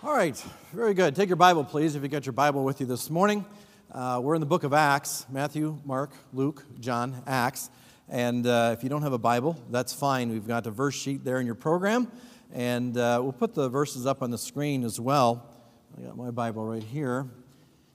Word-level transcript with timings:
All 0.00 0.14
right, 0.14 0.36
very 0.72 0.94
good. 0.94 1.16
Take 1.16 1.28
your 1.28 1.34
Bible, 1.34 1.64
please, 1.64 1.96
if 1.96 2.04
you 2.04 2.08
got 2.08 2.24
your 2.24 2.32
Bible 2.32 2.62
with 2.62 2.78
you 2.78 2.86
this 2.86 3.10
morning. 3.10 3.44
Uh, 3.90 4.20
we're 4.22 4.36
in 4.36 4.40
the 4.40 4.46
book 4.46 4.62
of 4.62 4.72
Acts 4.72 5.26
Matthew, 5.28 5.76
Mark, 5.84 6.12
Luke, 6.32 6.64
John, 6.78 7.20
Acts. 7.26 7.68
And 8.08 8.46
uh, 8.46 8.76
if 8.78 8.84
you 8.84 8.90
don't 8.90 9.02
have 9.02 9.12
a 9.12 9.18
Bible, 9.18 9.60
that's 9.72 9.92
fine. 9.92 10.30
We've 10.30 10.46
got 10.46 10.68
a 10.68 10.70
verse 10.70 10.94
sheet 10.94 11.24
there 11.24 11.40
in 11.40 11.46
your 11.46 11.56
program. 11.56 12.06
And 12.52 12.96
uh, 12.96 13.18
we'll 13.20 13.32
put 13.32 13.56
the 13.56 13.68
verses 13.68 14.06
up 14.06 14.22
on 14.22 14.30
the 14.30 14.38
screen 14.38 14.84
as 14.84 15.00
well. 15.00 15.52
I 15.98 16.02
got 16.02 16.16
my 16.16 16.30
Bible 16.30 16.64
right 16.64 16.80
here. 16.80 17.26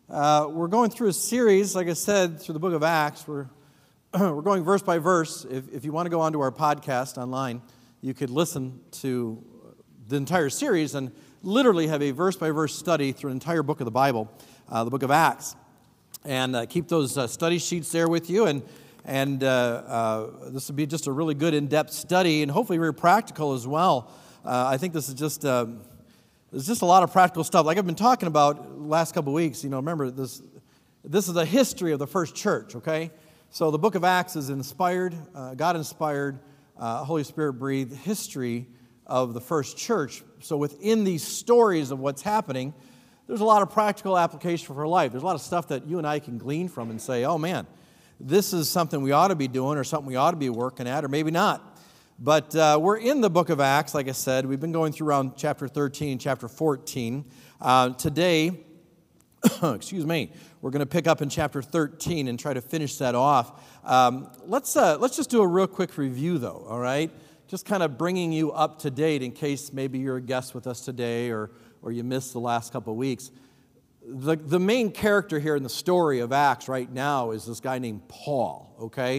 Uh, 0.09 0.49
we're 0.51 0.67
going 0.67 0.89
through 0.89 1.07
a 1.07 1.13
series, 1.13 1.73
like 1.73 1.87
I 1.87 1.93
said, 1.93 2.41
through 2.41 2.51
the 2.51 2.59
book 2.59 2.73
of 2.73 2.83
Acts. 2.83 3.25
We're, 3.25 3.47
we're 4.13 4.41
going 4.41 4.65
verse 4.65 4.81
by 4.81 4.97
verse. 4.97 5.45
If, 5.45 5.73
if 5.73 5.85
you 5.85 5.93
want 5.93 6.07
to 6.07 6.09
go 6.09 6.19
onto 6.19 6.41
our 6.41 6.51
podcast 6.51 7.17
online, 7.17 7.61
you 8.01 8.13
could 8.13 8.29
listen 8.29 8.81
to 8.91 9.41
the 10.09 10.17
entire 10.17 10.49
series 10.49 10.95
and 10.95 11.13
literally 11.43 11.87
have 11.87 12.01
a 12.01 12.11
verse 12.11 12.37
by 12.37 12.49
verse 12.51 12.73
study 12.73 13.11
through 13.11 13.29
an 13.29 13.35
entire 13.35 13.61
book 13.63 13.81
of 13.81 13.85
the 13.85 13.91
Bible, 13.91 14.31
uh, 14.69 14.85
the 14.85 14.89
book 14.89 15.03
of 15.03 15.11
Acts. 15.11 15.55
And 16.23 16.55
uh, 16.55 16.65
keep 16.65 16.87
those 16.87 17.17
uh, 17.17 17.27
study 17.27 17.59
sheets 17.59 17.91
there 17.91 18.07
with 18.07 18.29
you. 18.29 18.45
And, 18.45 18.63
and 19.03 19.43
uh, 19.43 19.47
uh, 19.47 20.49
this 20.51 20.69
will 20.69 20.75
be 20.75 20.87
just 20.87 21.05
a 21.05 21.11
really 21.11 21.33
good 21.33 21.53
in 21.53 21.67
depth 21.67 21.91
study 21.91 22.43
and 22.43 22.49
hopefully 22.49 22.77
very 22.77 22.93
practical 22.93 23.51
as 23.51 23.67
well. 23.67 24.09
Uh, 24.45 24.67
I 24.67 24.77
think 24.77 24.93
this 24.93 25.09
is 25.09 25.15
just. 25.15 25.41
there's 25.41 26.67
just 26.67 26.81
a 26.81 26.85
lot 26.85 27.03
of 27.03 27.11
practical 27.11 27.43
stuff. 27.43 27.65
Like 27.65 27.77
I've 27.77 27.85
been 27.85 27.95
talking 27.95 28.27
about 28.27 28.79
last 28.79 29.13
couple 29.13 29.33
weeks, 29.33 29.65
you 29.65 29.69
know, 29.69 29.77
remember 29.77 30.11
this, 30.11 30.41
this 31.03 31.27
is 31.27 31.35
a 31.35 31.45
history 31.45 31.91
of 31.91 31.99
the 31.99 32.07
first 32.07 32.35
church, 32.35 32.75
okay? 32.75 33.11
So 33.49 33.69
the 33.69 33.79
book 33.79 33.95
of 33.95 34.05
Acts 34.05 34.37
is 34.37 34.49
inspired, 34.49 35.13
God 35.57 35.75
inspired, 35.75 36.39
Holy 36.77 37.23
Spirit 37.23 37.53
breathed 37.53 37.93
history 37.93 38.67
of 39.05 39.33
the 39.33 39.41
first 39.41 39.77
church. 39.77 40.23
So 40.41 40.57
within 40.57 41.03
these 41.03 41.23
stories 41.23 41.91
of 41.91 41.99
what's 41.99 42.21
happening, 42.21 42.73
there's 43.27 43.41
a 43.41 43.45
lot 43.45 43.61
of 43.61 43.71
practical 43.71 44.17
application 44.17 44.73
for 44.73 44.87
life. 44.87 45.11
There's 45.11 45.23
a 45.23 45.25
lot 45.25 45.35
of 45.35 45.41
stuff 45.41 45.69
that 45.69 45.87
you 45.87 45.97
and 45.97 46.07
I 46.07 46.19
can 46.19 46.37
glean 46.37 46.67
from 46.67 46.89
and 46.89 47.01
say, 47.01 47.23
oh 47.23 47.37
man, 47.37 47.67
this 48.19 48.53
is 48.53 48.69
something 48.69 49.01
we 49.01 49.11
ought 49.11 49.29
to 49.29 49.35
be 49.35 49.47
doing 49.47 49.77
or 49.77 49.83
something 49.83 50.07
we 50.07 50.15
ought 50.15 50.31
to 50.31 50.37
be 50.37 50.49
working 50.49 50.87
at, 50.87 51.03
or 51.03 51.07
maybe 51.07 51.31
not. 51.31 51.69
But 52.19 52.55
uh, 52.55 52.77
we're 52.81 52.97
in 52.97 53.21
the 53.21 53.29
book 53.29 53.49
of 53.49 53.59
Acts, 53.59 53.95
like 53.95 54.07
I 54.07 54.11
said. 54.11 54.45
We've 54.45 54.59
been 54.59 54.71
going 54.71 54.93
through 54.93 55.07
around 55.07 55.33
chapter 55.35 55.67
13, 55.67 56.19
chapter 56.19 56.47
14. 56.47 57.25
Uh, 57.59 57.89
today, 57.91 58.51
excuse 59.63 60.05
me, 60.05 60.31
we're 60.61 60.71
going 60.71 60.81
to 60.81 60.85
pick 60.85 61.07
up 61.07 61.21
in 61.21 61.29
chapter 61.29 61.61
13 61.61 62.27
and 62.27 62.39
try 62.39 62.53
to 62.53 62.61
finish 62.61 62.97
that 62.97 63.15
off. 63.15 63.61
Um, 63.83 64.29
let's, 64.45 64.75
uh, 64.77 64.97
let's 64.99 65.17
just 65.17 65.29
do 65.29 65.41
a 65.41 65.47
real 65.47 65.67
quick 65.67 65.97
review, 65.97 66.37
though, 66.37 66.65
all 66.69 66.79
right? 66.79 67.11
Just 67.53 67.67
kind 67.67 67.83
of 67.83 67.99
bringing 67.99 68.31
you 68.31 68.51
up 68.51 68.79
to 68.79 68.89
date 68.89 69.21
in 69.21 69.31
case 69.31 69.71
maybe 69.71 69.99
you're 69.99 70.17
a 70.17 70.21
guest 70.21 70.55
with 70.55 70.65
us 70.65 70.81
today 70.81 71.29
or, 71.29 71.51
or 71.83 71.91
you 71.91 72.03
missed 72.03 72.33
the 72.33 72.39
last 72.39 72.73
couple 72.73 72.91
of 72.91 72.97
weeks. 72.97 73.29
The, 74.03 74.35
the 74.35 74.59
main 74.59 74.91
character 74.91 75.37
here 75.37 75.55
in 75.55 75.61
the 75.61 75.69
story 75.69 76.21
of 76.21 76.31
Acts 76.31 76.67
right 76.67 76.91
now 76.91 77.29
is 77.29 77.45
this 77.45 77.59
guy 77.59 77.77
named 77.77 78.07
Paul, 78.07 78.75
okay? 78.81 79.17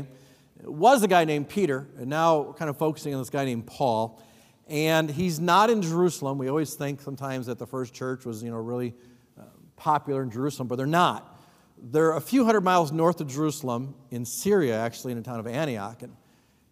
It 0.61 0.69
was 0.69 1.05
a 1.05 1.07
guy 1.07 1.25
named 1.25 1.49
Peter, 1.49 1.87
and 1.97 2.09
now 2.09 2.41
we're 2.41 2.55
kind 2.55 2.69
of 2.69 2.77
focusing 2.77 3.15
on 3.15 3.21
this 3.21 3.31
guy 3.31 3.45
named 3.45 3.69
Paul. 3.69 4.21
And 4.67 5.09
he's 5.09 5.39
not 5.39 5.71
in 5.71 5.81
Jerusalem. 5.81 6.37
We 6.37 6.49
always 6.49 6.75
think 6.75 7.03
sometimes 7.03 7.47
that 7.47 7.61
the 7.61 7.69
first 7.69 7.95
church 7.95 8.25
was, 8.25 8.43
you 8.43 8.51
know, 8.51 8.57
really 8.57 8.95
uh, 9.39 9.45
popular 9.77 10.25
in 10.25 10.33
Jerusalem, 10.33 10.67
but 10.67 10.75
they're 10.75 10.87
not. 10.87 11.39
They're 11.81 12.17
a 12.17 12.21
few 12.21 12.45
hundred 12.45 12.63
miles 12.63 12.91
north 12.91 13.21
of 13.21 13.29
Jerusalem 13.29 13.95
in 14.11 14.25
Syria, 14.25 14.77
actually, 14.81 15.13
in 15.13 15.19
the 15.19 15.25
town 15.25 15.39
of 15.39 15.47
Antioch. 15.47 16.03
And 16.03 16.17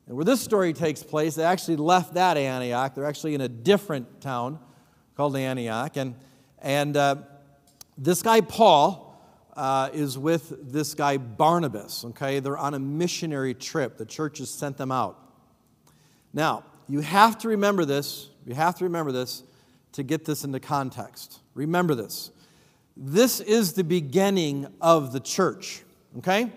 and 0.06 0.16
where 0.16 0.24
this 0.24 0.40
story 0.40 0.72
takes 0.72 1.02
place, 1.02 1.34
they 1.36 1.44
actually 1.44 1.76
left 1.76 2.14
that 2.14 2.36
Antioch. 2.36 2.94
They're 2.94 3.06
actually 3.06 3.34
in 3.34 3.40
a 3.40 3.48
different 3.48 4.20
town 4.20 4.58
called 5.16 5.36
Antioch. 5.36 5.96
And, 5.96 6.16
and 6.58 6.96
uh, 6.96 7.16
this 7.96 8.22
guy, 8.22 8.40
Paul, 8.40 9.08
uh, 9.56 9.90
is 9.92 10.18
with 10.18 10.72
this 10.72 10.94
guy, 10.94 11.18
Barnabas. 11.18 12.04
Okay? 12.06 12.40
They're 12.40 12.58
on 12.58 12.74
a 12.74 12.78
missionary 12.78 13.54
trip. 13.54 13.96
The 13.96 14.06
church 14.06 14.38
has 14.38 14.50
sent 14.50 14.76
them 14.76 14.90
out. 14.90 15.18
Now, 16.32 16.64
you 16.88 17.00
have 17.00 17.38
to 17.38 17.48
remember 17.48 17.84
this. 17.84 18.28
You 18.44 18.54
have 18.54 18.76
to 18.78 18.84
remember 18.84 19.12
this 19.12 19.44
to 19.92 20.02
get 20.02 20.24
this 20.24 20.42
into 20.42 20.58
context. 20.58 21.38
Remember 21.54 21.94
this. 21.94 22.30
This 22.96 23.40
is 23.40 23.74
the 23.74 23.84
beginning 23.84 24.66
of 24.80 25.12
the 25.12 25.20
church. 25.20 25.82
Okay? 26.18 26.50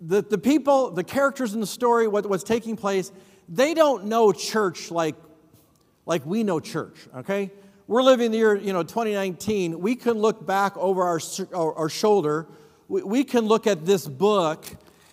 The, 0.00 0.22
the 0.22 0.38
people, 0.38 0.90
the 0.90 1.04
characters 1.04 1.54
in 1.54 1.60
the 1.60 1.66
story, 1.66 2.08
what, 2.08 2.26
what's 2.26 2.44
taking 2.44 2.76
place, 2.76 3.12
they 3.48 3.74
don't 3.74 4.06
know 4.06 4.32
church 4.32 4.90
like, 4.90 5.14
like 6.04 6.24
we 6.26 6.42
know 6.42 6.60
church, 6.60 6.96
okay? 7.16 7.50
We're 7.86 8.02
living 8.02 8.32
the 8.32 8.38
year, 8.38 8.56
you 8.56 8.72
know, 8.72 8.82
2019. 8.82 9.80
We 9.80 9.94
can 9.94 10.14
look 10.14 10.44
back 10.44 10.76
over 10.76 11.04
our, 11.04 11.20
our, 11.54 11.74
our 11.74 11.88
shoulder. 11.88 12.46
We, 12.88 13.02
we 13.02 13.24
can 13.24 13.46
look 13.46 13.66
at 13.66 13.86
this 13.86 14.06
book 14.06 14.64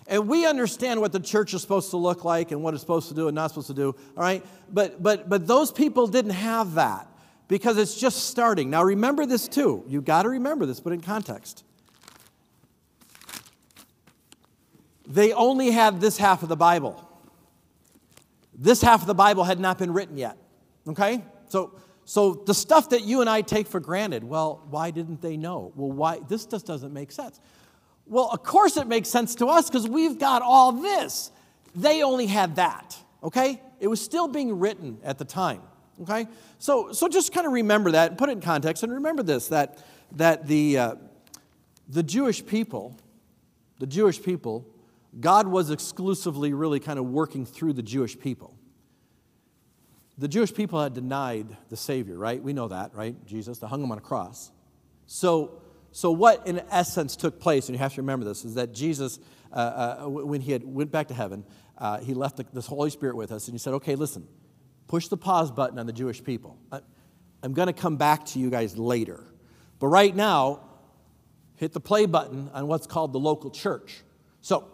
and 0.06 0.28
we 0.28 0.46
understand 0.46 1.00
what 1.00 1.12
the 1.12 1.20
church 1.20 1.54
is 1.54 1.62
supposed 1.62 1.90
to 1.90 1.96
look 1.96 2.24
like 2.24 2.50
and 2.50 2.62
what 2.62 2.74
it's 2.74 2.82
supposed 2.82 3.08
to 3.08 3.14
do 3.14 3.28
and 3.28 3.34
not 3.34 3.50
supposed 3.50 3.68
to 3.68 3.74
do, 3.74 3.94
all 4.16 4.22
right? 4.22 4.44
But, 4.70 5.02
but, 5.02 5.28
but 5.28 5.46
those 5.46 5.72
people 5.72 6.06
didn't 6.06 6.32
have 6.32 6.74
that 6.74 7.08
because 7.48 7.78
it's 7.78 7.98
just 7.98 8.26
starting. 8.26 8.70
Now 8.70 8.82
remember 8.82 9.24
this 9.24 9.48
too. 9.48 9.84
You've 9.88 10.04
got 10.04 10.22
to 10.24 10.28
remember 10.28 10.66
this, 10.66 10.80
but 10.80 10.92
in 10.92 11.00
context. 11.00 11.64
They 15.06 15.32
only 15.32 15.70
had 15.70 16.00
this 16.00 16.16
half 16.16 16.42
of 16.42 16.48
the 16.48 16.56
Bible. 16.56 17.08
This 18.54 18.80
half 18.80 19.02
of 19.02 19.06
the 19.06 19.14
Bible 19.14 19.44
had 19.44 19.60
not 19.60 19.78
been 19.78 19.92
written 19.92 20.16
yet. 20.16 20.36
Okay? 20.88 21.22
So, 21.48 21.72
so 22.04 22.34
the 22.34 22.54
stuff 22.54 22.90
that 22.90 23.02
you 23.02 23.20
and 23.20 23.28
I 23.28 23.42
take 23.42 23.66
for 23.66 23.80
granted, 23.80 24.24
well, 24.24 24.62
why 24.70 24.90
didn't 24.90 25.20
they 25.20 25.36
know? 25.36 25.72
Well, 25.74 25.90
why? 25.90 26.20
This 26.28 26.46
just 26.46 26.66
doesn't 26.66 26.92
make 26.92 27.12
sense. 27.12 27.40
Well, 28.06 28.28
of 28.32 28.42
course 28.42 28.76
it 28.76 28.86
makes 28.86 29.08
sense 29.08 29.34
to 29.36 29.46
us 29.46 29.68
because 29.68 29.88
we've 29.88 30.18
got 30.18 30.42
all 30.42 30.72
this. 30.72 31.30
They 31.74 32.02
only 32.02 32.26
had 32.26 32.56
that. 32.56 32.96
Okay? 33.22 33.60
It 33.80 33.88
was 33.88 34.00
still 34.00 34.28
being 34.28 34.58
written 34.58 34.98
at 35.02 35.18
the 35.18 35.24
time. 35.24 35.62
Okay? 36.02 36.26
So, 36.58 36.92
so 36.92 37.08
just 37.08 37.32
kind 37.32 37.46
of 37.46 37.52
remember 37.52 37.92
that 37.92 38.10
and 38.10 38.18
put 38.18 38.28
it 38.28 38.32
in 38.32 38.40
context 38.40 38.82
and 38.82 38.92
remember 38.92 39.22
this 39.22 39.48
that, 39.48 39.78
that 40.12 40.46
the, 40.46 40.78
uh, 40.78 40.94
the 41.88 42.02
Jewish 42.02 42.44
people, 42.44 42.96
the 43.78 43.86
Jewish 43.86 44.22
people 44.22 44.66
God 45.20 45.46
was 45.46 45.70
exclusively 45.70 46.52
really 46.52 46.80
kind 46.80 46.98
of 46.98 47.06
working 47.06 47.46
through 47.46 47.74
the 47.74 47.82
Jewish 47.82 48.18
people. 48.18 48.56
The 50.16 50.28
Jewish 50.28 50.54
people 50.54 50.80
had 50.80 50.94
denied 50.94 51.56
the 51.70 51.76
Savior, 51.76 52.16
right? 52.16 52.42
We 52.42 52.52
know 52.52 52.68
that, 52.68 52.94
right? 52.94 53.16
Jesus, 53.26 53.58
they 53.58 53.66
hung 53.66 53.82
him 53.82 53.90
on 53.90 53.98
a 53.98 54.00
cross. 54.00 54.52
So, 55.06 55.60
so 55.92 56.12
what 56.12 56.46
in 56.46 56.62
essence 56.70 57.16
took 57.16 57.40
place, 57.40 57.68
and 57.68 57.76
you 57.76 57.80
have 57.80 57.94
to 57.94 58.00
remember 58.00 58.24
this, 58.24 58.44
is 58.44 58.54
that 58.54 58.72
Jesus, 58.72 59.18
uh, 59.52 59.56
uh, 59.56 60.08
when 60.08 60.40
he 60.40 60.52
had 60.52 60.64
went 60.64 60.90
back 60.92 61.08
to 61.08 61.14
heaven, 61.14 61.44
uh, 61.78 61.98
he 61.98 62.14
left 62.14 62.36
the, 62.36 62.46
this 62.52 62.66
Holy 62.66 62.90
Spirit 62.90 63.16
with 63.16 63.32
us, 63.32 63.48
and 63.48 63.54
he 63.54 63.58
said, 63.58 63.74
okay, 63.74 63.96
listen, 63.96 64.26
push 64.86 65.08
the 65.08 65.16
pause 65.16 65.50
button 65.50 65.78
on 65.78 65.86
the 65.86 65.92
Jewish 65.92 66.22
people. 66.22 66.58
I, 66.70 66.80
I'm 67.42 67.52
going 67.52 67.66
to 67.66 67.72
come 67.72 67.96
back 67.96 68.24
to 68.26 68.38
you 68.38 68.50
guys 68.50 68.78
later. 68.78 69.24
But 69.80 69.88
right 69.88 70.14
now, 70.14 70.60
hit 71.56 71.72
the 71.72 71.80
play 71.80 72.06
button 72.06 72.50
on 72.54 72.68
what's 72.68 72.86
called 72.86 73.12
the 73.12 73.18
local 73.18 73.50
church. 73.50 74.02
So, 74.40 74.68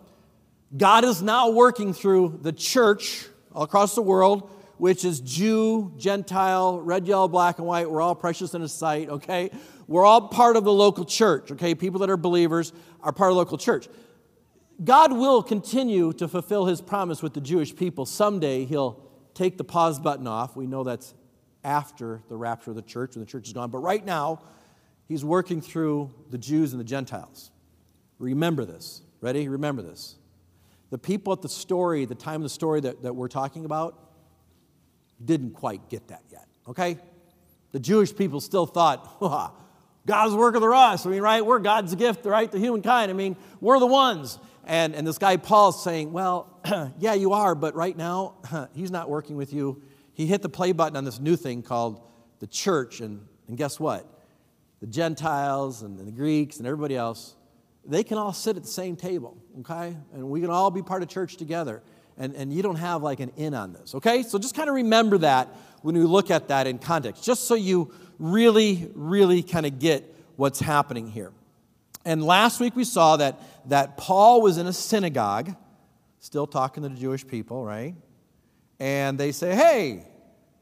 God 0.76 1.04
is 1.04 1.20
now 1.20 1.50
working 1.50 1.92
through 1.92 2.38
the 2.42 2.52
church 2.52 3.26
all 3.52 3.64
across 3.64 3.94
the 3.94 4.02
world, 4.02 4.50
which 4.78 5.04
is 5.04 5.20
Jew, 5.20 5.92
Gentile, 5.96 6.80
red, 6.80 7.06
yellow, 7.06 7.28
black, 7.28 7.58
and 7.58 7.66
white. 7.66 7.90
We're 7.90 8.00
all 8.00 8.14
precious 8.14 8.54
in 8.54 8.62
His 8.62 8.72
sight, 8.72 9.08
okay? 9.08 9.50
We're 9.88 10.04
all 10.04 10.28
part 10.28 10.56
of 10.56 10.64
the 10.64 10.72
local 10.72 11.04
church, 11.04 11.50
okay? 11.52 11.74
People 11.74 12.00
that 12.00 12.10
are 12.10 12.16
believers 12.16 12.72
are 13.02 13.12
part 13.12 13.30
of 13.30 13.34
the 13.34 13.38
local 13.38 13.58
church. 13.58 13.88
God 14.82 15.12
will 15.12 15.42
continue 15.42 16.12
to 16.14 16.28
fulfill 16.28 16.66
His 16.66 16.80
promise 16.80 17.22
with 17.22 17.34
the 17.34 17.40
Jewish 17.40 17.74
people. 17.74 18.06
Someday 18.06 18.64
He'll 18.64 19.02
take 19.34 19.58
the 19.58 19.64
pause 19.64 19.98
button 19.98 20.26
off. 20.28 20.56
We 20.56 20.66
know 20.66 20.84
that's 20.84 21.14
after 21.64 22.22
the 22.28 22.36
rapture 22.36 22.70
of 22.70 22.76
the 22.76 22.82
church 22.82 23.16
when 23.16 23.24
the 23.24 23.30
church 23.30 23.48
is 23.48 23.52
gone. 23.52 23.70
But 23.70 23.78
right 23.78 24.04
now, 24.04 24.40
He's 25.08 25.24
working 25.24 25.60
through 25.60 26.14
the 26.30 26.38
Jews 26.38 26.72
and 26.72 26.78
the 26.78 26.84
Gentiles. 26.84 27.50
Remember 28.20 28.64
this. 28.64 29.02
Ready? 29.20 29.48
Remember 29.48 29.82
this. 29.82 30.14
The 30.90 30.98
people 30.98 31.32
at 31.32 31.42
the 31.42 31.48
story, 31.48 32.04
the 32.04 32.14
time 32.14 32.36
of 32.36 32.42
the 32.42 32.48
story 32.48 32.80
that, 32.80 33.02
that 33.02 33.14
we're 33.14 33.28
talking 33.28 33.64
about, 33.64 33.98
didn't 35.24 35.52
quite 35.52 35.88
get 35.88 36.08
that 36.08 36.22
yet, 36.30 36.46
okay? 36.68 36.98
The 37.72 37.80
Jewish 37.80 38.14
people 38.14 38.40
still 38.40 38.66
thought, 38.66 39.20
God's 40.06 40.34
working 40.34 40.60
through 40.60 40.74
us. 40.74 41.06
I 41.06 41.10
mean, 41.10 41.22
right? 41.22 41.44
We're 41.44 41.58
God's 41.58 41.94
gift, 41.94 42.24
right, 42.24 42.50
to 42.50 42.58
humankind. 42.58 43.10
I 43.10 43.14
mean, 43.14 43.36
we're 43.60 43.78
the 43.78 43.86
ones. 43.86 44.38
And, 44.64 44.94
and 44.94 45.06
this 45.06 45.18
guy 45.18 45.36
Paul's 45.36 45.82
saying, 45.82 46.12
Well, 46.12 46.58
yeah, 46.98 47.14
you 47.14 47.32
are, 47.32 47.54
but 47.54 47.74
right 47.74 47.96
now, 47.96 48.34
he's 48.74 48.90
not 48.90 49.08
working 49.08 49.36
with 49.36 49.52
you. 49.52 49.82
He 50.14 50.26
hit 50.26 50.42
the 50.42 50.48
play 50.48 50.72
button 50.72 50.96
on 50.96 51.04
this 51.04 51.20
new 51.20 51.36
thing 51.36 51.62
called 51.62 52.06
the 52.40 52.46
church. 52.46 53.00
And, 53.00 53.26
and 53.48 53.56
guess 53.56 53.78
what? 53.78 54.06
The 54.80 54.86
Gentiles 54.86 55.82
and 55.82 55.98
the 55.98 56.10
Greeks 56.10 56.58
and 56.58 56.66
everybody 56.66 56.96
else, 56.96 57.36
they 57.84 58.04
can 58.04 58.18
all 58.18 58.32
sit 58.32 58.56
at 58.56 58.62
the 58.62 58.68
same 58.68 58.96
table, 58.96 59.36
okay? 59.60 59.96
And 60.12 60.28
we 60.30 60.40
can 60.40 60.50
all 60.50 60.70
be 60.70 60.82
part 60.82 61.02
of 61.02 61.08
church 61.08 61.36
together. 61.36 61.82
and, 62.18 62.34
and 62.34 62.52
you 62.52 62.62
don't 62.62 62.76
have 62.76 63.02
like 63.02 63.20
an 63.20 63.32
in 63.36 63.54
on 63.54 63.72
this, 63.72 63.94
okay? 63.94 64.22
So 64.22 64.38
just 64.38 64.54
kind 64.54 64.68
of 64.68 64.74
remember 64.74 65.18
that 65.18 65.48
when 65.82 65.94
we 65.96 66.04
look 66.04 66.30
at 66.30 66.48
that 66.48 66.66
in 66.66 66.78
context, 66.78 67.24
just 67.24 67.44
so 67.44 67.54
you 67.54 67.92
really, 68.18 68.90
really 68.94 69.42
kind 69.42 69.64
of 69.64 69.78
get 69.78 70.04
what's 70.36 70.60
happening 70.60 71.10
here. 71.10 71.32
And 72.04 72.22
last 72.22 72.60
week 72.60 72.76
we 72.76 72.84
saw 72.84 73.16
that, 73.16 73.40
that 73.68 73.96
Paul 73.96 74.42
was 74.42 74.58
in 74.58 74.66
a 74.66 74.72
synagogue, 74.72 75.54
still 76.20 76.46
talking 76.46 76.82
to 76.82 76.88
the 76.88 76.96
Jewish 76.96 77.26
people, 77.26 77.64
right? 77.64 77.94
And 78.78 79.18
they 79.18 79.32
say, 79.32 79.54
Hey, 79.54 80.06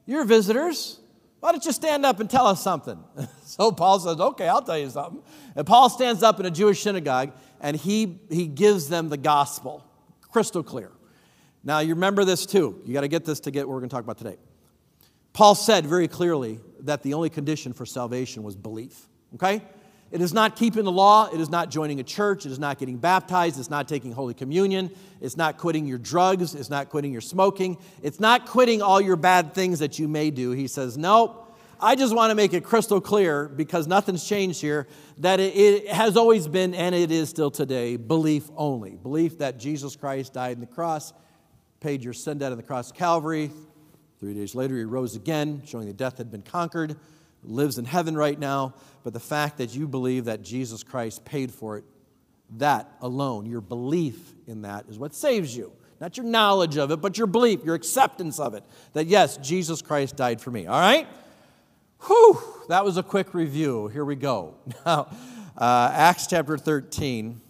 you're 0.05 0.25
visitors. 0.25 0.99
Why 1.39 1.51
don't 1.51 1.63
you 1.63 1.71
stand 1.71 2.05
up 2.05 2.19
and 2.19 2.29
tell 2.29 2.47
us 2.47 2.61
something? 2.61 3.01
so 3.43 3.71
Paul 3.71 3.99
says, 3.99 4.19
Okay, 4.19 4.47
I'll 4.47 4.61
tell 4.61 4.77
you 4.77 4.89
something. 4.89 5.23
And 5.55 5.65
Paul 5.65 5.89
stands 5.89 6.23
up 6.23 6.39
in 6.39 6.45
a 6.45 6.51
Jewish 6.51 6.81
synagogue 6.81 7.31
and 7.61 7.75
he, 7.75 8.19
he 8.29 8.47
gives 8.47 8.89
them 8.89 9.09
the 9.09 9.17
gospel, 9.17 9.85
crystal 10.31 10.63
clear. 10.63 10.91
Now, 11.63 11.79
you 11.79 11.93
remember 11.93 12.23
this 12.23 12.45
too. 12.45 12.81
You 12.85 12.93
got 12.93 13.01
to 13.01 13.07
get 13.07 13.25
this 13.25 13.41
to 13.41 13.51
get 13.51 13.67
what 13.67 13.73
we're 13.73 13.81
going 13.81 13.89
to 13.89 13.95
talk 13.95 14.03
about 14.03 14.17
today. 14.17 14.37
Paul 15.33 15.55
said 15.55 15.85
very 15.85 16.07
clearly 16.07 16.59
that 16.81 17.03
the 17.03 17.13
only 17.13 17.29
condition 17.29 17.73
for 17.73 17.85
salvation 17.85 18.43
was 18.43 18.55
belief. 18.55 19.07
Okay? 19.35 19.61
It 20.11 20.21
is 20.21 20.33
not 20.33 20.55
keeping 20.55 20.85
the 20.85 20.91
law. 20.91 21.29
It 21.31 21.39
is 21.39 21.49
not 21.49 21.69
joining 21.69 21.99
a 21.99 22.03
church. 22.03 22.45
It 22.45 22.51
is 22.51 22.57
not 22.57 22.79
getting 22.79 22.97
baptized. 22.97 23.59
It's 23.59 23.69
not 23.69 23.87
taking 23.87 24.11
Holy 24.11 24.33
Communion. 24.33 24.89
It's 25.21 25.37
not 25.37 25.57
quitting 25.57 25.85
your 25.85 25.99
drugs. 25.99 26.55
It's 26.55 26.69
not 26.69 26.89
quitting 26.89 27.11
your 27.11 27.21
smoking. 27.21 27.77
It's 28.01 28.19
not 28.19 28.47
quitting 28.47 28.81
all 28.81 28.99
your 28.99 29.15
bad 29.15 29.53
things 29.53 29.79
that 29.79 29.99
you 29.99 30.07
may 30.07 30.31
do. 30.31 30.51
He 30.51 30.67
says, 30.67 30.97
Nope. 30.97 31.45
I 31.81 31.95
just 31.95 32.13
want 32.13 32.31
to 32.31 32.35
make 32.35 32.53
it 32.53 32.65
crystal 32.65 32.99
clear 32.99 33.47
because 33.47 33.87
nothing's 33.87 34.27
changed 34.27 34.59
here 34.59 34.85
that 35.19 35.39
it, 35.39 35.87
has 35.87 36.17
always 36.17 36.45
been 36.45 36.73
and 36.73 36.93
it 36.93 37.09
is 37.09 37.29
still 37.29 37.49
today 37.49 37.95
belief 37.95 38.49
only. 38.57 38.97
Belief 38.97 39.37
that 39.37 39.57
Jesus 39.57 39.95
Christ 39.95 40.33
died 40.33 40.55
on 40.55 40.59
the 40.59 40.67
cross, 40.67 41.13
paid 41.79 42.03
your 42.03 42.11
sin 42.11 42.39
debt 42.39 42.51
on 42.51 42.57
the 42.57 42.63
cross 42.63 42.89
of 42.89 42.97
Calvary. 42.97 43.49
Three 44.19 44.33
days 44.33 44.55
later, 44.55 44.75
he 44.75 44.83
rose 44.83 45.15
again, 45.15 45.61
showing 45.65 45.87
that 45.87 45.95
death 45.95 46.17
had 46.17 46.29
been 46.29 46.41
conquered 46.41 46.97
lives 47.43 47.77
in 47.77 47.85
heaven 47.85 48.15
right 48.15 48.37
now, 48.37 48.73
but 49.03 49.13
the 49.13 49.19
fact 49.19 49.57
that 49.57 49.73
you 49.75 49.87
believe 49.87 50.25
that 50.25 50.41
Jesus 50.41 50.83
Christ 50.83 51.25
paid 51.25 51.51
for 51.51 51.77
it, 51.77 51.83
that 52.57 52.91
alone, 53.01 53.45
your 53.45 53.61
belief 53.61 54.33
in 54.47 54.63
that 54.63 54.85
is 54.89 54.97
what 54.97 55.13
saves 55.13 55.55
you. 55.55 55.71
Not 55.99 56.17
your 56.17 56.25
knowledge 56.25 56.77
of 56.77 56.91
it, 56.91 57.01
but 57.01 57.17
your 57.17 57.27
belief, 57.27 57.63
your 57.63 57.75
acceptance 57.75 58.39
of 58.39 58.53
it. 58.53 58.63
That 58.93 59.07
yes, 59.07 59.37
Jesus 59.37 59.81
Christ 59.81 60.15
died 60.15 60.39
for 60.39 60.49
me. 60.49 60.65
All 60.65 60.79
right? 60.79 61.07
Whew, 62.07 62.39
that 62.69 62.85
was 62.85 62.97
a 62.97 63.03
quick 63.03 63.33
review. 63.33 63.87
Here 63.87 64.05
we 64.05 64.15
go. 64.15 64.55
Now, 64.85 65.09
uh, 65.57 65.91
Acts 65.93 66.27
chapter 66.27 66.57
13. 66.57 67.41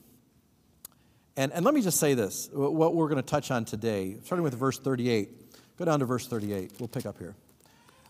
And, 1.38 1.54
and 1.54 1.63
let 1.63 1.74
me 1.74 1.81
just 1.81 2.00
say 2.00 2.16
this 2.16 2.50
what 2.51 2.96
we're 2.96 3.07
going 3.07 3.22
to 3.22 3.30
touch 3.30 3.51
on 3.51 3.66
today, 3.66 4.18
starting 4.24 4.44
with 4.44 4.56
verse 4.56 4.80
38. 4.80 5.78
Go 5.78 5.86
down 5.86 6.00
to 6.00 6.06
verse 6.06 6.28
38. 6.28 6.74
We'll 6.80 6.88
pick 6.88 7.06
up 7.06 7.19
here. 7.19 7.36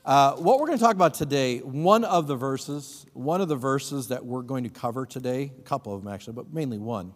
Uh, 0.10 0.34
what 0.38 0.60
we're 0.60 0.66
going 0.66 0.76
to 0.80 0.84
talk 0.84 0.96
about 0.96 1.14
today, 1.14 1.60
one 1.60 2.04
of 2.04 2.26
the 2.26 2.36
verses, 2.36 3.06
one 3.14 3.42
of 3.42 3.48
the 3.48 3.56
verses 3.56 4.08
that 4.08 4.26
we're 4.26 4.42
going 4.42 4.64
to 4.64 4.70
cover 4.72 5.06
today, 5.06 5.52
a 5.56 5.62
couple 5.62 5.94
of 5.94 6.04
them 6.04 6.12
actually, 6.12 6.34
but 6.34 6.52
mainly 6.52 6.80
one, 6.80 7.14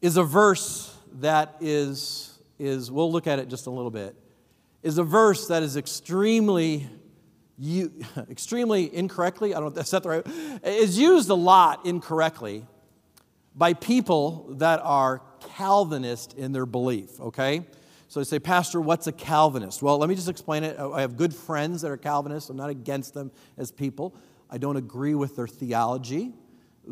is 0.00 0.16
a 0.16 0.24
verse 0.24 0.98
that 1.20 1.54
is, 1.60 2.40
is 2.58 2.90
we'll 2.90 3.12
look 3.12 3.28
at 3.28 3.38
it 3.38 3.48
just 3.48 3.68
a 3.68 3.70
little 3.70 3.92
bit, 3.92 4.16
is 4.82 4.98
a 4.98 5.04
verse 5.04 5.46
that 5.46 5.62
is 5.62 5.76
extremely, 5.76 6.90
extremely 8.28 8.92
incorrectly, 8.92 9.54
I 9.54 9.60
don't 9.60 9.66
know 9.66 9.80
if 9.80 9.88
that's 9.88 9.90
the 9.92 10.08
right, 10.08 10.26
is 10.64 10.98
used 10.98 11.30
a 11.30 11.34
lot 11.34 11.86
incorrectly 11.86 12.66
by 13.54 13.74
people 13.74 14.48
that 14.54 14.80
are 14.82 15.22
Calvinist 15.56 16.36
in 16.36 16.50
their 16.50 16.66
belief, 16.66 17.20
okay? 17.20 17.64
So 18.12 18.20
they 18.20 18.24
say, 18.24 18.40
Pastor, 18.40 18.78
what's 18.78 19.06
a 19.06 19.12
Calvinist? 19.12 19.80
Well, 19.80 19.96
let 19.96 20.06
me 20.06 20.14
just 20.14 20.28
explain 20.28 20.64
it. 20.64 20.78
I 20.78 21.00
have 21.00 21.16
good 21.16 21.34
friends 21.34 21.80
that 21.80 21.90
are 21.90 21.96
Calvinists. 21.96 22.50
I'm 22.50 22.58
not 22.58 22.68
against 22.68 23.14
them 23.14 23.32
as 23.56 23.72
people. 23.72 24.14
I 24.50 24.58
don't 24.58 24.76
agree 24.76 25.14
with 25.14 25.34
their 25.34 25.46
theology. 25.46 26.34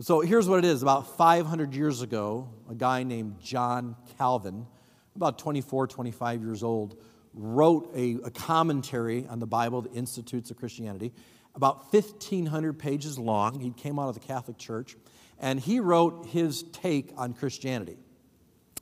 So 0.00 0.22
here's 0.22 0.48
what 0.48 0.60
it 0.60 0.64
is 0.64 0.80
about 0.80 1.18
500 1.18 1.74
years 1.74 2.00
ago, 2.00 2.48
a 2.70 2.74
guy 2.74 3.02
named 3.02 3.38
John 3.38 3.96
Calvin, 4.16 4.66
about 5.14 5.38
24, 5.38 5.88
25 5.88 6.42
years 6.42 6.62
old, 6.62 6.96
wrote 7.34 7.92
a, 7.94 8.16
a 8.24 8.30
commentary 8.30 9.26
on 9.26 9.40
the 9.40 9.46
Bible, 9.46 9.82
the 9.82 9.92
Institutes 9.92 10.50
of 10.50 10.56
Christianity, 10.56 11.12
about 11.54 11.92
1,500 11.92 12.78
pages 12.78 13.18
long. 13.18 13.60
He 13.60 13.72
came 13.72 13.98
out 13.98 14.08
of 14.08 14.14
the 14.14 14.20
Catholic 14.20 14.56
Church, 14.56 14.96
and 15.38 15.60
he 15.60 15.80
wrote 15.80 16.28
his 16.28 16.62
take 16.72 17.12
on 17.18 17.34
Christianity. 17.34 17.98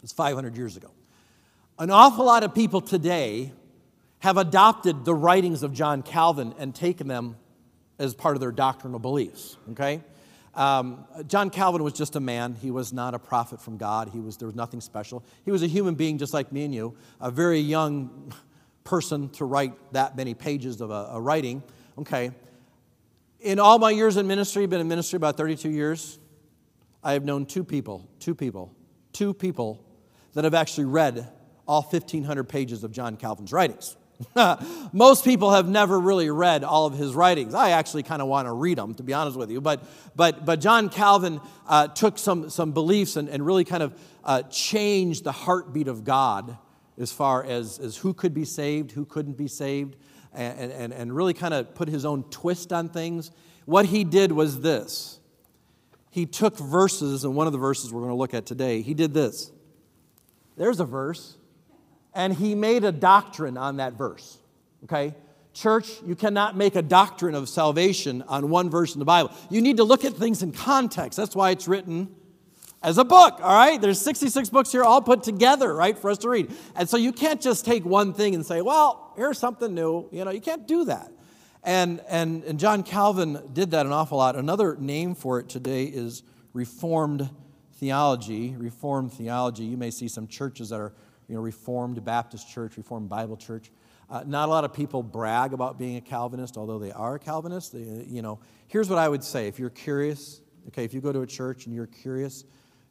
It's 0.04 0.12
500 0.12 0.56
years 0.56 0.76
ago. 0.76 0.92
An 1.80 1.90
awful 1.90 2.24
lot 2.24 2.42
of 2.42 2.56
people 2.56 2.80
today 2.80 3.52
have 4.18 4.36
adopted 4.36 5.04
the 5.04 5.14
writings 5.14 5.62
of 5.62 5.72
John 5.72 6.02
Calvin 6.02 6.52
and 6.58 6.74
taken 6.74 7.06
them 7.06 7.36
as 8.00 8.16
part 8.16 8.34
of 8.34 8.40
their 8.40 8.50
doctrinal 8.50 8.98
beliefs, 8.98 9.56
okay? 9.70 10.02
Um, 10.56 11.04
John 11.28 11.50
Calvin 11.50 11.84
was 11.84 11.92
just 11.92 12.16
a 12.16 12.20
man. 12.20 12.56
He 12.60 12.72
was 12.72 12.92
not 12.92 13.14
a 13.14 13.18
prophet 13.20 13.60
from 13.60 13.76
God. 13.76 14.08
He 14.08 14.18
was, 14.18 14.36
there 14.38 14.46
was 14.46 14.56
nothing 14.56 14.80
special. 14.80 15.24
He 15.44 15.52
was 15.52 15.62
a 15.62 15.68
human 15.68 15.94
being 15.94 16.18
just 16.18 16.34
like 16.34 16.50
me 16.50 16.64
and 16.64 16.74
you, 16.74 16.96
a 17.20 17.30
very 17.30 17.60
young 17.60 18.32
person 18.82 19.28
to 19.30 19.44
write 19.44 19.72
that 19.92 20.16
many 20.16 20.34
pages 20.34 20.80
of 20.80 20.90
a, 20.90 21.10
a 21.12 21.20
writing, 21.20 21.62
okay? 21.96 22.32
In 23.38 23.60
all 23.60 23.78
my 23.78 23.92
years 23.92 24.16
in 24.16 24.26
ministry, 24.26 24.66
been 24.66 24.80
in 24.80 24.88
ministry 24.88 25.16
about 25.16 25.36
32 25.36 25.70
years, 25.70 26.18
I 27.04 27.12
have 27.12 27.24
known 27.24 27.46
two 27.46 27.62
people, 27.62 28.08
two 28.18 28.34
people, 28.34 28.74
two 29.12 29.32
people 29.32 29.84
that 30.32 30.42
have 30.42 30.54
actually 30.54 30.86
read 30.86 31.28
all 31.68 31.82
1,500 31.82 32.44
pages 32.44 32.82
of 32.82 32.90
John 32.90 33.16
Calvin's 33.16 33.52
writings. 33.52 33.96
Most 34.92 35.24
people 35.24 35.52
have 35.52 35.68
never 35.68 36.00
really 36.00 36.30
read 36.30 36.64
all 36.64 36.86
of 36.86 36.94
his 36.94 37.14
writings. 37.14 37.54
I 37.54 37.70
actually 37.70 38.02
kind 38.02 38.20
of 38.20 38.26
want 38.26 38.48
to 38.48 38.52
read 38.52 38.78
them, 38.78 38.94
to 38.94 39.02
be 39.02 39.12
honest 39.12 39.36
with 39.36 39.50
you. 39.50 39.60
But, 39.60 39.84
but, 40.16 40.44
but 40.44 40.60
John 40.60 40.88
Calvin 40.88 41.40
uh, 41.68 41.88
took 41.88 42.18
some, 42.18 42.50
some 42.50 42.72
beliefs 42.72 43.16
and, 43.16 43.28
and 43.28 43.44
really 43.46 43.64
kind 43.64 43.82
of 43.82 43.96
uh, 44.24 44.42
changed 44.42 45.24
the 45.24 45.32
heartbeat 45.32 45.86
of 45.86 46.04
God 46.04 46.56
as 46.98 47.12
far 47.12 47.44
as, 47.44 47.78
as 47.78 47.96
who 47.96 48.12
could 48.12 48.34
be 48.34 48.44
saved, 48.44 48.90
who 48.90 49.04
couldn't 49.04 49.36
be 49.36 49.46
saved, 49.46 49.94
and, 50.32 50.72
and, 50.72 50.92
and 50.92 51.14
really 51.14 51.34
kind 51.34 51.54
of 51.54 51.74
put 51.74 51.88
his 51.88 52.04
own 52.04 52.24
twist 52.24 52.72
on 52.72 52.88
things. 52.88 53.30
What 53.66 53.86
he 53.86 54.02
did 54.02 54.32
was 54.32 54.62
this 54.62 55.20
he 56.10 56.26
took 56.26 56.58
verses, 56.58 57.24
and 57.24 57.36
one 57.36 57.46
of 57.46 57.52
the 57.52 57.58
verses 57.58 57.92
we're 57.92 58.00
going 58.00 58.10
to 58.10 58.16
look 58.16 58.34
at 58.34 58.46
today, 58.46 58.80
he 58.82 58.94
did 58.94 59.14
this. 59.14 59.52
There's 60.56 60.80
a 60.80 60.84
verse 60.84 61.37
and 62.18 62.34
he 62.34 62.56
made 62.56 62.82
a 62.82 62.90
doctrine 62.90 63.56
on 63.56 63.76
that 63.76 63.92
verse. 63.92 64.38
Okay? 64.84 65.14
Church, 65.54 66.02
you 66.04 66.16
cannot 66.16 66.56
make 66.56 66.74
a 66.74 66.82
doctrine 66.82 67.36
of 67.36 67.48
salvation 67.48 68.22
on 68.26 68.50
one 68.50 68.68
verse 68.68 68.94
in 68.94 68.98
the 68.98 69.04
Bible. 69.04 69.30
You 69.50 69.60
need 69.60 69.76
to 69.76 69.84
look 69.84 70.04
at 70.04 70.14
things 70.14 70.42
in 70.42 70.50
context. 70.50 71.16
That's 71.16 71.36
why 71.36 71.50
it's 71.50 71.68
written 71.68 72.12
as 72.82 72.98
a 72.98 73.04
book, 73.04 73.38
all 73.40 73.54
right? 73.54 73.80
There's 73.80 74.00
66 74.00 74.50
books 74.50 74.72
here 74.72 74.82
all 74.82 75.00
put 75.00 75.22
together, 75.22 75.72
right, 75.72 75.96
for 75.96 76.10
us 76.10 76.18
to 76.18 76.28
read. 76.28 76.50
And 76.74 76.88
so 76.88 76.96
you 76.96 77.12
can't 77.12 77.40
just 77.40 77.64
take 77.64 77.84
one 77.84 78.12
thing 78.12 78.34
and 78.34 78.44
say, 78.44 78.62
well, 78.62 79.12
here's 79.16 79.38
something 79.38 79.72
new. 79.72 80.08
You 80.10 80.24
know, 80.24 80.32
you 80.32 80.40
can't 80.40 80.66
do 80.66 80.86
that. 80.86 81.12
And, 81.62 82.00
and, 82.08 82.42
and 82.44 82.58
John 82.58 82.82
Calvin 82.82 83.40
did 83.52 83.70
that 83.70 83.86
an 83.86 83.92
awful 83.92 84.18
lot. 84.18 84.34
Another 84.34 84.76
name 84.76 85.14
for 85.14 85.38
it 85.38 85.48
today 85.48 85.84
is 85.84 86.24
Reformed 86.52 87.30
theology. 87.74 88.56
Reformed 88.56 89.12
theology, 89.12 89.64
you 89.64 89.76
may 89.76 89.92
see 89.92 90.08
some 90.08 90.26
churches 90.26 90.70
that 90.70 90.80
are 90.80 90.92
you 91.28 91.34
know, 91.34 91.40
Reformed 91.40 92.02
Baptist 92.04 92.48
Church, 92.48 92.76
Reformed 92.76 93.08
Bible 93.08 93.36
Church. 93.36 93.70
Uh, 94.10 94.24
not 94.26 94.48
a 94.48 94.50
lot 94.50 94.64
of 94.64 94.72
people 94.72 95.02
brag 95.02 95.52
about 95.52 95.78
being 95.78 95.96
a 95.96 96.00
Calvinist, 96.00 96.56
although 96.56 96.78
they 96.78 96.90
are 96.90 97.16
a 97.16 97.18
Calvinist. 97.18 97.72
They, 97.74 98.06
you 98.08 98.22
know, 98.22 98.40
here's 98.66 98.88
what 98.88 98.98
I 98.98 99.08
would 99.08 99.22
say: 99.22 99.46
if 99.46 99.58
you're 99.58 99.68
curious, 99.68 100.40
okay, 100.68 100.84
if 100.84 100.94
you 100.94 101.00
go 101.00 101.12
to 101.12 101.20
a 101.20 101.26
church 101.26 101.66
and 101.66 101.74
you're 101.74 101.86
curious, 101.86 102.44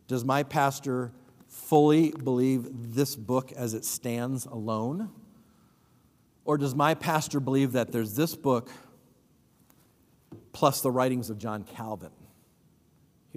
does 0.07 0.23
my 0.23 0.43
pastor 0.43 1.11
fully 1.47 2.11
believe 2.11 2.67
this 2.93 3.15
book 3.15 3.51
as 3.53 3.73
it 3.73 3.83
stands 3.83 4.45
alone, 4.45 5.09
or 6.45 6.57
does 6.57 6.75
my 6.75 6.93
pastor 6.93 7.39
believe 7.39 7.71
that 7.71 7.91
there's 7.91 8.15
this 8.15 8.35
book 8.35 8.69
plus 10.53 10.81
the 10.81 10.91
writings 10.91 11.31
of 11.31 11.39
John 11.39 11.63
Calvin? 11.63 12.11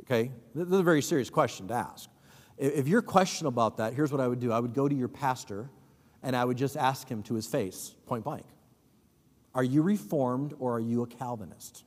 Okay, 0.01 0.33
this 0.55 0.67
is 0.67 0.73
a 0.73 0.83
very 0.83 1.03
serious 1.03 1.31
question 1.31 1.69
to 1.69 1.75
ask. 1.75 2.11
If 2.61 2.89
you're 2.89 3.01
questioning 3.01 3.49
about 3.49 3.79
that, 3.79 3.95
here's 3.95 4.13
what 4.13 4.21
I 4.21 4.29
would 4.29 4.39
do 4.39 4.53
I 4.53 4.61
would 4.61 4.75
go 4.75 4.87
to 4.87 4.95
your 4.95 5.09
pastor 5.09 5.71
and 6.23 6.37
I 6.37 6.45
would 6.45 6.59
just 6.59 6.77
ask 6.77 7.09
him 7.09 7.23
to 7.25 7.35
his 7.35 7.47
face, 7.47 7.95
point 8.07 8.23
blank 8.23 8.45
Are 9.55 9.65
you 9.65 9.81
reformed 9.83 10.55
or 10.59 10.77
are 10.77 10.81
you 10.81 11.03
a 11.03 11.07
Calvinist? 11.07 11.85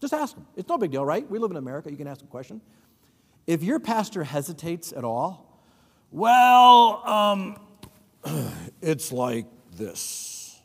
Just 0.00 0.14
ask 0.14 0.34
him. 0.34 0.46
It's 0.56 0.68
no 0.68 0.78
big 0.78 0.90
deal, 0.90 1.04
right? 1.04 1.28
We 1.30 1.38
live 1.38 1.50
in 1.50 1.58
America. 1.58 1.90
You 1.90 1.96
can 1.96 2.08
ask 2.08 2.22
a 2.22 2.26
question. 2.26 2.60
If 3.46 3.62
your 3.62 3.78
pastor 3.78 4.24
hesitates 4.24 4.92
at 4.92 5.04
all, 5.04 5.60
well, 6.10 7.06
um, 7.06 7.60
it's 8.82 9.12
like 9.12 9.46
this. 9.76 10.58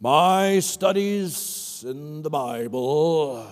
My 0.00 0.60
studies 0.60 1.84
in 1.86 2.22
the 2.22 2.30
Bible. 2.30 3.46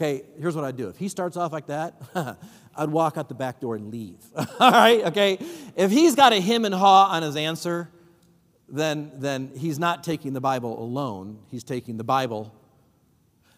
Okay, 0.00 0.22
here's 0.40 0.56
what 0.56 0.64
I'd 0.64 0.78
do. 0.78 0.88
If 0.88 0.96
he 0.96 1.08
starts 1.08 1.36
off 1.36 1.52
like 1.52 1.66
that, 1.66 1.94
I'd 2.74 2.88
walk 2.88 3.18
out 3.18 3.28
the 3.28 3.34
back 3.34 3.60
door 3.60 3.76
and 3.76 3.92
leave. 3.92 4.16
All 4.58 4.70
right, 4.70 5.04
okay? 5.04 5.38
If 5.76 5.90
he's 5.90 6.14
got 6.14 6.32
a 6.32 6.36
him 6.36 6.64
and 6.64 6.74
haw 6.74 7.10
on 7.10 7.22
his 7.22 7.36
answer, 7.36 7.90
then, 8.66 9.12
then 9.16 9.50
he's 9.54 9.78
not 9.78 10.02
taking 10.02 10.32
the 10.32 10.40
Bible 10.40 10.82
alone. 10.82 11.40
He's 11.50 11.64
taking 11.64 11.98
the 11.98 12.04
Bible 12.04 12.50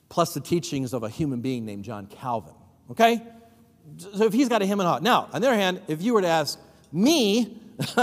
plus 0.09 0.35
the 0.35 0.41
teachings 0.41 0.93
of 0.93 1.05
a 1.05 1.09
human 1.09 1.43
being 1.43 1.65
named 1.65 1.85
John 1.85 2.07
Calvin. 2.07 2.55
Okay? 2.91 3.23
So 3.99 4.25
if 4.25 4.33
he's 4.33 4.49
got 4.49 4.63
a 4.63 4.67
him 4.67 4.81
and 4.81 4.89
haw. 4.89 4.99
Now, 4.99 5.29
on 5.33 5.43
the 5.43 5.47
other 5.47 5.57
hand, 5.57 5.81
if 5.87 6.03
you 6.03 6.13
were 6.13 6.23
to 6.23 6.27
ask 6.27 6.59
me, 6.91 7.57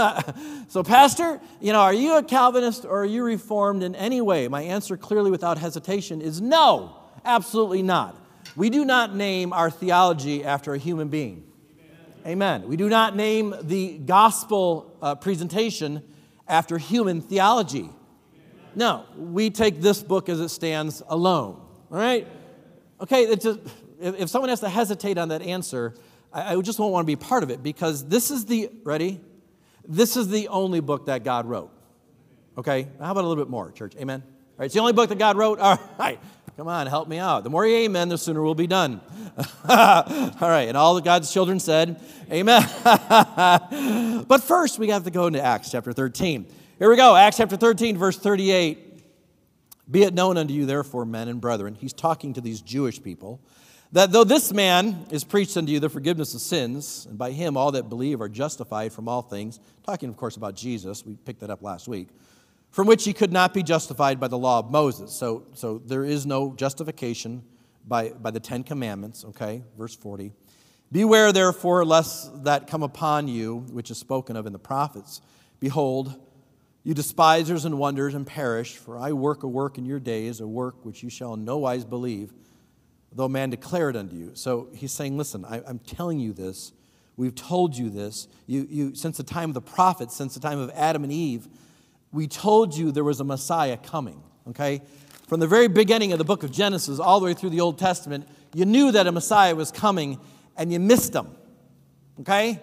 so, 0.68 0.82
Pastor, 0.82 1.42
you 1.60 1.74
know, 1.74 1.80
are 1.80 1.92
you 1.92 2.16
a 2.16 2.22
Calvinist 2.22 2.86
or 2.86 3.02
are 3.02 3.06
you 3.06 3.22
reformed 3.22 3.82
in 3.82 3.94
any 3.94 4.22
way? 4.22 4.48
My 4.48 4.62
answer, 4.62 4.96
clearly 4.96 5.30
without 5.30 5.58
hesitation, 5.58 6.22
is 6.22 6.40
no, 6.40 6.96
absolutely 7.22 7.82
not. 7.82 8.16
We 8.60 8.68
do 8.68 8.84
not 8.84 9.14
name 9.14 9.54
our 9.54 9.70
theology 9.70 10.44
after 10.44 10.74
a 10.74 10.78
human 10.78 11.08
being. 11.08 11.44
Amen. 12.26 12.68
We 12.68 12.76
do 12.76 12.90
not 12.90 13.16
name 13.16 13.54
the 13.62 13.96
gospel 13.96 14.94
uh, 15.00 15.14
presentation 15.14 16.02
after 16.46 16.76
human 16.76 17.22
theology. 17.22 17.88
No, 18.74 19.06
we 19.16 19.48
take 19.48 19.80
this 19.80 20.02
book 20.02 20.28
as 20.28 20.40
it 20.40 20.50
stands 20.50 21.02
alone. 21.08 21.54
All 21.90 21.96
right? 21.96 22.28
Okay, 23.00 23.34
just, 23.34 23.60
if, 23.98 24.20
if, 24.20 24.28
someone 24.28 24.50
has 24.50 24.60
to 24.60 24.68
hesitate 24.68 25.16
on 25.16 25.30
that 25.30 25.40
answer, 25.40 25.94
I, 26.30 26.54
I 26.54 26.60
just 26.60 26.78
won't 26.78 26.92
want 26.92 27.04
to 27.04 27.10
be 27.10 27.16
part 27.16 27.42
of 27.42 27.48
it 27.48 27.62
because 27.62 28.06
this 28.08 28.30
is 28.30 28.44
the, 28.44 28.70
ready? 28.84 29.22
This 29.88 30.18
is 30.18 30.28
the 30.28 30.48
only 30.48 30.80
book 30.80 31.06
that 31.06 31.24
God 31.24 31.46
wrote. 31.46 31.70
Okay? 32.58 32.88
How 33.00 33.12
about 33.12 33.24
a 33.24 33.26
little 33.26 33.42
bit 33.42 33.50
more, 33.50 33.72
church? 33.72 33.94
Amen? 33.96 34.22
All 34.22 34.54
right, 34.58 34.66
it's 34.66 34.74
the 34.74 34.80
only 34.80 34.92
book 34.92 35.08
that 35.08 35.18
God 35.18 35.38
wrote. 35.38 35.58
All 35.60 35.78
right. 35.98 36.20
Come 36.60 36.68
on, 36.68 36.86
help 36.88 37.08
me 37.08 37.16
out. 37.16 37.42
The 37.42 37.48
more 37.48 37.66
you 37.66 37.74
amen, 37.74 38.10
the 38.10 38.18
sooner 38.18 38.42
we'll 38.42 38.54
be 38.54 38.66
done. 38.66 39.00
all 39.66 40.34
right, 40.42 40.68
and 40.68 40.76
all 40.76 40.94
of 40.94 41.02
God's 41.02 41.32
children 41.32 41.58
said, 41.58 41.98
Amen. 42.30 42.68
but 44.28 44.42
first, 44.42 44.78
we 44.78 44.90
have 44.90 45.04
to 45.04 45.10
go 45.10 45.26
into 45.26 45.42
Acts 45.42 45.70
chapter 45.70 45.94
13. 45.94 46.46
Here 46.78 46.90
we 46.90 46.96
go, 46.96 47.16
Acts 47.16 47.38
chapter 47.38 47.56
13, 47.56 47.96
verse 47.96 48.18
38. 48.18 49.02
Be 49.90 50.02
it 50.02 50.12
known 50.12 50.36
unto 50.36 50.52
you, 50.52 50.66
therefore, 50.66 51.06
men 51.06 51.28
and 51.28 51.40
brethren, 51.40 51.74
he's 51.74 51.94
talking 51.94 52.34
to 52.34 52.42
these 52.42 52.60
Jewish 52.60 53.02
people, 53.02 53.40
that 53.92 54.12
though 54.12 54.24
this 54.24 54.52
man 54.52 55.06
is 55.10 55.24
preached 55.24 55.56
unto 55.56 55.72
you 55.72 55.80
the 55.80 55.88
forgiveness 55.88 56.34
of 56.34 56.42
sins, 56.42 57.06
and 57.08 57.16
by 57.16 57.30
him 57.30 57.56
all 57.56 57.72
that 57.72 57.88
believe 57.88 58.20
are 58.20 58.28
justified 58.28 58.92
from 58.92 59.08
all 59.08 59.22
things, 59.22 59.60
talking, 59.82 60.10
of 60.10 60.18
course, 60.18 60.36
about 60.36 60.56
Jesus, 60.56 61.06
we 61.06 61.16
picked 61.24 61.40
that 61.40 61.48
up 61.48 61.62
last 61.62 61.88
week 61.88 62.08
from 62.70 62.86
which 62.86 63.04
he 63.04 63.12
could 63.12 63.32
not 63.32 63.52
be 63.52 63.62
justified 63.62 64.20
by 64.20 64.28
the 64.28 64.38
law 64.38 64.60
of 64.60 64.70
Moses. 64.70 65.12
So, 65.12 65.44
so 65.54 65.78
there 65.78 66.04
is 66.04 66.26
no 66.26 66.54
justification 66.54 67.42
by, 67.86 68.10
by 68.10 68.30
the 68.30 68.40
Ten 68.40 68.62
Commandments, 68.62 69.24
okay? 69.24 69.62
Verse 69.76 69.96
40. 69.96 70.32
Beware, 70.92 71.32
therefore, 71.32 71.84
lest 71.84 72.44
that 72.44 72.66
come 72.66 72.82
upon 72.82 73.28
you, 73.28 73.58
which 73.70 73.90
is 73.90 73.98
spoken 73.98 74.36
of 74.36 74.46
in 74.46 74.52
the 74.52 74.58
prophets. 74.58 75.20
Behold, 75.60 76.18
you 76.82 76.94
despisers 76.94 77.64
and 77.64 77.78
wonders 77.78 78.14
and 78.14 78.26
perish, 78.26 78.76
for 78.76 78.98
I 78.98 79.12
work 79.12 79.42
a 79.42 79.48
work 79.48 79.78
in 79.78 79.84
your 79.84 80.00
days, 80.00 80.40
a 80.40 80.48
work 80.48 80.84
which 80.84 81.02
you 81.02 81.10
shall 81.10 81.34
in 81.34 81.44
no 81.44 81.58
wise 81.58 81.84
believe, 81.84 82.32
though 83.12 83.28
man 83.28 83.50
declare 83.50 83.90
it 83.90 83.96
unto 83.96 84.16
you. 84.16 84.30
So 84.34 84.68
he's 84.72 84.92
saying, 84.92 85.18
Listen, 85.18 85.44
I, 85.44 85.62
I'm 85.66 85.78
telling 85.80 86.18
you 86.18 86.32
this. 86.32 86.72
We've 87.16 87.34
told 87.34 87.76
you 87.76 87.90
this. 87.90 88.28
You, 88.46 88.66
you, 88.70 88.94
since 88.94 89.18
the 89.18 89.22
time 89.22 89.50
of 89.50 89.54
the 89.54 89.60
prophets, 89.60 90.16
since 90.16 90.32
the 90.32 90.40
time 90.40 90.58
of 90.58 90.70
Adam 90.74 91.04
and 91.04 91.12
Eve, 91.12 91.48
we 92.12 92.26
told 92.26 92.76
you 92.76 92.92
there 92.92 93.04
was 93.04 93.20
a 93.20 93.24
Messiah 93.24 93.76
coming, 93.76 94.22
okay? 94.48 94.82
From 95.28 95.40
the 95.40 95.46
very 95.46 95.68
beginning 95.68 96.12
of 96.12 96.18
the 96.18 96.24
book 96.24 96.42
of 96.42 96.50
Genesis, 96.50 96.98
all 96.98 97.20
the 97.20 97.26
way 97.26 97.34
through 97.34 97.50
the 97.50 97.60
Old 97.60 97.78
Testament, 97.78 98.28
you 98.54 98.64
knew 98.64 98.90
that 98.92 99.06
a 99.06 99.12
Messiah 99.12 99.54
was 99.54 99.70
coming 99.70 100.18
and 100.56 100.72
you 100.72 100.80
missed 100.80 101.14
him, 101.14 101.28
okay? 102.20 102.60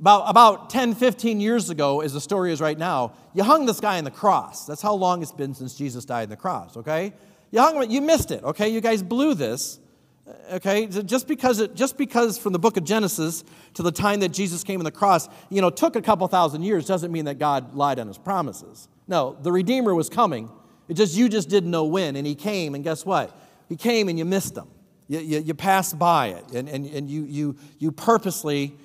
About, 0.00 0.28
about 0.28 0.70
10, 0.70 0.94
15 0.94 1.40
years 1.40 1.70
ago, 1.70 2.00
as 2.00 2.12
the 2.12 2.20
story 2.20 2.52
is 2.52 2.60
right 2.60 2.78
now, 2.78 3.12
you 3.34 3.42
hung 3.42 3.66
this 3.66 3.80
guy 3.80 3.98
on 3.98 4.04
the 4.04 4.10
cross. 4.10 4.66
That's 4.66 4.82
how 4.82 4.94
long 4.94 5.22
it's 5.22 5.32
been 5.32 5.54
since 5.54 5.74
Jesus 5.74 6.04
died 6.04 6.24
on 6.24 6.30
the 6.30 6.36
cross, 6.36 6.76
okay? 6.76 7.12
You 7.50 7.60
hung 7.60 7.82
him, 7.82 7.90
you 7.90 8.00
missed 8.00 8.30
it, 8.30 8.42
okay? 8.44 8.68
You 8.68 8.80
guys 8.80 9.02
blew 9.02 9.34
this. 9.34 9.78
Okay, 10.50 10.86
just 10.86 11.28
because 11.28 11.60
it, 11.60 11.76
just 11.76 11.96
because 11.96 12.36
from 12.36 12.52
the 12.52 12.58
book 12.58 12.76
of 12.76 12.82
Genesis 12.82 13.44
to 13.74 13.82
the 13.82 13.92
time 13.92 14.20
that 14.20 14.30
Jesus 14.30 14.64
came 14.64 14.80
on 14.80 14.84
the 14.84 14.90
cross, 14.90 15.28
you 15.50 15.60
know, 15.60 15.70
took 15.70 15.94
a 15.94 16.02
couple 16.02 16.26
thousand 16.26 16.62
years 16.62 16.84
doesn't 16.84 17.12
mean 17.12 17.26
that 17.26 17.38
God 17.38 17.74
lied 17.74 18.00
on 18.00 18.08
his 18.08 18.18
promises. 18.18 18.88
No, 19.06 19.36
the 19.40 19.52
Redeemer 19.52 19.94
was 19.94 20.08
coming. 20.08 20.50
It 20.88 20.94
just 20.94 21.16
you 21.16 21.28
just 21.28 21.48
didn't 21.48 21.70
know 21.70 21.84
when, 21.84 22.16
and 22.16 22.26
he 22.26 22.34
came, 22.34 22.74
and 22.74 22.82
guess 22.82 23.06
what? 23.06 23.38
He 23.68 23.76
came 23.76 24.08
and 24.08 24.18
you 24.18 24.24
missed 24.24 24.56
him. 24.56 24.68
You, 25.08 25.20
you, 25.20 25.38
you 25.38 25.54
passed 25.54 25.96
by 25.98 26.28
it, 26.28 26.52
and, 26.52 26.68
and, 26.68 26.86
and 26.86 27.08
you, 27.08 27.24
you, 27.24 27.56
you 27.78 27.92
purposely 27.92 28.76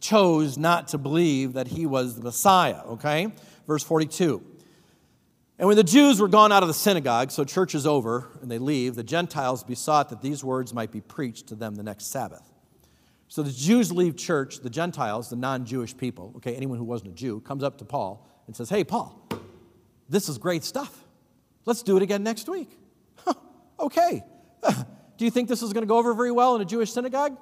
chose 0.00 0.56
not 0.56 0.88
to 0.88 0.98
believe 0.98 1.52
that 1.54 1.68
he 1.68 1.84
was 1.84 2.16
the 2.16 2.22
Messiah, 2.22 2.80
okay? 2.86 3.32
Verse 3.66 3.82
42. 3.82 4.42
And 5.58 5.66
when 5.66 5.76
the 5.76 5.84
Jews 5.84 6.20
were 6.20 6.28
gone 6.28 6.52
out 6.52 6.62
of 6.62 6.68
the 6.68 6.74
synagogue, 6.74 7.30
so 7.30 7.44
church 7.44 7.74
is 7.74 7.86
over 7.86 8.28
and 8.42 8.50
they 8.50 8.58
leave, 8.58 8.94
the 8.94 9.02
Gentiles 9.02 9.64
besought 9.64 10.10
that 10.10 10.20
these 10.20 10.44
words 10.44 10.74
might 10.74 10.92
be 10.92 11.00
preached 11.00 11.46
to 11.48 11.54
them 11.54 11.74
the 11.74 11.82
next 11.82 12.06
Sabbath. 12.06 12.52
So 13.28 13.42
the 13.42 13.50
Jews 13.50 13.90
leave 13.90 14.16
church, 14.16 14.60
the 14.60 14.70
Gentiles, 14.70 15.30
the 15.30 15.36
non 15.36 15.64
Jewish 15.64 15.96
people, 15.96 16.34
okay, 16.36 16.54
anyone 16.54 16.78
who 16.78 16.84
wasn't 16.84 17.10
a 17.10 17.14
Jew, 17.14 17.40
comes 17.40 17.62
up 17.62 17.78
to 17.78 17.84
Paul 17.84 18.28
and 18.46 18.54
says, 18.54 18.68
Hey, 18.68 18.84
Paul, 18.84 19.28
this 20.08 20.28
is 20.28 20.38
great 20.38 20.62
stuff. 20.62 21.04
Let's 21.64 21.82
do 21.82 21.96
it 21.96 22.02
again 22.02 22.22
next 22.22 22.48
week. 22.48 22.70
Huh, 23.16 23.34
okay. 23.80 24.22
do 25.16 25.24
you 25.24 25.30
think 25.30 25.48
this 25.48 25.62
is 25.62 25.72
going 25.72 25.82
to 25.82 25.88
go 25.88 25.98
over 25.98 26.14
very 26.14 26.30
well 26.30 26.54
in 26.54 26.62
a 26.62 26.64
Jewish 26.64 26.92
synagogue? 26.92 27.36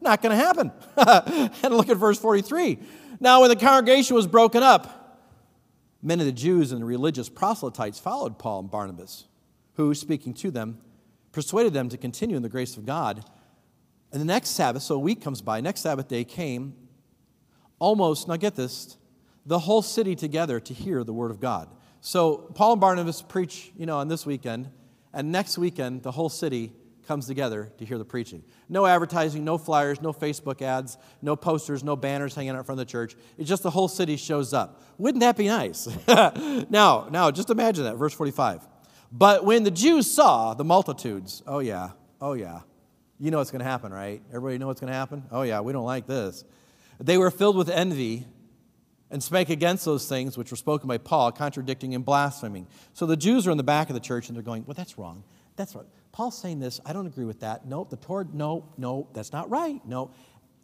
not 0.00 0.22
going 0.22 0.36
to 0.36 0.42
happen. 0.42 0.70
and 1.62 1.74
look 1.74 1.88
at 1.88 1.96
verse 1.96 2.18
43. 2.18 2.78
Now, 3.18 3.40
when 3.40 3.50
the 3.50 3.56
congregation 3.56 4.14
was 4.14 4.26
broken 4.26 4.62
up, 4.62 4.95
Many 6.02 6.22
of 6.22 6.26
the 6.26 6.32
Jews 6.32 6.72
and 6.72 6.82
the 6.82 6.86
religious 6.86 7.28
proselytes 7.28 7.98
followed 7.98 8.38
Paul 8.38 8.60
and 8.60 8.70
Barnabas, 8.70 9.24
who, 9.74 9.94
speaking 9.94 10.34
to 10.34 10.50
them, 10.50 10.78
persuaded 11.32 11.72
them 11.72 11.88
to 11.88 11.96
continue 11.96 12.36
in 12.36 12.42
the 12.42 12.48
grace 12.48 12.76
of 12.76 12.86
God. 12.86 13.24
And 14.12 14.20
the 14.20 14.26
next 14.26 14.50
Sabbath, 14.50 14.82
so 14.82 14.94
a 14.94 14.98
week 14.98 15.20
comes 15.20 15.42
by, 15.42 15.60
next 15.60 15.80
Sabbath 15.82 16.08
day 16.08 16.24
came 16.24 16.74
almost, 17.78 18.28
now 18.28 18.36
get 18.36 18.54
this, 18.54 18.96
the 19.44 19.58
whole 19.58 19.82
city 19.82 20.14
together 20.14 20.60
to 20.60 20.74
hear 20.74 21.04
the 21.04 21.12
word 21.12 21.30
of 21.30 21.40
God. 21.40 21.68
So 22.00 22.36
Paul 22.54 22.72
and 22.72 22.80
Barnabas 22.80 23.22
preach, 23.22 23.72
you 23.76 23.86
know, 23.86 23.98
on 23.98 24.08
this 24.08 24.24
weekend, 24.24 24.70
and 25.12 25.32
next 25.32 25.58
weekend 25.58 26.02
the 26.02 26.12
whole 26.12 26.28
city 26.28 26.72
comes 27.06 27.26
together 27.26 27.70
to 27.78 27.84
hear 27.84 27.98
the 27.98 28.04
preaching. 28.04 28.42
No 28.68 28.86
advertising, 28.86 29.44
no 29.44 29.58
flyers, 29.58 30.02
no 30.02 30.12
Facebook 30.12 30.62
ads, 30.62 30.98
no 31.22 31.36
posters, 31.36 31.84
no 31.84 31.96
banners 31.96 32.34
hanging 32.34 32.50
out 32.50 32.58
in 32.58 32.64
front 32.64 32.80
of 32.80 32.86
the 32.86 32.90
church. 32.90 33.16
It's 33.38 33.48
just 33.48 33.62
the 33.62 33.70
whole 33.70 33.88
city 33.88 34.16
shows 34.16 34.52
up. 34.52 34.82
Wouldn't 34.98 35.20
that 35.20 35.36
be 35.36 35.48
nice? 35.48 35.88
now, 36.70 37.08
now, 37.10 37.30
just 37.30 37.50
imagine 37.50 37.84
that, 37.84 37.96
verse 37.96 38.14
45. 38.14 38.66
But 39.12 39.44
when 39.44 39.62
the 39.62 39.70
Jews 39.70 40.10
saw 40.10 40.54
the 40.54 40.64
multitudes, 40.64 41.42
oh 41.46 41.60
yeah, 41.60 41.90
oh 42.20 42.34
yeah, 42.34 42.60
you 43.18 43.30
know 43.30 43.38
what's 43.38 43.50
going 43.50 43.60
to 43.60 43.70
happen, 43.70 43.92
right? 43.92 44.20
Everybody 44.28 44.58
know 44.58 44.66
what's 44.66 44.80
going 44.80 44.92
to 44.92 44.98
happen? 44.98 45.24
Oh 45.30 45.42
yeah, 45.42 45.60
we 45.60 45.72
don't 45.72 45.84
like 45.84 46.06
this. 46.06 46.44
They 46.98 47.18
were 47.18 47.30
filled 47.30 47.56
with 47.56 47.68
envy 47.68 48.26
and 49.10 49.22
spake 49.22 49.50
against 49.50 49.84
those 49.84 50.08
things 50.08 50.36
which 50.36 50.50
were 50.50 50.56
spoken 50.56 50.88
by 50.88 50.98
Paul, 50.98 51.30
contradicting 51.32 51.94
and 51.94 52.04
blaspheming. 52.04 52.66
So 52.92 53.06
the 53.06 53.16
Jews 53.16 53.46
are 53.46 53.50
in 53.50 53.56
the 53.56 53.62
back 53.62 53.88
of 53.88 53.94
the 53.94 54.00
church 54.00 54.28
and 54.28 54.36
they're 54.36 54.42
going, 54.42 54.64
well, 54.66 54.74
that's 54.74 54.98
wrong. 54.98 55.22
That's 55.56 55.74
right. 55.74 55.86
Paul's 56.16 56.38
saying 56.38 56.60
this. 56.60 56.80
I 56.86 56.94
don't 56.94 57.06
agree 57.06 57.26
with 57.26 57.40
that. 57.40 57.66
No, 57.66 57.84
the 57.84 57.98
Torah, 57.98 58.24
no, 58.32 58.72
no, 58.78 59.06
that's 59.12 59.32
not 59.32 59.50
right. 59.50 59.86
No. 59.86 60.12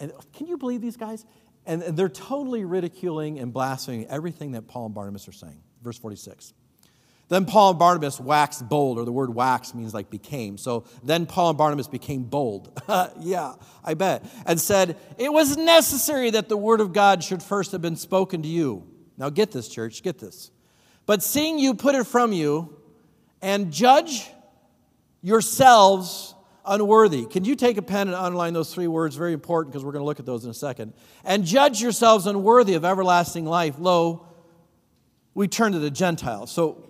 And 0.01 0.11
can 0.33 0.47
you 0.47 0.57
believe 0.57 0.81
these 0.81 0.97
guys? 0.97 1.27
And 1.67 1.83
they're 1.83 2.09
totally 2.09 2.65
ridiculing 2.65 3.39
and 3.39 3.53
blaspheming 3.53 4.07
everything 4.07 4.53
that 4.53 4.67
Paul 4.67 4.87
and 4.87 4.95
Barnabas 4.95 5.29
are 5.29 5.33
saying. 5.33 5.63
Verse 5.83 5.99
46. 5.99 6.55
Then 7.29 7.45
Paul 7.45 7.73
and 7.73 7.79
Barnabas 7.79 8.19
waxed 8.19 8.67
bold, 8.67 8.99
or 8.99 9.05
the 9.05 9.13
word 9.13 9.35
wax 9.35 9.75
means 9.75 9.93
like 9.93 10.09
became. 10.09 10.57
So 10.57 10.87
then 11.03 11.27
Paul 11.27 11.51
and 11.51 11.59
Barnabas 11.59 11.87
became 11.87 12.23
bold. 12.23 12.81
yeah, 13.21 13.53
I 13.85 13.93
bet. 13.93 14.25
And 14.47 14.59
said, 14.59 14.97
It 15.19 15.31
was 15.31 15.59
necessary 15.59 16.31
that 16.31 16.49
the 16.49 16.57
word 16.57 16.81
of 16.81 16.95
God 16.95 17.23
should 17.23 17.43
first 17.43 17.73
have 17.73 17.83
been 17.83 17.97
spoken 17.97 18.41
to 18.41 18.49
you. 18.49 18.89
Now 19.19 19.29
get 19.29 19.53
this, 19.53 19.69
church, 19.69 20.03
get 20.03 20.19
this. 20.19 20.51
But 21.05 21.23
seeing 21.23 21.59
you 21.59 21.75
put 21.75 21.95
it 21.95 22.07
from 22.07 22.33
you 22.33 22.75
and 23.43 23.71
judge 23.71 24.31
yourselves 25.23 26.35
unworthy. 26.65 27.27
Can 27.27 27.45
you 27.45 27.57
take 27.57 27.77
a 27.77 27.83
pen 27.83 28.09
and 28.09 28.17
underline 28.17 28.53
those 28.53 28.73
three 28.73 28.87
words? 28.87 29.17
Very 29.17 29.33
important 29.33 29.73
because 29.73 29.85
we're 29.85 29.93
going 29.93 30.03
to 30.03 30.07
look 30.07 30.21
at 30.21 30.27
those 30.27 30.45
in 30.45 30.51
a 30.51 30.55
second. 30.55 30.93
And 31.25 31.45
judge 31.45 31.81
yourselves 31.81 32.27
unworthy 32.27 32.75
of 32.75 32.85
everlasting 32.85 33.47
life. 33.47 33.77
Lo, 33.79 34.27
we 35.35 35.49
turn 35.49 35.73
to 35.73 35.79
the 35.79 35.91
Gentiles. 35.91 36.53
So, 36.53 36.85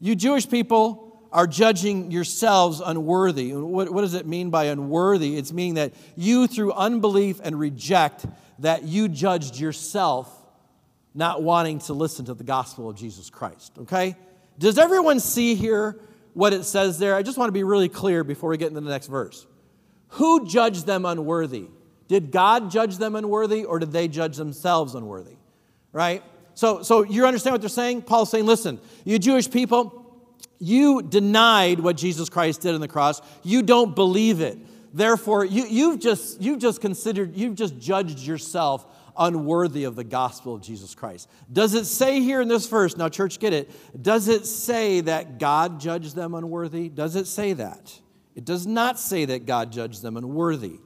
you 0.00 0.14
Jewish 0.14 0.48
people 0.48 1.28
are 1.32 1.46
judging 1.46 2.10
yourselves 2.10 2.80
unworthy. 2.84 3.52
What, 3.52 3.90
what 3.90 4.02
does 4.02 4.14
it 4.14 4.26
mean 4.26 4.50
by 4.50 4.66
unworthy? 4.66 5.36
It's 5.36 5.52
meaning 5.52 5.74
that 5.74 5.92
you, 6.14 6.46
through 6.46 6.72
unbelief 6.72 7.40
and 7.42 7.58
reject, 7.58 8.24
that 8.60 8.84
you 8.84 9.08
judged 9.08 9.58
yourself 9.58 10.30
not 11.14 11.42
wanting 11.42 11.78
to 11.80 11.92
listen 11.92 12.24
to 12.26 12.34
the 12.34 12.44
gospel 12.44 12.88
of 12.88 12.96
Jesus 12.96 13.30
Christ. 13.30 13.72
Okay? 13.80 14.16
Does 14.58 14.78
everyone 14.78 15.18
see 15.18 15.54
here 15.54 15.98
what 16.34 16.52
it 16.52 16.64
says 16.64 16.98
there, 16.98 17.14
I 17.14 17.22
just 17.22 17.38
want 17.38 17.48
to 17.48 17.52
be 17.52 17.62
really 17.62 17.88
clear 17.88 18.22
before 18.24 18.50
we 18.50 18.58
get 18.58 18.68
into 18.68 18.80
the 18.80 18.90
next 18.90 19.06
verse. 19.06 19.46
Who 20.08 20.46
judged 20.46 20.86
them 20.86 21.06
unworthy? 21.06 21.68
Did 22.08 22.30
God 22.30 22.70
judge 22.70 22.98
them 22.98 23.16
unworthy 23.16 23.64
or 23.64 23.78
did 23.78 23.92
they 23.92 24.08
judge 24.08 24.36
themselves 24.36 24.94
unworthy? 24.94 25.36
Right? 25.92 26.22
So, 26.54 26.82
so 26.82 27.02
you 27.02 27.26
understand 27.26 27.54
what 27.54 27.62
they're 27.62 27.68
saying? 27.68 28.02
Paul's 28.02 28.30
saying, 28.30 28.46
listen, 28.46 28.78
you 29.04 29.18
Jewish 29.18 29.50
people, 29.50 30.00
you 30.58 31.02
denied 31.02 31.80
what 31.80 31.96
Jesus 31.96 32.28
Christ 32.28 32.60
did 32.60 32.74
on 32.74 32.80
the 32.80 32.88
cross. 32.88 33.20
You 33.42 33.62
don't 33.62 33.94
believe 33.94 34.40
it. 34.40 34.58
Therefore, 34.92 35.44
you, 35.44 35.66
you've, 35.66 35.98
just, 35.98 36.40
you've 36.40 36.60
just 36.60 36.80
considered, 36.80 37.34
you've 37.36 37.56
just 37.56 37.78
judged 37.78 38.20
yourself 38.20 38.86
unworthy 39.16 39.84
of 39.84 39.96
the 39.96 40.04
gospel 40.04 40.54
of 40.54 40.62
Jesus 40.62 40.94
Christ. 40.94 41.28
Does 41.52 41.74
it 41.74 41.84
say 41.84 42.20
here 42.20 42.40
in 42.40 42.48
this 42.48 42.66
verse, 42.66 42.96
now, 42.96 43.08
church, 43.08 43.38
get 43.38 43.52
it, 43.52 43.70
does 44.00 44.28
it 44.28 44.46
say 44.46 45.00
that 45.02 45.38
God 45.38 45.80
judged 45.80 46.14
them 46.14 46.34
unworthy? 46.34 46.88
Does 46.88 47.16
it 47.16 47.26
say 47.26 47.52
that? 47.54 48.00
It 48.34 48.44
does 48.44 48.66
not 48.66 48.98
say 48.98 49.24
that 49.26 49.46
God 49.46 49.72
judged 49.72 50.02
them 50.02 50.16
unworthy. 50.16 50.80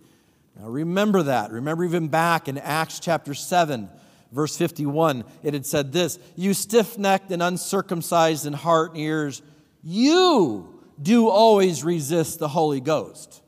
Now, 0.59 0.69
remember 0.69 1.25
that. 1.25 1.53
Remember, 1.53 1.85
even 1.85 2.09
back 2.09 2.49
in 2.49 2.59
Acts 2.59 3.01
chapter 3.01 3.33
7, 3.33 3.89
verse 4.33 4.57
51, 4.57 5.25
it 5.43 5.55
had 5.55 5.65
said 5.67 5.93
this 5.93 6.19
You 6.37 6.55
stiff 6.55 6.99
necked 6.99 7.31
and 7.31 7.43
uncircumcised 7.43 8.47
in 8.47 8.53
heart 8.53 8.93
and 8.93 9.01
ears, 9.01 9.43
you 9.83 10.81
do 11.01 11.29
always 11.29 11.85
resist 11.85 12.39
the 12.39 12.49
Holy 12.49 12.81
Ghost. 12.81 13.43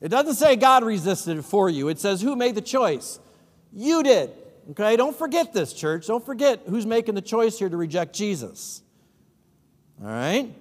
It 0.00 0.08
doesn't 0.08 0.34
say 0.34 0.56
God 0.56 0.84
resisted 0.84 1.38
it 1.38 1.42
for 1.42 1.68
you, 1.68 1.88
it 1.88 1.98
says, 1.98 2.20
Who 2.22 2.36
made 2.36 2.54
the 2.54 2.62
choice? 2.62 3.18
You 3.74 4.02
did. 4.02 4.30
Okay, 4.70 4.96
don't 4.96 5.16
forget 5.16 5.52
this, 5.52 5.72
church. 5.72 6.06
Don't 6.06 6.24
forget 6.24 6.60
who's 6.66 6.86
making 6.86 7.16
the 7.16 7.20
choice 7.20 7.58
here 7.58 7.68
to 7.68 7.76
reject 7.76 8.14
Jesus. 8.14 8.82
All 10.00 10.08
right? 10.08 10.54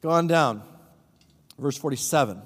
Go 0.00 0.10
on 0.10 0.26
down. 0.26 0.62
Verse 1.58 1.76
47. 1.76 2.42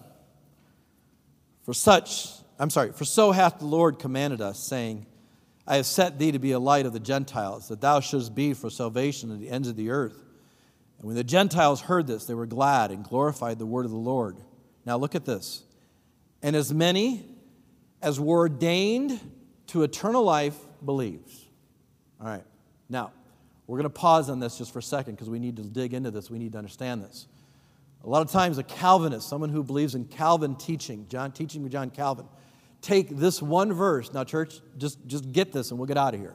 For 1.62 1.73
such, 1.73 2.28
I'm 2.59 2.71
sorry, 2.71 2.93
for 2.93 3.05
so 3.05 3.33
hath 3.33 3.59
the 3.59 3.64
Lord 3.64 3.99
commanded 3.99 4.40
us, 4.40 4.59
saying, 4.59 5.07
I 5.66 5.76
have 5.76 5.87
set 5.87 6.19
thee 6.19 6.33
to 6.33 6.38
be 6.38 6.52
a 6.52 6.59
light 6.59 6.87
of 6.87 6.93
the 6.93 7.00
Gentiles, 7.00 7.69
that 7.69 7.81
thou 7.81 8.00
shouldst 8.00 8.35
be 8.35 8.55
for 8.55 8.71
salvation 8.71 9.31
to 9.31 9.37
the 9.37 9.50
ends 9.50 9.69
of 9.69 9.76
the 9.76 9.90
earth. 9.90 10.23
And 10.99 11.07
when 11.07 11.16
the 11.16 11.25
Gentiles 11.25 11.81
heard 11.81 12.07
this, 12.07 12.26
they 12.26 12.35
were 12.35 12.47
glad 12.47 12.90
and 12.90 13.05
glorified 13.05 13.59
the 13.59 13.66
word 13.66 13.85
of 13.85 13.90
the 13.90 13.97
Lord. 13.97 14.37
Now 14.85 14.97
look 14.97 15.14
at 15.14 15.25
this. 15.25 15.64
And 16.43 16.55
as 16.55 16.73
many 16.73 17.25
as 18.00 18.21
were 18.21 18.38
ordained 18.38 19.21
to 19.68 19.82
eternal 19.82 20.23
life 20.23 20.56
believes. 20.85 21.46
All 22.20 22.26
right. 22.26 22.44
Now, 22.88 23.12
we're 23.66 23.78
going 23.78 23.90
to 23.90 23.90
pause 23.90 24.30
on 24.30 24.38
this 24.38 24.58
just 24.58 24.73
for 24.73 24.78
a 24.78 24.82
second 24.82 25.14
because 25.14 25.28
we 25.28 25.38
need 25.38 25.56
to 25.56 25.62
dig 25.62 25.92
into 25.92 26.11
this. 26.11 26.30
We 26.30 26.38
need 26.38 26.52
to 26.52 26.58
understand 26.58 27.02
this. 27.02 27.26
A 28.04 28.08
lot 28.08 28.23
of 28.23 28.30
times, 28.30 28.58
a 28.58 28.62
Calvinist, 28.62 29.28
someone 29.28 29.50
who 29.50 29.64
believes 29.64 29.96
in 29.96 30.04
Calvin 30.04 30.54
teaching, 30.54 31.06
John 31.08 31.32
teaching 31.32 31.62
with 31.62 31.73
John 31.73 31.90
Calvin, 31.90 32.26
take 32.80 33.11
this 33.11 33.42
one 33.42 33.73
verse. 33.73 34.12
Now, 34.12 34.23
church, 34.23 34.61
just, 34.78 35.04
just 35.06 35.32
get 35.32 35.52
this 35.52 35.70
and 35.70 35.78
we'll 35.78 35.87
get 35.87 35.99
out 35.99 36.14
of 36.14 36.20
here. 36.20 36.35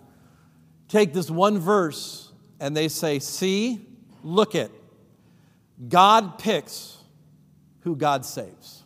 Take 0.90 1.14
this 1.14 1.32
one 1.32 1.60
verse 1.60 2.30
and 2.60 2.76
they 2.76 2.90
say, 2.90 3.20
See, 3.20 3.88
look 4.24 4.54
it. 4.56 4.72
God 5.88 6.38
picks 6.38 6.98
who 7.82 7.96
God 7.96 8.26
saves. 8.26 8.84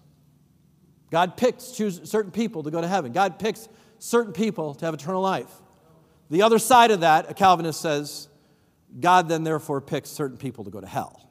God 1.10 1.38
picks 1.38 1.72
choose 1.72 2.02
certain 2.04 2.32
people 2.32 2.64
to 2.64 2.72
go 2.72 2.82
to 2.82 2.88
heaven. 2.88 3.12
God 3.12 3.40
picks 3.40 3.68
certain 4.06 4.34
people 4.34 4.76
to 4.76 4.86
have 4.86 4.94
eternal 4.94 5.22
life. 5.22 5.52
The 6.30 6.44
other 6.44 6.60
side 6.60 6.92
of 6.92 7.02
that, 7.02 7.30
a 7.30 7.34
Calvinist 7.34 7.82
says, 7.82 8.28
God 9.00 9.28
then 9.28 9.44
therefore 9.44 9.82
picks 9.82 10.10
certain 10.10 10.38
people 10.38 10.64
to 10.64 10.72
go 10.72 10.80
to 10.80 10.88
hell. 10.88 11.30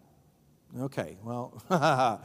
Okay, 0.80 1.16
well, 1.22 1.62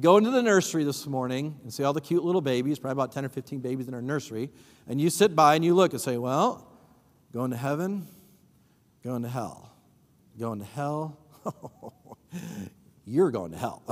go 0.00 0.16
into 0.16 0.32
the 0.32 0.42
nursery 0.42 0.82
this 0.82 1.06
morning 1.06 1.60
and 1.62 1.72
see 1.72 1.84
all 1.84 1.92
the 1.92 2.00
cute 2.00 2.24
little 2.24 2.40
babies, 2.40 2.80
probably 2.80 3.00
about 3.00 3.12
10 3.12 3.24
or 3.24 3.28
15 3.28 3.60
babies 3.60 3.86
in 3.86 3.94
our 3.94 4.02
nursery, 4.02 4.50
and 4.88 5.00
you 5.00 5.10
sit 5.10 5.36
by 5.36 5.54
and 5.54 5.64
you 5.64 5.74
look 5.74 5.92
and 5.92 6.00
say, 6.00 6.16
well, 6.16 6.68
going 7.32 7.52
to 7.52 7.56
heaven, 7.56 8.08
going 9.04 9.22
to 9.22 9.28
hell. 9.28 9.70
Going 10.36 10.58
to 10.58 10.64
hell, 10.64 11.16
you're 13.06 13.30
going 13.30 13.52
to 13.52 13.58
hell. 13.58 13.82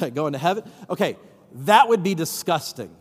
going 0.14 0.34
to 0.34 0.38
heaven? 0.38 0.70
Okay, 0.90 1.16
that 1.64 1.88
would 1.88 2.02
be 2.02 2.14
disgusting. 2.14 2.94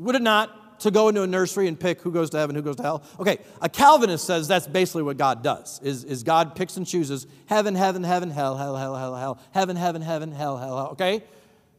Would 0.00 0.16
it 0.16 0.22
not? 0.22 0.59
To 0.80 0.90
go 0.90 1.08
into 1.08 1.22
a 1.22 1.26
nursery 1.26 1.68
and 1.68 1.78
pick 1.78 2.00
who 2.02 2.10
goes 2.10 2.30
to 2.30 2.38
heaven, 2.38 2.56
who 2.56 2.62
goes 2.62 2.76
to 2.76 2.82
hell. 2.82 3.02
Okay, 3.18 3.38
a 3.62 3.68
Calvinist 3.68 4.26
says 4.26 4.48
that's 4.48 4.66
basically 4.66 5.02
what 5.02 5.16
God 5.16 5.42
does, 5.42 5.80
is, 5.82 6.04
is 6.04 6.22
God 6.22 6.54
picks 6.54 6.76
and 6.76 6.86
chooses 6.86 7.26
heaven, 7.46 7.74
heaven, 7.74 8.02
heaven, 8.02 8.30
hell, 8.30 8.56
hell, 8.56 8.76
hell, 8.76 8.96
hell, 8.96 9.14
hell, 9.14 9.38
heaven, 9.52 9.76
heaven, 9.76 10.02
heaven, 10.02 10.32
hell, 10.32 10.56
hell, 10.56 10.76
hell, 10.76 10.88
okay? 10.88 11.22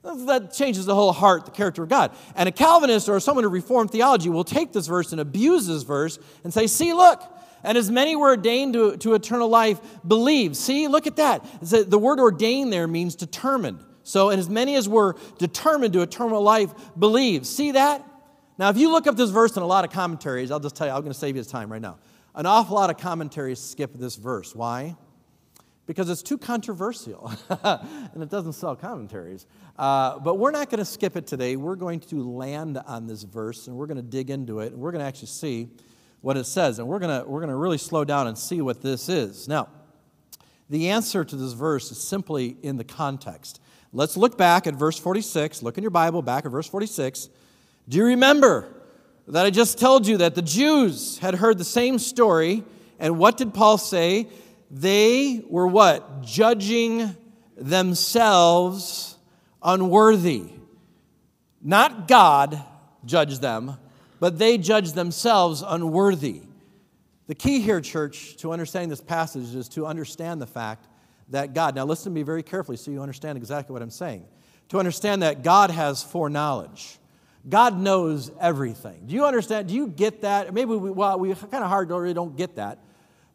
That 0.03 0.53
changes 0.53 0.85
the 0.85 0.95
whole 0.95 1.11
heart, 1.11 1.45
the 1.45 1.51
character 1.51 1.83
of 1.83 1.89
God. 1.89 2.11
And 2.35 2.49
a 2.49 2.51
Calvinist 2.51 3.07
or 3.07 3.19
someone 3.19 3.43
who 3.43 3.51
reformed 3.51 3.91
theology 3.91 4.29
will 4.29 4.43
take 4.43 4.73
this 4.73 4.87
verse 4.87 5.11
and 5.11 5.21
abuse 5.21 5.67
this 5.67 5.83
verse 5.83 6.17
and 6.43 6.51
say, 6.51 6.65
see, 6.65 6.93
look, 6.93 7.21
and 7.63 7.77
as 7.77 7.91
many 7.91 8.15
were 8.15 8.29
ordained 8.29 8.73
to, 8.73 8.97
to 8.97 9.13
eternal 9.13 9.47
life, 9.47 9.79
believe. 10.07 10.57
See, 10.57 10.87
look 10.87 11.05
at 11.05 11.17
that. 11.17 11.45
The 11.61 11.99
word 11.99 12.19
ordained 12.19 12.73
there 12.73 12.87
means 12.87 13.15
determined. 13.15 13.83
So, 14.03 14.31
and 14.31 14.39
as 14.39 14.49
many 14.49 14.75
as 14.75 14.89
were 14.89 15.15
determined 15.37 15.93
to 15.93 16.01
eternal 16.01 16.41
life, 16.41 16.73
believe. 16.97 17.45
See 17.45 17.71
that? 17.73 18.03
Now, 18.62 18.69
if 18.69 18.78
you 18.78 18.91
look 18.91 19.08
up 19.08 19.15
this 19.17 19.32
verse 19.32 19.58
in 19.58 19.63
a 19.63 19.65
lot 19.65 19.86
of 19.86 19.91
commentaries, 19.91 20.52
I'll 20.52 20.60
just 20.60 20.76
tell 20.76 20.86
you, 20.86 20.93
I'm 20.93 21.02
going 21.02 21.12
to 21.12 21.17
save 21.17 21.36
you 21.36 21.43
time 21.43 21.71
right 21.71 21.82
now. 21.82 21.97
An 22.36 22.45
awful 22.45 22.76
lot 22.76 22.91
of 22.91 22.97
commentaries 23.00 23.60
skip 23.60 23.91
this 23.95 24.17
verse. 24.17 24.54
Why? 24.54 24.95
Because 25.88 26.12
it's 26.12 26.21
too 26.21 26.38
controversial 26.38 27.34
and 27.63 28.21
it 28.21 28.30
doesn't 28.30 28.54
sell 28.54 28.76
commentaries. 28.76 29.47
Uh, 29.80 30.19
but 30.19 30.38
we're 30.38 30.52
not 30.52 30.69
going 30.69 30.78
to 30.78 30.86
skip 30.86 31.17
it 31.17 31.26
today. 31.26 31.56
We're 31.56 31.76
going 31.76 32.02
to 32.02 32.21
land 32.21 32.78
on 32.86 33.08
this 33.08 33.24
verse 33.24 33.65
and 33.65 33.76
we're 33.76 33.88
going 33.88 33.97
to 33.97 34.04
dig 34.04 34.30
into 34.30 34.60
it 34.60 34.74
and 34.74 34.80
we're 34.80 34.91
going 34.91 35.02
to 35.02 35.08
actually 35.08 35.30
see 35.30 35.67
what 36.21 36.38
it 36.38 36.43
says. 36.43 36.78
And 36.78 36.88
we're 36.88 37.00
going 37.00 37.19
to, 37.19 37.28
we're 37.28 37.39
going 37.39 37.50
to 37.50 37.56
really 37.56 37.80
slow 37.80 38.06
down 38.06 38.28
and 38.28 38.38
see 38.38 38.62
what 38.62 38.80
this 38.84 39.10
is. 39.10 39.47
Now, 39.47 39.69
the 40.69 40.89
answer 40.89 41.26
to 41.26 41.36
this 41.36 41.54
verse 41.54 41.91
is 41.91 42.00
simply 42.00 42.58
in 42.62 42.78
the 42.78 42.84
context. 42.84 43.60
Let's 43.91 44.15
look 44.15 44.38
back 44.38 44.67
at 44.67 44.76
verse 44.76 45.00
46. 45.00 45.63
Look 45.63 45.80
in 45.80 45.84
your 45.84 45.89
Bible, 45.89 46.21
back 46.21 46.45
at 46.45 46.52
verse 46.52 46.67
46. 46.67 47.30
Do 47.88 47.98
you 47.98 48.06
remember 48.06 48.67
that 49.28 49.46
I 49.46 49.50
just 49.50 49.80
told 49.80 50.08
you 50.08 50.17
that 50.17 50.36
the 50.36 50.41
Jews 50.41 51.17
had 51.20 51.36
heard 51.36 51.58
the 51.58 51.63
same 51.63 52.00
story? 52.00 52.63
And 53.00 53.17
what 53.17 53.38
did 53.38 53.54
Paul 53.54 53.78
say? 53.78 54.28
They 54.70 55.44
were 55.48 55.67
what? 55.67 56.22
Judging 56.22 57.15
themselves 57.58 59.17
unworthy. 59.62 60.46
Not 61.62 62.08
God 62.08 62.62
judged 63.06 63.41
them, 63.41 63.78
but 64.20 64.39
they 64.39 64.58
judged 64.58 64.96
themselves 64.96 65.63
unworthy. 65.65 66.41
The 67.28 67.36
key 67.36 67.62
here, 67.62 67.82
church, 67.82 68.36
to 68.38 68.52
understanding 68.52 68.89
this 68.89 69.02
passage 69.02 69.56
is 69.56 69.70
to 69.70 69.86
understand 69.86 70.41
the 70.41 70.48
fact 70.48 70.88
that 71.30 71.54
God, 71.54 71.76
now 71.76 71.86
listen 71.86 72.12
to 72.12 72.15
me 72.15 72.24
very 72.24 72.44
carefully 72.44 72.78
so 72.78 72.91
you 72.91 73.02
understand 73.02 73.38
exactly 73.38 73.74
what 73.74 73.82
I'm 73.82 73.89
saying. 73.89 74.26
To 74.70 74.80
understand 74.80 75.24
that 75.24 75.44
God 75.44 75.72
has 75.72 76.04
foreknowledge. 76.04 76.98
God 77.47 77.80
knows 77.80 78.32
everything. 78.39 79.04
Do 79.08 79.15
you 79.15 79.25
understand? 79.25 79.67
Do 79.67 79.73
you 79.73 79.88
get 79.88 80.21
that? 80.21 80.54
Maybe 80.54 80.75
we, 80.75 80.91
well, 80.91 81.19
we 81.19 81.34
kind 81.34 81.63
of 81.63 81.69
hard 81.69 81.89
really 81.89 82.13
don't 82.13 82.36
get 82.38 82.56
that. 82.58 82.80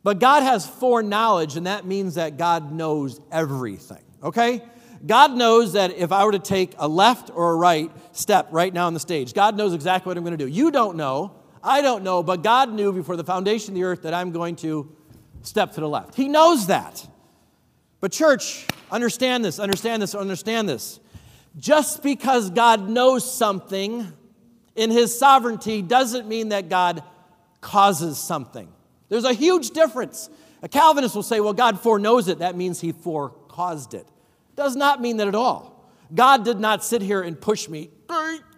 But 0.03 0.21
God 0.21 0.45
has 0.45 0.65
foreknowledge, 0.65 1.57
and 1.57 1.67
that 1.67 1.85
means 1.85 2.15
that 2.15 2.39
God 2.39 2.71
knows 2.71 3.21
everything, 3.33 4.05
okay? 4.23 4.63
God 5.05 5.33
knows 5.33 5.73
that 5.73 5.93
if 5.93 6.13
I 6.13 6.25
were 6.25 6.33
to 6.33 6.39
take 6.39 6.75
a 6.79 6.87
left 6.87 7.31
or 7.35 7.53
a 7.53 7.57
right 7.57 7.91
step 8.13 8.49
right 8.53 8.73
now 8.73 8.87
on 8.87 8.95
the 8.95 9.01
stage, 9.01 9.35
God 9.35 9.57
knows 9.57 9.75
exactly 9.75 10.09
what 10.09 10.17
I'm 10.17 10.25
going 10.25 10.39
to 10.39 10.45
do. 10.45 10.49
You 10.49 10.71
don't 10.71 10.97
know, 10.97 11.35
I 11.63 11.83
don't 11.83 12.05
know, 12.05 12.23
but 12.23 12.45
God 12.45 12.73
knew 12.73 12.93
before 12.93 13.17
the 13.17 13.25
foundation 13.25 13.73
of 13.73 13.75
the 13.75 13.83
earth 13.83 14.03
that 14.03 14.15
I'm 14.15 14.31
going 14.31 14.55
to 14.57 14.95
step 15.43 15.73
to 15.73 15.81
the 15.81 15.89
left. 15.89 16.15
He 16.15 16.29
knows 16.29 16.69
that. 16.69 17.05
But, 18.01 18.13
church, 18.13 18.67
understand 18.91 19.45
this, 19.45 19.59
understand 19.59 20.03
this, 20.03 20.15
understand 20.15 20.69
this. 20.69 21.01
Just 21.59 22.03
because 22.03 22.51
God 22.51 22.89
knows 22.89 23.31
something 23.31 24.13
in 24.75 24.91
his 24.91 25.19
sovereignty 25.19 25.83
doesn't 25.83 26.29
mean 26.29 26.51
that 26.51 26.69
God 26.69 27.03
causes 27.61 28.19
something. 28.19 28.69
There's 29.09 29.25
a 29.25 29.33
huge 29.33 29.71
difference. 29.71 30.29
A 30.63 30.69
Calvinist 30.69 31.15
will 31.15 31.23
say, 31.23 31.41
well, 31.41 31.55
God 31.55 31.81
foreknows 31.81 32.29
it. 32.29 32.41
That 32.41 32.57
means 32.57 32.81
he 32.81 32.93
forecaused 32.93 33.95
it. 33.95 34.07
Does 34.55 34.77
not 34.77 35.01
mean 35.01 35.17
that 35.19 35.29
at 35.29 35.35
all. 35.35 35.91
God 36.15 36.45
did 36.45 36.61
not 36.61 36.85
sit 36.85 37.03
here 37.03 37.23
and 37.23 37.41
push 37.41 37.69
me, 37.69 37.91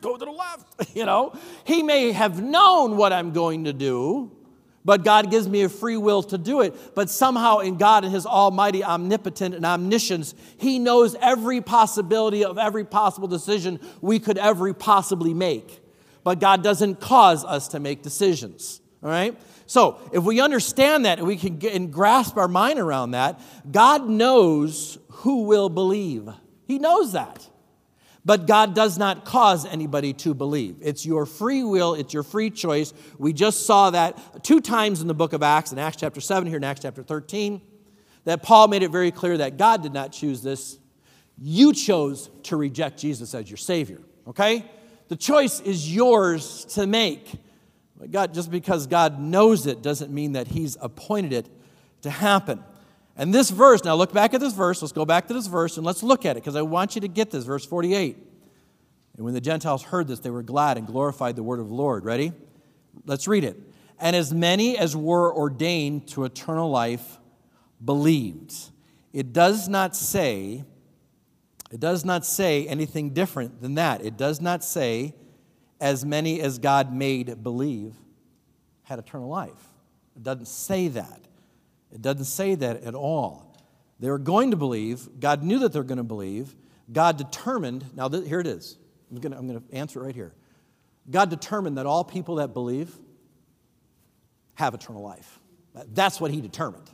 go 0.00 0.16
to 0.16 0.24
the 0.24 0.30
left. 0.30 0.64
You 0.94 1.06
know, 1.06 1.32
he 1.64 1.82
may 1.82 2.12
have 2.12 2.42
known 2.42 2.96
what 2.96 3.12
I'm 3.12 3.32
going 3.32 3.64
to 3.64 3.72
do, 3.72 4.30
but 4.84 5.04
God 5.04 5.30
gives 5.30 5.48
me 5.48 5.62
a 5.62 5.68
free 5.68 5.96
will 5.96 6.22
to 6.24 6.38
do 6.38 6.60
it. 6.60 6.94
But 6.94 7.10
somehow, 7.10 7.58
in 7.58 7.76
God 7.76 8.04
and 8.04 8.12
His 8.12 8.26
almighty 8.26 8.82
omnipotent 8.82 9.54
and 9.54 9.66
omniscience, 9.66 10.34
He 10.58 10.78
knows 10.78 11.14
every 11.20 11.60
possibility 11.60 12.44
of 12.44 12.58
every 12.58 12.84
possible 12.84 13.28
decision 13.28 13.80
we 14.00 14.18
could 14.18 14.38
ever 14.38 14.72
possibly 14.74 15.34
make. 15.34 15.80
But 16.24 16.40
God 16.40 16.62
doesn't 16.62 17.00
cause 17.00 17.44
us 17.44 17.68
to 17.68 17.80
make 17.80 18.02
decisions. 18.02 18.80
All 19.02 19.10
right? 19.10 19.38
So, 19.66 19.98
if 20.12 20.24
we 20.24 20.40
understand 20.40 21.04
that 21.04 21.18
and 21.18 21.26
we 21.26 21.36
can 21.36 21.58
get 21.58 21.74
and 21.74 21.92
grasp 21.92 22.36
our 22.36 22.48
mind 22.48 22.78
around 22.78 23.10
that, 23.10 23.40
God 23.70 24.08
knows 24.08 24.98
who 25.08 25.42
will 25.42 25.68
believe. 25.68 26.28
He 26.66 26.78
knows 26.78 27.12
that. 27.12 27.46
But 28.28 28.46
God 28.46 28.74
does 28.74 28.98
not 28.98 29.24
cause 29.24 29.64
anybody 29.64 30.12
to 30.12 30.34
believe. 30.34 30.76
It's 30.82 31.06
your 31.06 31.24
free 31.24 31.64
will, 31.64 31.94
it's 31.94 32.12
your 32.12 32.22
free 32.22 32.50
choice. 32.50 32.92
We 33.16 33.32
just 33.32 33.64
saw 33.64 33.88
that 33.88 34.44
two 34.44 34.60
times 34.60 35.00
in 35.00 35.08
the 35.08 35.14
book 35.14 35.32
of 35.32 35.42
Acts, 35.42 35.72
in 35.72 35.78
Acts 35.78 35.96
chapter 35.96 36.20
7, 36.20 36.46
here 36.46 36.58
in 36.58 36.64
Acts 36.64 36.82
chapter 36.82 37.02
13, 37.02 37.62
that 38.26 38.42
Paul 38.42 38.68
made 38.68 38.82
it 38.82 38.90
very 38.90 39.10
clear 39.12 39.38
that 39.38 39.56
God 39.56 39.82
did 39.82 39.94
not 39.94 40.12
choose 40.12 40.42
this. 40.42 40.78
You 41.38 41.72
chose 41.72 42.28
to 42.42 42.58
reject 42.58 42.98
Jesus 42.98 43.34
as 43.34 43.48
your 43.48 43.56
Savior, 43.56 44.02
okay? 44.26 44.62
The 45.08 45.16
choice 45.16 45.60
is 45.60 45.90
yours 45.90 46.66
to 46.74 46.86
make. 46.86 47.32
God, 48.10 48.34
just 48.34 48.50
because 48.50 48.86
God 48.86 49.18
knows 49.18 49.66
it 49.66 49.80
doesn't 49.80 50.12
mean 50.12 50.32
that 50.32 50.48
He's 50.48 50.76
appointed 50.82 51.32
it 51.32 51.48
to 52.02 52.10
happen. 52.10 52.62
And 53.18 53.34
this 53.34 53.50
verse, 53.50 53.84
now 53.84 53.96
look 53.96 54.12
back 54.12 54.32
at 54.32 54.40
this 54.40 54.54
verse. 54.54 54.80
Let's 54.80 54.92
go 54.92 55.04
back 55.04 55.26
to 55.26 55.34
this 55.34 55.48
verse 55.48 55.76
and 55.76 55.84
let's 55.84 56.02
look 56.02 56.24
at 56.24 56.36
it 56.36 56.40
because 56.40 56.56
I 56.56 56.62
want 56.62 56.94
you 56.94 57.00
to 57.00 57.08
get 57.08 57.30
this. 57.30 57.44
Verse 57.44 57.66
48. 57.66 58.16
And 59.16 59.24
when 59.24 59.34
the 59.34 59.40
Gentiles 59.40 59.82
heard 59.82 60.06
this, 60.06 60.20
they 60.20 60.30
were 60.30 60.44
glad 60.44 60.78
and 60.78 60.86
glorified 60.86 61.34
the 61.34 61.42
word 61.42 61.58
of 61.58 61.68
the 61.68 61.74
Lord. 61.74 62.04
Ready? 62.04 62.32
Let's 63.04 63.26
read 63.26 63.42
it. 63.42 63.60
And 63.98 64.14
as 64.14 64.32
many 64.32 64.78
as 64.78 64.96
were 64.96 65.34
ordained 65.34 66.06
to 66.08 66.24
eternal 66.24 66.70
life 66.70 67.18
believed. 67.84 68.54
It 69.12 69.32
does 69.32 69.68
not 69.68 69.96
say, 69.96 70.64
it 71.72 71.80
does 71.80 72.04
not 72.04 72.24
say 72.24 72.68
anything 72.68 73.10
different 73.10 73.60
than 73.60 73.74
that. 73.74 74.04
It 74.04 74.16
does 74.16 74.40
not 74.40 74.62
say, 74.62 75.14
as 75.80 76.04
many 76.04 76.40
as 76.40 76.58
God 76.58 76.92
made 76.92 77.42
believe 77.42 77.94
had 78.82 78.98
eternal 78.98 79.28
life. 79.28 79.52
It 80.16 80.22
doesn't 80.22 80.46
say 80.46 80.88
that. 80.88 81.27
It 81.92 82.02
doesn't 82.02 82.24
say 82.24 82.54
that 82.54 82.82
at 82.82 82.94
all. 82.94 83.56
They 84.00 84.10
were 84.10 84.18
going 84.18 84.50
to 84.52 84.56
believe. 84.56 85.08
God 85.18 85.42
knew 85.42 85.58
that 85.60 85.72
they're 85.72 85.82
going 85.82 85.98
to 85.98 86.04
believe. 86.04 86.54
God 86.92 87.16
determined, 87.16 87.84
now 87.94 88.08
th- 88.08 88.26
here 88.26 88.40
it 88.40 88.46
is. 88.46 88.78
I'm 89.10 89.20
going, 89.20 89.32
to, 89.32 89.38
I'm 89.38 89.46
going 89.46 89.60
to 89.60 89.74
answer 89.74 90.00
it 90.00 90.06
right 90.06 90.14
here. 90.14 90.34
God 91.10 91.30
determined 91.30 91.78
that 91.78 91.86
all 91.86 92.04
people 92.04 92.36
that 92.36 92.52
believe 92.52 92.94
have 94.54 94.74
eternal 94.74 95.02
life. 95.02 95.38
That's 95.92 96.20
what 96.20 96.30
He 96.30 96.40
determined. 96.40 96.90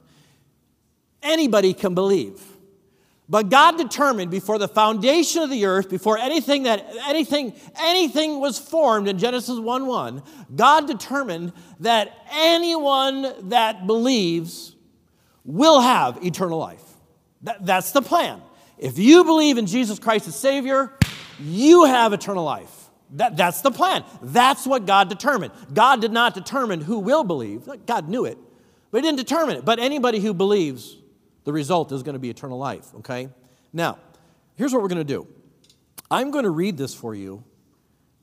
Anybody 1.22 1.74
can 1.74 1.94
believe. 1.94 2.40
But 3.28 3.48
God 3.48 3.78
determined 3.78 4.30
before 4.30 4.58
the 4.58 4.68
foundation 4.68 5.42
of 5.42 5.48
the 5.48 5.64
earth, 5.64 5.88
before 5.88 6.18
anything 6.18 6.64
that 6.64 6.86
anything 7.06 7.54
anything 7.80 8.38
was 8.38 8.58
formed 8.58 9.08
in 9.08 9.18
Genesis 9.18 9.58
1:1, 9.58 10.22
God 10.54 10.86
determined 10.86 11.54
that 11.80 12.12
anyone 12.30 13.48
that 13.48 13.86
believes 13.86 14.73
will 15.44 15.80
have 15.80 16.24
eternal 16.24 16.58
life. 16.58 16.82
That, 17.42 17.64
that's 17.64 17.92
the 17.92 18.02
plan. 18.02 18.40
If 18.78 18.98
you 18.98 19.24
believe 19.24 19.58
in 19.58 19.66
Jesus 19.66 19.98
Christ 19.98 20.26
as 20.26 20.36
Savior, 20.36 20.92
you 21.40 21.84
have 21.84 22.12
eternal 22.12 22.44
life. 22.44 22.70
That, 23.10 23.36
that's 23.36 23.60
the 23.60 23.70
plan. 23.70 24.04
That's 24.22 24.66
what 24.66 24.86
God 24.86 25.08
determined. 25.08 25.52
God 25.72 26.00
did 26.00 26.10
not 26.10 26.34
determine 26.34 26.80
who 26.80 26.98
will 26.98 27.22
believe. 27.22 27.68
God 27.86 28.08
knew 28.08 28.24
it, 28.24 28.38
but 28.90 28.98
He 28.98 29.02
didn't 29.02 29.18
determine 29.18 29.56
it. 29.56 29.64
But 29.64 29.78
anybody 29.78 30.20
who 30.20 30.34
believes, 30.34 30.96
the 31.44 31.52
result 31.52 31.92
is 31.92 32.02
going 32.02 32.14
to 32.14 32.18
be 32.18 32.30
eternal 32.30 32.58
life, 32.58 32.92
okay? 32.96 33.28
Now, 33.72 33.98
here's 34.56 34.72
what 34.72 34.82
we're 34.82 34.88
going 34.88 34.98
to 34.98 35.04
do 35.04 35.26
I'm 36.10 36.30
going 36.30 36.44
to 36.44 36.50
read 36.50 36.76
this 36.76 36.94
for 36.94 37.14
you 37.14 37.44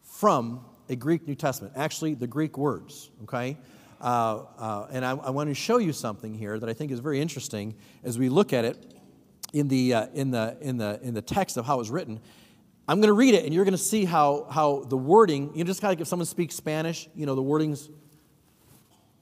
from 0.04 0.66
a 0.90 0.96
Greek 0.96 1.28
New 1.28 1.36
Testament, 1.36 1.74
actually, 1.78 2.16
the 2.16 2.28
Greek 2.28 2.58
words, 2.58 3.10
okay? 3.24 3.58
Uh, 4.02 4.46
uh, 4.58 4.88
and 4.92 5.06
I, 5.06 5.12
I, 5.12 5.30
want 5.30 5.50
to 5.50 5.54
show 5.54 5.78
you 5.78 5.94
something 5.94 6.34
here 6.34 6.58
that 6.58 6.68
I 6.68 6.74
think 6.74 6.92
is 6.92 7.00
very 7.00 7.22
interesting 7.22 7.76
as 8.04 8.18
we 8.18 8.30
look 8.30 8.52
at 8.52 8.66
it 8.66 8.96
in 9.54 9.68
the, 9.68 9.94
uh, 9.94 10.08
in 10.16 10.32
the, 10.32 10.58
in 10.60 10.78
the, 10.78 11.00
in 11.04 11.14
the 11.14 11.22
text 11.22 11.56
of 11.56 11.68
how 11.68 11.76
it 11.76 11.78
was 11.78 11.92
written. 11.92 12.20
I'm 12.88 13.00
going 13.00 13.10
to 13.10 13.14
read 13.14 13.36
it, 13.36 13.46
and 13.46 13.54
you're 13.54 13.64
going 13.64 13.74
to 13.74 13.78
see 13.78 14.06
how, 14.06 14.48
how 14.50 14.86
the 14.86 14.98
wording, 14.98 15.52
you 15.56 15.64
know, 15.64 15.68
just 15.68 15.82
kind 15.82 15.92
of 15.92 16.00
like 16.00 16.02
if 16.02 16.08
someone 16.08 16.26
speaks 16.26 16.56
Spanish, 16.56 17.10
you 17.14 17.28
know, 17.28 17.36
the 17.36 17.44
wording's 17.44 17.92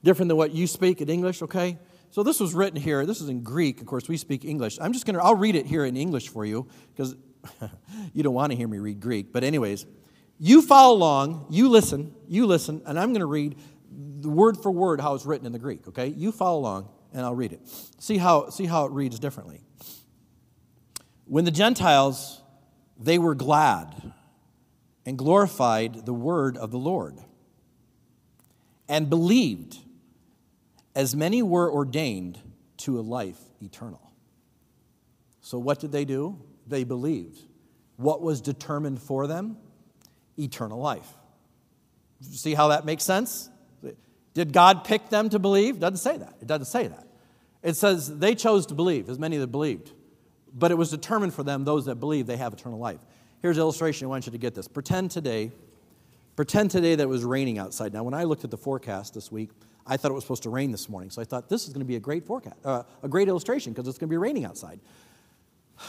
different 0.01 0.29
than 0.29 0.37
what 0.37 0.53
you 0.53 0.65
speak 0.65 1.01
in 1.01 1.09
English, 1.09 1.41
okay? 1.41 1.77
So 2.11 2.23
this 2.23 2.39
was 2.39 2.53
written 2.53 2.79
here. 2.79 3.05
This 3.05 3.19
is 3.19 3.27
in 3.27 3.43
Greek. 3.43 3.81
Of 3.81 3.85
course, 3.85 4.07
we 4.07 4.15
speak 4.15 4.45
English. 4.45 4.77
I'm 4.79 4.93
just 4.93 5.05
going 5.05 5.15
to, 5.15 5.21
I'll 5.21 5.35
read 5.35 5.55
it 5.55 5.65
here 5.65 5.83
in 5.83 5.97
English 5.97 6.29
for 6.29 6.45
you 6.45 6.67
because 6.95 7.17
you 8.13 8.23
don't 8.23 8.33
want 8.33 8.53
to 8.53 8.57
hear 8.57 8.69
me 8.69 8.77
read 8.77 9.01
Greek. 9.01 9.33
But, 9.33 9.43
anyways, 9.43 9.85
you 10.39 10.61
follow 10.61 10.95
along, 10.95 11.47
you 11.49 11.67
listen, 11.67 12.15
you 12.29 12.45
listen, 12.45 12.81
and 12.85 12.97
I'm 12.97 13.09
going 13.09 13.19
to 13.19 13.25
read 13.25 13.57
word 13.91 14.57
for 14.57 14.71
word 14.71 15.01
how 15.01 15.15
it's 15.15 15.25
written 15.25 15.45
in 15.45 15.51
the 15.51 15.59
Greek, 15.59 15.87
okay? 15.87 16.07
You 16.07 16.31
follow 16.31 16.59
along 16.59 16.89
and 17.13 17.25
I'll 17.25 17.35
read 17.35 17.53
it. 17.53 17.61
See 17.99 18.17
how, 18.17 18.49
see 18.49 18.65
how 18.65 18.85
it 18.85 18.91
reads 18.91 19.19
differently. 19.19 19.61
When 21.25 21.45
the 21.45 21.51
Gentiles, 21.51 22.41
they 22.99 23.17
were 23.17 23.35
glad 23.35 24.13
and 25.05 25.17
glorified 25.17 26.05
the 26.05 26.13
word 26.13 26.57
of 26.57 26.71
the 26.71 26.77
Lord 26.77 27.17
and 28.87 29.09
believed 29.09 29.77
as 30.95 31.15
many 31.15 31.41
were 31.41 31.71
ordained 31.71 32.39
to 32.77 32.99
a 32.99 33.01
life 33.01 33.37
eternal. 33.61 34.11
So, 35.41 35.57
what 35.57 35.79
did 35.79 35.91
they 35.91 36.05
do? 36.05 36.41
They 36.67 36.83
believed. 36.83 37.39
What 37.95 38.21
was 38.21 38.41
determined 38.41 39.01
for 39.01 39.27
them? 39.27 39.57
Eternal 40.37 40.79
life. 40.79 41.07
See 42.21 42.53
how 42.53 42.69
that 42.69 42.85
makes 42.85 43.03
sense? 43.03 43.49
Did 44.33 44.53
God 44.53 44.83
pick 44.83 45.09
them 45.09 45.29
to 45.29 45.39
believe? 45.39 45.77
It 45.77 45.79
doesn't 45.79 45.97
say 45.97 46.17
that. 46.17 46.35
It 46.41 46.47
doesn't 46.47 46.65
say 46.65 46.87
that. 46.87 47.07
It 47.61 47.75
says 47.75 48.19
they 48.19 48.35
chose 48.35 48.65
to 48.67 48.73
believe, 48.73 49.09
as 49.09 49.19
many 49.19 49.37
that 49.37 49.47
believed. 49.47 49.91
But 50.53 50.71
it 50.71 50.75
was 50.75 50.89
determined 50.89 51.33
for 51.33 51.43
them, 51.43 51.65
those 51.65 51.85
that 51.85 51.95
believe, 51.95 52.25
they 52.25 52.37
have 52.37 52.53
eternal 52.53 52.79
life. 52.79 52.99
Here's 53.41 53.57
an 53.57 53.61
illustration. 53.61 54.05
I 54.05 54.09
want 54.09 54.25
you 54.25 54.31
to 54.31 54.37
get 54.37 54.55
this. 54.55 54.67
Pretend 54.67 55.11
today, 55.11 55.51
pretend 56.35 56.71
today 56.71 56.95
that 56.95 57.03
it 57.03 57.09
was 57.09 57.23
raining 57.23 57.57
outside. 57.57 57.93
Now, 57.93 58.03
when 58.03 58.13
I 58.13 58.23
looked 58.23 58.43
at 58.43 58.51
the 58.51 58.57
forecast 58.57 59.13
this 59.13 59.31
week, 59.31 59.49
I 59.85 59.97
thought 59.97 60.11
it 60.11 60.13
was 60.13 60.23
supposed 60.23 60.43
to 60.43 60.49
rain 60.49 60.71
this 60.71 60.87
morning. 60.87 61.09
So 61.09 61.21
I 61.21 61.25
thought 61.25 61.49
this 61.49 61.63
is 61.63 61.73
going 61.73 61.81
to 61.81 61.85
be 61.85 61.95
a 61.95 61.99
great 61.99 62.25
forecast, 62.25 62.57
uh, 62.63 62.83
a 63.01 63.07
great 63.07 63.27
illustration 63.27 63.73
because 63.73 63.87
it's 63.87 63.97
going 63.97 64.07
to 64.07 64.13
be 64.13 64.17
raining 64.17 64.45
outside. 64.45 64.79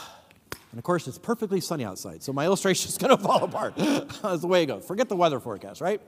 And 0.73 0.79
of 0.79 0.85
course, 0.85 1.09
it's 1.09 1.19
perfectly 1.19 1.61
sunny 1.61 1.85
outside. 1.85 2.23
So 2.23 2.33
my 2.33 2.45
illustration 2.51 2.89
is 2.91 2.97
going 2.97 3.17
to 3.17 3.21
fall 3.21 3.43
apart. 3.43 3.75
That's 3.77 4.43
the 4.43 4.47
way 4.47 4.63
it 4.63 4.67
goes. 4.67 4.87
Forget 4.87 5.09
the 5.09 5.17
weather 5.17 5.41
forecast, 5.41 5.81
right? 5.81 6.01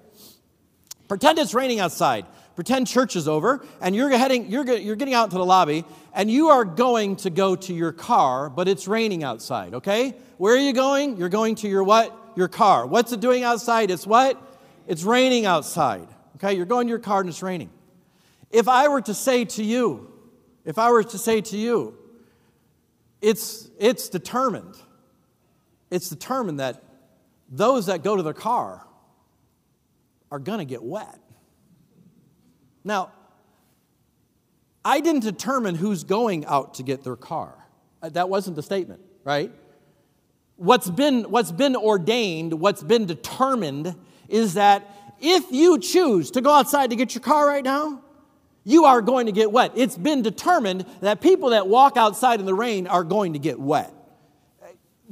Pretend 1.12 1.38
it's 1.38 1.52
raining 1.52 1.78
outside. 1.78 2.24
Pretend 2.54 2.86
church 2.86 3.16
is 3.16 3.28
over, 3.28 3.62
and 3.82 3.94
you're 3.94 4.08
heading, 4.16 4.50
you're, 4.50 4.64
you're 4.78 4.96
getting 4.96 5.12
out 5.12 5.24
into 5.24 5.36
the 5.36 5.44
lobby, 5.44 5.84
and 6.14 6.30
you 6.30 6.48
are 6.48 6.64
going 6.64 7.16
to 7.16 7.28
go 7.28 7.54
to 7.54 7.74
your 7.74 7.92
car, 7.92 8.48
but 8.48 8.66
it's 8.66 8.88
raining 8.88 9.22
outside, 9.22 9.74
okay? 9.74 10.14
Where 10.38 10.54
are 10.54 10.58
you 10.58 10.72
going? 10.72 11.18
You're 11.18 11.28
going 11.28 11.56
to 11.56 11.68
your 11.68 11.84
what? 11.84 12.18
Your 12.34 12.48
car. 12.48 12.86
What's 12.86 13.12
it 13.12 13.20
doing 13.20 13.44
outside? 13.44 13.90
It's 13.90 14.06
what? 14.06 14.40
It's 14.86 15.02
raining 15.02 15.44
outside. 15.44 16.08
Okay, 16.36 16.54
you're 16.54 16.64
going 16.64 16.86
to 16.86 16.88
your 16.88 16.98
car 16.98 17.20
and 17.20 17.28
it's 17.28 17.42
raining. 17.42 17.68
If 18.50 18.66
I 18.66 18.88
were 18.88 19.02
to 19.02 19.12
say 19.12 19.44
to 19.44 19.62
you, 19.62 20.10
if 20.64 20.78
I 20.78 20.90
were 20.92 21.04
to 21.04 21.18
say 21.18 21.42
to 21.42 21.58
you, 21.58 21.94
it's, 23.20 23.68
it's 23.78 24.08
determined, 24.08 24.76
it's 25.90 26.08
determined 26.08 26.60
that 26.60 26.82
those 27.50 27.84
that 27.84 28.02
go 28.02 28.16
to 28.16 28.22
their 28.22 28.32
car 28.32 28.86
are 30.32 30.38
going 30.38 30.60
to 30.60 30.64
get 30.64 30.82
wet. 30.82 31.18
Now, 32.84 33.12
I 34.82 35.00
didn't 35.00 35.24
determine 35.24 35.74
who's 35.74 36.04
going 36.04 36.46
out 36.46 36.74
to 36.74 36.82
get 36.82 37.04
their 37.04 37.16
car. 37.16 37.54
Uh, 38.02 38.08
that 38.08 38.30
wasn't 38.30 38.56
the 38.56 38.62
statement, 38.62 39.02
right? 39.24 39.52
What's 40.56 40.88
been, 40.88 41.24
what's 41.24 41.52
been 41.52 41.76
ordained, 41.76 42.54
what's 42.54 42.82
been 42.82 43.04
determined 43.04 43.94
is 44.30 44.54
that 44.54 44.90
if 45.20 45.52
you 45.52 45.78
choose 45.78 46.30
to 46.30 46.40
go 46.40 46.50
outside 46.50 46.90
to 46.90 46.96
get 46.96 47.14
your 47.14 47.22
car 47.22 47.46
right 47.46 47.62
now, 47.62 48.02
you 48.64 48.86
are 48.86 49.02
going 49.02 49.26
to 49.26 49.32
get 49.32 49.52
wet. 49.52 49.72
It's 49.74 49.98
been 49.98 50.22
determined 50.22 50.86
that 51.02 51.20
people 51.20 51.50
that 51.50 51.68
walk 51.68 51.98
outside 51.98 52.40
in 52.40 52.46
the 52.46 52.54
rain 52.54 52.86
are 52.86 53.04
going 53.04 53.34
to 53.34 53.38
get 53.38 53.60
wet. 53.60 53.92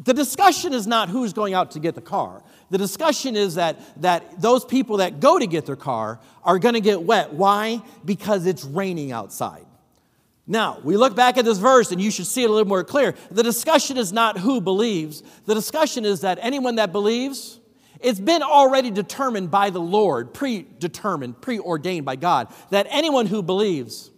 The 0.02 0.14
discussion 0.14 0.72
is 0.72 0.86
not 0.86 1.10
who's 1.10 1.34
going 1.34 1.52
out 1.52 1.72
to 1.72 1.78
get 1.78 1.94
the 1.94 2.00
car. 2.00 2.42
The 2.70 2.78
discussion 2.78 3.36
is 3.36 3.56
that, 3.56 3.80
that 4.02 4.40
those 4.40 4.64
people 4.64 4.98
that 4.98 5.20
go 5.20 5.38
to 5.38 5.46
get 5.46 5.66
their 5.66 5.76
car 5.76 6.20
are 6.44 6.58
going 6.58 6.74
to 6.74 6.80
get 6.80 7.02
wet. 7.02 7.32
Why? 7.32 7.82
Because 8.04 8.46
it's 8.46 8.64
raining 8.64 9.10
outside. 9.10 9.66
Now, 10.46 10.80
we 10.82 10.96
look 10.96 11.14
back 11.14 11.36
at 11.36 11.44
this 11.44 11.58
verse 11.58 11.92
and 11.92 12.00
you 12.00 12.10
should 12.10 12.26
see 12.26 12.42
it 12.42 12.50
a 12.50 12.52
little 12.52 12.68
more 12.68 12.84
clear. 12.84 13.14
The 13.30 13.42
discussion 13.42 13.96
is 13.96 14.12
not 14.12 14.38
who 14.38 14.60
believes, 14.60 15.22
the 15.46 15.54
discussion 15.54 16.04
is 16.04 16.22
that 16.22 16.38
anyone 16.40 16.76
that 16.76 16.92
believes, 16.92 17.60
it's 18.00 18.18
been 18.18 18.42
already 18.42 18.90
determined 18.90 19.50
by 19.50 19.70
the 19.70 19.80
Lord, 19.80 20.32
predetermined, 20.32 21.40
preordained 21.40 22.04
by 22.04 22.16
God, 22.16 22.52
that 22.70 22.86
anyone 22.90 23.26
who 23.26 23.42
believes 23.42 24.10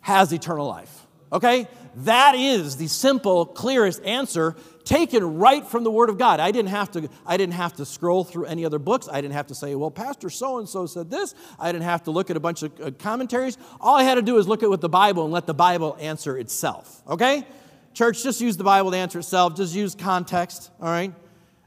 has 0.00 0.32
eternal 0.32 0.66
life. 0.66 1.06
Okay? 1.32 1.68
That 1.96 2.34
is 2.34 2.76
the 2.76 2.88
simple, 2.88 3.44
clearest 3.44 4.02
answer 4.04 4.56
taken 4.88 5.36
right 5.36 5.66
from 5.66 5.84
the 5.84 5.90
Word 5.90 6.08
of 6.08 6.16
God. 6.16 6.40
I 6.40 6.50
didn't 6.50 6.70
have 6.70 6.90
to, 6.92 7.08
I 7.26 7.36
didn't 7.36 7.52
have 7.54 7.74
to 7.74 7.84
scroll 7.84 8.24
through 8.24 8.46
any 8.46 8.64
other 8.64 8.78
books. 8.78 9.06
I 9.12 9.20
didn't 9.20 9.34
have 9.34 9.48
to 9.48 9.54
say, 9.54 9.74
well, 9.74 9.90
Pastor 9.90 10.30
so 10.30 10.58
and 10.58 10.68
so 10.68 10.86
said 10.86 11.10
this. 11.10 11.34
I 11.58 11.70
didn't 11.70 11.84
have 11.84 12.04
to 12.04 12.10
look 12.10 12.30
at 12.30 12.36
a 12.38 12.40
bunch 12.40 12.62
of 12.62 12.80
uh, 12.80 12.90
commentaries. 12.98 13.58
All 13.82 13.96
I 13.96 14.02
had 14.02 14.14
to 14.14 14.22
do 14.22 14.38
is 14.38 14.48
look 14.48 14.62
at 14.62 14.70
what 14.70 14.80
the 14.80 14.88
Bible 14.88 15.24
and 15.24 15.32
let 15.32 15.46
the 15.46 15.54
Bible 15.54 15.96
answer 16.00 16.38
itself. 16.38 17.02
Okay? 17.06 17.46
Church, 17.92 18.22
just 18.22 18.40
use 18.40 18.56
the 18.56 18.64
Bible 18.64 18.90
to 18.90 18.96
answer 18.96 19.18
itself. 19.18 19.56
Just 19.56 19.74
use 19.74 19.94
context, 19.94 20.70
all 20.80 20.88
right? 20.88 21.12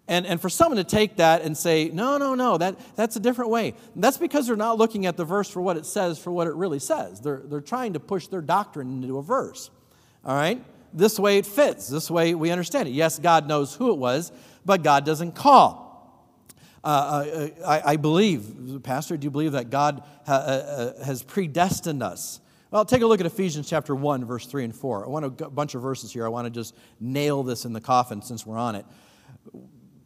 And, 0.07 0.25
and 0.25 0.41
for 0.41 0.49
someone 0.49 0.77
to 0.77 0.83
take 0.83 1.17
that 1.17 1.43
and 1.43 1.55
say, 1.55 1.89
no, 1.93 2.17
no, 2.17 2.33
no, 2.33 2.57
that, 2.57 2.75
that's 2.95 3.15
a 3.17 3.19
different 3.19 3.51
way, 3.51 3.75
that's 3.95 4.17
because 4.17 4.47
they're 4.47 4.55
not 4.55 4.79
looking 4.79 5.05
at 5.05 5.15
the 5.15 5.25
verse 5.25 5.47
for 5.47 5.61
what 5.61 5.77
it 5.77 5.85
says, 5.85 6.17
for 6.17 6.31
what 6.31 6.47
it 6.47 6.55
really 6.55 6.79
says. 6.79 7.21
They're, 7.21 7.41
they're 7.45 7.61
trying 7.61 7.93
to 7.93 7.99
push 7.99 8.27
their 8.27 8.41
doctrine 8.41 9.03
into 9.03 9.19
a 9.19 9.21
verse, 9.21 9.69
all 10.25 10.35
right? 10.35 10.61
This 10.93 11.19
way 11.19 11.37
it 11.37 11.45
fits. 11.45 11.87
This 11.87 12.09
way 12.11 12.35
we 12.35 12.51
understand 12.51 12.87
it. 12.87 12.91
Yes, 12.91 13.19
God 13.19 13.47
knows 13.47 13.75
who 13.75 13.91
it 13.91 13.97
was, 13.97 14.31
but 14.65 14.83
God 14.83 15.05
doesn't 15.05 15.33
call. 15.33 15.89
Uh, 16.83 16.87
uh 16.87 17.47
I, 17.65 17.91
I, 17.91 17.95
believe, 17.95 18.81
Pastor, 18.83 19.15
do 19.15 19.25
you 19.25 19.31
believe 19.31 19.51
that 19.51 19.69
God 19.69 20.03
ha, 20.25 20.33
uh, 20.33 20.37
uh, 20.37 21.03
has 21.03 21.23
predestined 21.23 22.01
us? 22.01 22.41
Well, 22.71 22.85
take 22.85 23.01
a 23.01 23.05
look 23.05 23.19
at 23.19 23.25
Ephesians 23.25 23.69
chapter 23.69 23.93
1, 23.93 24.25
verse 24.25 24.45
3 24.45 24.63
and 24.63 24.75
4. 24.75 25.05
I 25.05 25.09
want 25.09 25.25
a 25.25 25.49
bunch 25.49 25.75
of 25.75 25.81
verses 25.81 26.11
here. 26.11 26.25
I 26.25 26.29
want 26.29 26.45
to 26.45 26.49
just 26.49 26.75
nail 26.99 27.43
this 27.43 27.65
in 27.65 27.73
the 27.73 27.81
coffin 27.81 28.21
since 28.21 28.45
we're 28.45 28.57
on 28.57 28.75
it. 28.75 28.85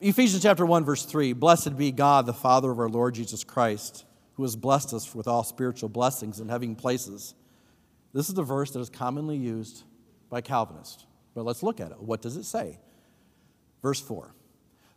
Ephesians 0.01 0.43
chapter 0.43 0.65
1, 0.65 0.83
verse 0.83 1.05
3 1.05 1.33
Blessed 1.33 1.77
be 1.77 1.91
God, 1.91 2.25
the 2.25 2.33
Father 2.33 2.71
of 2.71 2.79
our 2.79 2.89
Lord 2.89 3.13
Jesus 3.13 3.43
Christ, 3.43 4.05
who 4.33 4.43
has 4.43 4.55
blessed 4.55 4.93
us 4.93 5.13
with 5.15 5.27
all 5.27 5.43
spiritual 5.43 5.89
blessings 5.89 6.39
in 6.39 6.49
heavenly 6.49 6.75
places. 6.75 7.35
This 8.13 8.29
is 8.29 8.35
the 8.35 8.43
verse 8.43 8.71
that 8.71 8.79
is 8.79 8.89
commonly 8.89 9.37
used 9.37 9.83
by 10.29 10.41
Calvinists. 10.41 11.05
But 11.33 11.45
let's 11.45 11.63
look 11.63 11.79
at 11.79 11.91
it. 11.91 12.01
What 12.01 12.21
does 12.21 12.37
it 12.37 12.45
say? 12.45 12.79
Verse 13.81 13.99
4 13.99 14.33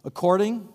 According 0.04 0.68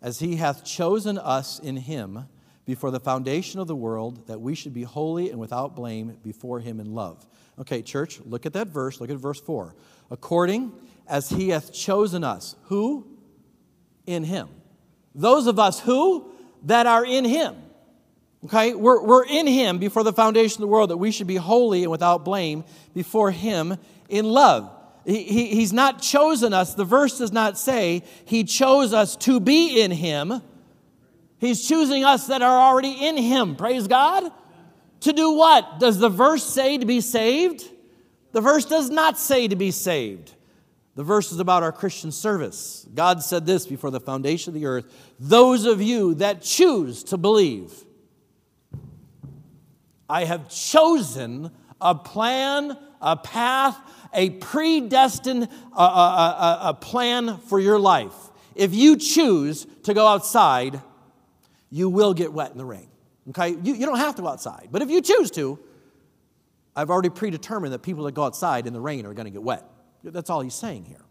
as 0.00 0.20
he 0.20 0.36
hath 0.36 0.64
chosen 0.64 1.18
us 1.18 1.58
in 1.58 1.76
him 1.76 2.28
before 2.64 2.90
the 2.90 3.00
foundation 3.00 3.60
of 3.60 3.66
the 3.66 3.74
world, 3.74 4.26
that 4.26 4.40
we 4.40 4.54
should 4.54 4.74
be 4.74 4.82
holy 4.82 5.30
and 5.30 5.40
without 5.40 5.74
blame 5.74 6.18
before 6.22 6.60
him 6.60 6.78
in 6.80 6.94
love. 6.94 7.26
Okay, 7.58 7.82
church, 7.82 8.20
look 8.24 8.46
at 8.46 8.52
that 8.52 8.68
verse. 8.68 9.00
Look 9.00 9.10
at 9.10 9.16
verse 9.16 9.40
4. 9.40 9.74
According 10.10 10.72
as 11.08 11.30
he 11.30 11.48
hath 11.48 11.72
chosen 11.72 12.22
us. 12.22 12.54
Who? 12.64 13.06
In 14.06 14.24
him. 14.24 14.48
Those 15.14 15.46
of 15.46 15.58
us 15.58 15.80
who? 15.80 16.30
That 16.64 16.86
are 16.86 17.04
in 17.04 17.24
him. 17.24 17.56
Okay, 18.44 18.74
we're, 18.74 19.02
we're 19.02 19.24
in 19.24 19.46
him 19.46 19.78
before 19.78 20.04
the 20.04 20.12
foundation 20.12 20.58
of 20.58 20.68
the 20.68 20.72
world, 20.72 20.90
that 20.90 20.96
we 20.96 21.10
should 21.10 21.26
be 21.26 21.36
holy 21.36 21.82
and 21.82 21.90
without 21.90 22.24
blame 22.24 22.64
before 22.94 23.30
him 23.30 23.76
in 24.08 24.24
love. 24.24 24.70
He, 25.04 25.24
he, 25.24 25.46
he's 25.54 25.72
not 25.72 26.00
chosen 26.00 26.52
us. 26.52 26.74
The 26.74 26.84
verse 26.84 27.18
does 27.18 27.32
not 27.32 27.58
say 27.58 28.04
he 28.24 28.44
chose 28.44 28.92
us 28.92 29.16
to 29.16 29.40
be 29.40 29.80
in 29.80 29.90
him. 29.90 30.42
He's 31.38 31.66
choosing 31.66 32.04
us 32.04 32.26
that 32.26 32.42
are 32.42 32.60
already 32.60 33.06
in 33.06 33.16
Him. 33.16 33.56
Praise 33.56 33.86
God. 33.86 34.30
To 35.00 35.12
do 35.12 35.32
what? 35.32 35.78
Does 35.78 35.98
the 35.98 36.08
verse 36.08 36.42
say 36.42 36.78
to 36.78 36.86
be 36.86 37.00
saved? 37.00 37.64
The 38.32 38.40
verse 38.40 38.64
does 38.64 38.90
not 38.90 39.18
say 39.18 39.48
to 39.48 39.56
be 39.56 39.70
saved. 39.70 40.34
The 40.96 41.04
verse 41.04 41.30
is 41.30 41.38
about 41.38 41.62
our 41.62 41.70
Christian 41.70 42.10
service. 42.10 42.86
God 42.92 43.22
said 43.22 43.46
this 43.46 43.66
before 43.66 43.92
the 43.92 44.00
foundation 44.00 44.50
of 44.50 44.54
the 44.54 44.66
earth 44.66 45.14
those 45.20 45.64
of 45.64 45.80
you 45.80 46.14
that 46.14 46.42
choose 46.42 47.04
to 47.04 47.16
believe, 47.16 47.72
I 50.08 50.24
have 50.24 50.48
chosen 50.48 51.50
a 51.80 51.94
plan, 51.94 52.76
a 53.00 53.16
path, 53.16 53.78
a 54.12 54.30
predestined 54.30 55.48
a, 55.76 55.80
a, 55.80 55.82
a, 55.82 56.60
a 56.70 56.74
plan 56.74 57.38
for 57.38 57.60
your 57.60 57.78
life. 57.78 58.14
If 58.54 58.74
you 58.74 58.96
choose 58.96 59.66
to 59.84 59.94
go 59.94 60.06
outside, 60.06 60.80
you 61.70 61.88
will 61.88 62.14
get 62.14 62.32
wet 62.32 62.50
in 62.50 62.58
the 62.58 62.64
rain. 62.64 62.88
Okay? 63.30 63.50
You, 63.62 63.74
you 63.74 63.86
don't 63.86 63.98
have 63.98 64.16
to 64.16 64.22
go 64.22 64.28
outside. 64.28 64.68
But 64.72 64.82
if 64.82 64.90
you 64.90 65.00
choose 65.00 65.30
to, 65.32 65.58
I've 66.74 66.90
already 66.90 67.10
predetermined 67.10 67.72
that 67.74 67.80
people 67.80 68.04
that 68.04 68.12
go 68.12 68.24
outside 68.24 68.66
in 68.66 68.72
the 68.72 68.80
rain 68.80 69.04
are 69.04 69.14
going 69.14 69.26
to 69.26 69.30
get 69.30 69.42
wet. 69.42 69.64
That's 70.02 70.30
all 70.30 70.40
he's 70.40 70.54
saying 70.54 70.84
here. 70.86 71.04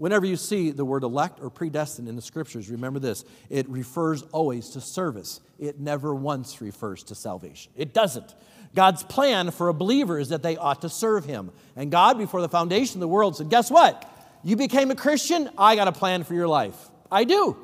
Whenever 0.00 0.24
you 0.24 0.36
see 0.36 0.70
the 0.70 0.82
word 0.82 1.02
elect 1.02 1.40
or 1.42 1.50
predestined 1.50 2.08
in 2.08 2.16
the 2.16 2.22
scriptures, 2.22 2.70
remember 2.70 2.98
this 2.98 3.22
it 3.50 3.68
refers 3.68 4.22
always 4.32 4.70
to 4.70 4.80
service, 4.80 5.42
it 5.58 5.78
never 5.78 6.14
once 6.14 6.62
refers 6.62 7.02
to 7.02 7.14
salvation. 7.14 7.70
It 7.76 7.92
doesn't. 7.92 8.34
God's 8.74 9.02
plan 9.02 9.50
for 9.50 9.68
a 9.68 9.74
believer 9.74 10.18
is 10.18 10.30
that 10.30 10.42
they 10.42 10.56
ought 10.56 10.80
to 10.80 10.88
serve 10.88 11.26
him. 11.26 11.50
And 11.76 11.90
God, 11.90 12.16
before 12.16 12.40
the 12.40 12.48
foundation 12.48 12.96
of 12.96 13.00
the 13.00 13.08
world, 13.08 13.36
said, 13.36 13.50
Guess 13.50 13.70
what? 13.70 14.10
You 14.42 14.56
became 14.56 14.90
a 14.90 14.94
Christian, 14.94 15.50
I 15.58 15.76
got 15.76 15.86
a 15.86 15.92
plan 15.92 16.24
for 16.24 16.32
your 16.32 16.48
life. 16.48 16.76
I 17.12 17.24
do. 17.24 17.58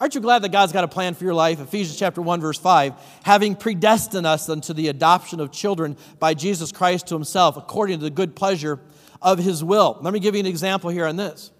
Aren't 0.00 0.14
you 0.14 0.22
glad 0.22 0.40
that 0.40 0.52
God's 0.52 0.72
got 0.72 0.84
a 0.84 0.88
plan 0.88 1.12
for 1.12 1.24
your 1.24 1.34
life? 1.34 1.60
Ephesians 1.60 1.98
chapter 1.98 2.22
1 2.22 2.40
verse 2.40 2.58
5, 2.58 2.94
having 3.24 3.56
predestined 3.56 4.26
us 4.26 4.48
unto 4.48 4.72
the 4.72 4.88
adoption 4.88 5.38
of 5.38 5.52
children 5.52 5.98
by 6.18 6.32
Jesus 6.32 6.72
Christ 6.72 7.08
to 7.08 7.14
himself 7.14 7.58
according 7.58 7.98
to 7.98 8.04
the 8.04 8.10
good 8.10 8.34
pleasure 8.34 8.80
of 9.20 9.38
his 9.38 9.62
will. 9.62 9.98
Let 10.00 10.14
me 10.14 10.20
give 10.20 10.34
you 10.34 10.40
an 10.40 10.46
example 10.46 10.88
here 10.88 11.04
on 11.04 11.16
this. 11.16 11.50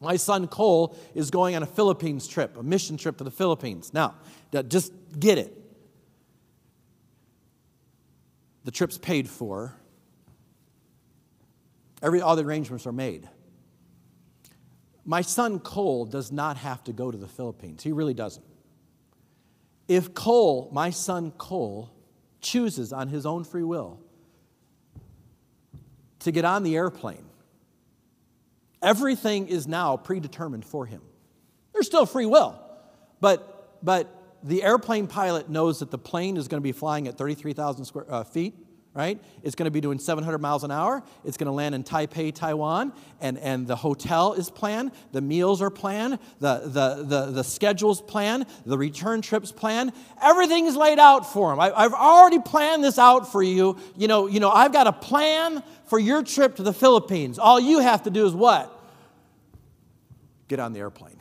My 0.00 0.16
son 0.16 0.46
Cole 0.46 0.96
is 1.14 1.30
going 1.30 1.56
on 1.56 1.62
a 1.62 1.66
Philippines 1.66 2.28
trip, 2.28 2.56
a 2.56 2.62
mission 2.62 2.96
trip 2.96 3.16
to 3.18 3.24
the 3.24 3.30
Philippines. 3.30 3.94
Now, 3.94 4.14
just 4.68 4.92
get 5.18 5.38
it. 5.38 5.56
The 8.64 8.70
trip's 8.70 8.98
paid 8.98 9.28
for. 9.28 9.74
Every 12.02 12.20
all 12.20 12.36
the 12.36 12.44
arrangements 12.44 12.86
are 12.86 12.92
made. 12.92 13.28
My 15.04 15.22
son 15.22 15.60
Cole 15.60 16.04
does 16.04 16.32
not 16.32 16.56
have 16.56 16.82
to 16.84 16.92
go 16.92 17.10
to 17.10 17.16
the 17.16 17.28
Philippines. 17.28 17.82
He 17.82 17.92
really 17.92 18.12
doesn't. 18.12 18.44
If 19.88 20.14
Cole, 20.14 20.68
my 20.72 20.90
son 20.90 21.30
Cole, 21.38 21.90
chooses 22.40 22.92
on 22.92 23.08
his 23.08 23.24
own 23.24 23.44
free 23.44 23.62
will 23.62 24.00
to 26.20 26.32
get 26.32 26.44
on 26.44 26.64
the 26.64 26.74
airplane, 26.74 27.25
everything 28.86 29.48
is 29.48 29.66
now 29.66 29.96
predetermined 29.96 30.64
for 30.64 30.86
him. 30.86 31.02
There's 31.72 31.86
still 31.86 32.06
free 32.06 32.24
will, 32.24 32.58
but, 33.20 33.78
but 33.84 34.08
the 34.42 34.62
airplane 34.62 35.08
pilot 35.08 35.50
knows 35.50 35.80
that 35.80 35.90
the 35.90 35.98
plane 35.98 36.36
is 36.36 36.46
going 36.48 36.60
to 36.60 36.64
be 36.64 36.72
flying 36.72 37.08
at 37.08 37.18
33,000 37.18 37.84
square 37.84 38.06
uh, 38.08 38.24
feet 38.24 38.54
right? 38.96 39.22
It's 39.42 39.54
going 39.54 39.66
to 39.66 39.70
be 39.70 39.82
doing 39.82 39.98
700 39.98 40.38
miles 40.38 40.64
an 40.64 40.70
hour. 40.70 41.02
It's 41.22 41.36
going 41.36 41.48
to 41.48 41.52
land 41.52 41.74
in 41.74 41.84
Taipei, 41.84 42.34
Taiwan, 42.34 42.94
and, 43.20 43.36
and 43.38 43.66
the 43.66 43.76
hotel 43.76 44.32
is 44.32 44.48
planned, 44.48 44.90
the 45.12 45.20
meals 45.20 45.60
are 45.60 45.68
planned, 45.68 46.18
the, 46.40 46.62
the, 46.64 47.04
the, 47.04 47.30
the 47.32 47.44
schedule's 47.44 48.00
planned, 48.00 48.46
the 48.64 48.78
return 48.78 49.20
trip's 49.20 49.52
planned. 49.52 49.92
Everything's 50.22 50.76
laid 50.76 50.98
out 50.98 51.30
for 51.30 51.50
them. 51.50 51.60
I, 51.60 51.72
I've 51.76 51.92
already 51.92 52.38
planned 52.38 52.82
this 52.82 52.98
out 52.98 53.30
for 53.30 53.42
you. 53.42 53.76
You 53.98 54.08
know, 54.08 54.28
you 54.28 54.40
know, 54.40 54.50
I've 54.50 54.72
got 54.72 54.86
a 54.86 54.92
plan 54.92 55.62
for 55.84 55.98
your 55.98 56.22
trip 56.22 56.56
to 56.56 56.62
the 56.62 56.72
Philippines. 56.72 57.38
All 57.38 57.60
you 57.60 57.80
have 57.80 58.04
to 58.04 58.10
do 58.10 58.24
is 58.24 58.32
what? 58.32 58.72
Get 60.48 60.60
on 60.60 60.72
the 60.72 60.80
airplane, 60.80 61.16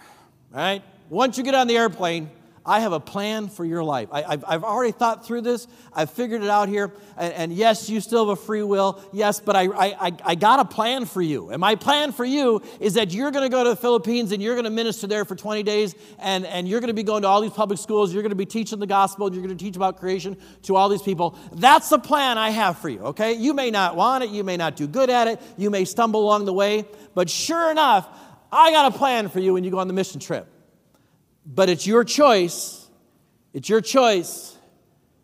all 0.53 0.59
right? 0.59 0.83
Once 1.09 1.37
you 1.37 1.43
get 1.43 1.55
on 1.55 1.67
the 1.67 1.77
airplane, 1.77 2.29
I 2.65 2.79
have 2.79 2.93
a 2.93 2.99
plan 2.99 3.47
for 3.47 3.63
your 3.63 3.83
life. 3.83 4.09
I, 4.11 4.21
have 4.23 4.43
I've 4.47 4.63
already 4.63 4.91
thought 4.91 5.23
through 5.23 5.41
this. 5.41 5.67
I've 5.93 6.09
figured 6.09 6.41
it 6.41 6.49
out 6.49 6.67
here. 6.67 6.91
And, 7.15 7.33
and 7.33 7.53
yes, 7.53 7.91
you 7.91 8.01
still 8.01 8.27
have 8.27 8.39
a 8.39 8.41
free 8.41 8.63
will. 8.63 8.99
Yes, 9.13 9.39
but 9.39 9.55
I, 9.55 9.67
I, 9.67 10.11
I 10.25 10.35
got 10.35 10.59
a 10.59 10.65
plan 10.65 11.05
for 11.05 11.21
you. 11.21 11.51
And 11.51 11.61
my 11.61 11.75
plan 11.75 12.11
for 12.11 12.25
you 12.25 12.63
is 12.79 12.95
that 12.95 13.13
you're 13.13 13.29
going 13.29 13.43
to 13.43 13.55
go 13.55 13.63
to 13.63 13.69
the 13.69 13.75
Philippines 13.75 14.31
and 14.31 14.41
you're 14.41 14.55
going 14.55 14.63
to 14.63 14.71
minister 14.71 15.05
there 15.05 15.25
for 15.25 15.35
20 15.35 15.61
days. 15.61 15.93
And, 16.17 16.43
and 16.47 16.67
you're 16.67 16.79
going 16.79 16.87
to 16.87 16.95
be 16.95 17.03
going 17.03 17.21
to 17.21 17.27
all 17.27 17.39
these 17.39 17.51
public 17.51 17.77
schools. 17.77 18.11
You're 18.11 18.23
going 18.23 18.31
to 18.31 18.35
be 18.35 18.47
teaching 18.47 18.79
the 18.79 18.87
gospel. 18.87 19.27
And 19.27 19.35
You're 19.35 19.45
going 19.45 19.55
to 19.55 19.63
teach 19.63 19.75
about 19.75 19.99
creation 19.99 20.35
to 20.63 20.75
all 20.75 20.89
these 20.89 21.03
people. 21.03 21.37
That's 21.53 21.89
the 21.89 21.99
plan 21.99 22.39
I 22.39 22.49
have 22.49 22.79
for 22.79 22.89
you, 22.89 22.99
okay? 22.99 23.33
You 23.33 23.53
may 23.53 23.69
not 23.69 23.95
want 23.95 24.23
it. 24.23 24.31
You 24.31 24.43
may 24.43 24.57
not 24.57 24.75
do 24.75 24.87
good 24.87 25.11
at 25.11 25.27
it. 25.27 25.39
You 25.55 25.69
may 25.69 25.85
stumble 25.85 26.23
along 26.23 26.45
the 26.45 26.53
way. 26.53 26.85
But 27.13 27.29
sure 27.29 27.69
enough, 27.69 28.09
I 28.55 28.71
got 28.71 28.93
a 28.93 28.97
plan 28.97 29.29
for 29.29 29.39
you 29.39 29.53
when 29.53 29.63
you 29.63 29.71
go 29.71 29.79
on 29.79 29.87
the 29.87 29.93
mission 29.93 30.19
trip. 30.19 30.47
But 31.45 31.69
it's 31.69 31.85
your 31.85 32.03
choice. 32.03 32.87
It's 33.53 33.69
your 33.69 33.81
choice 33.81 34.57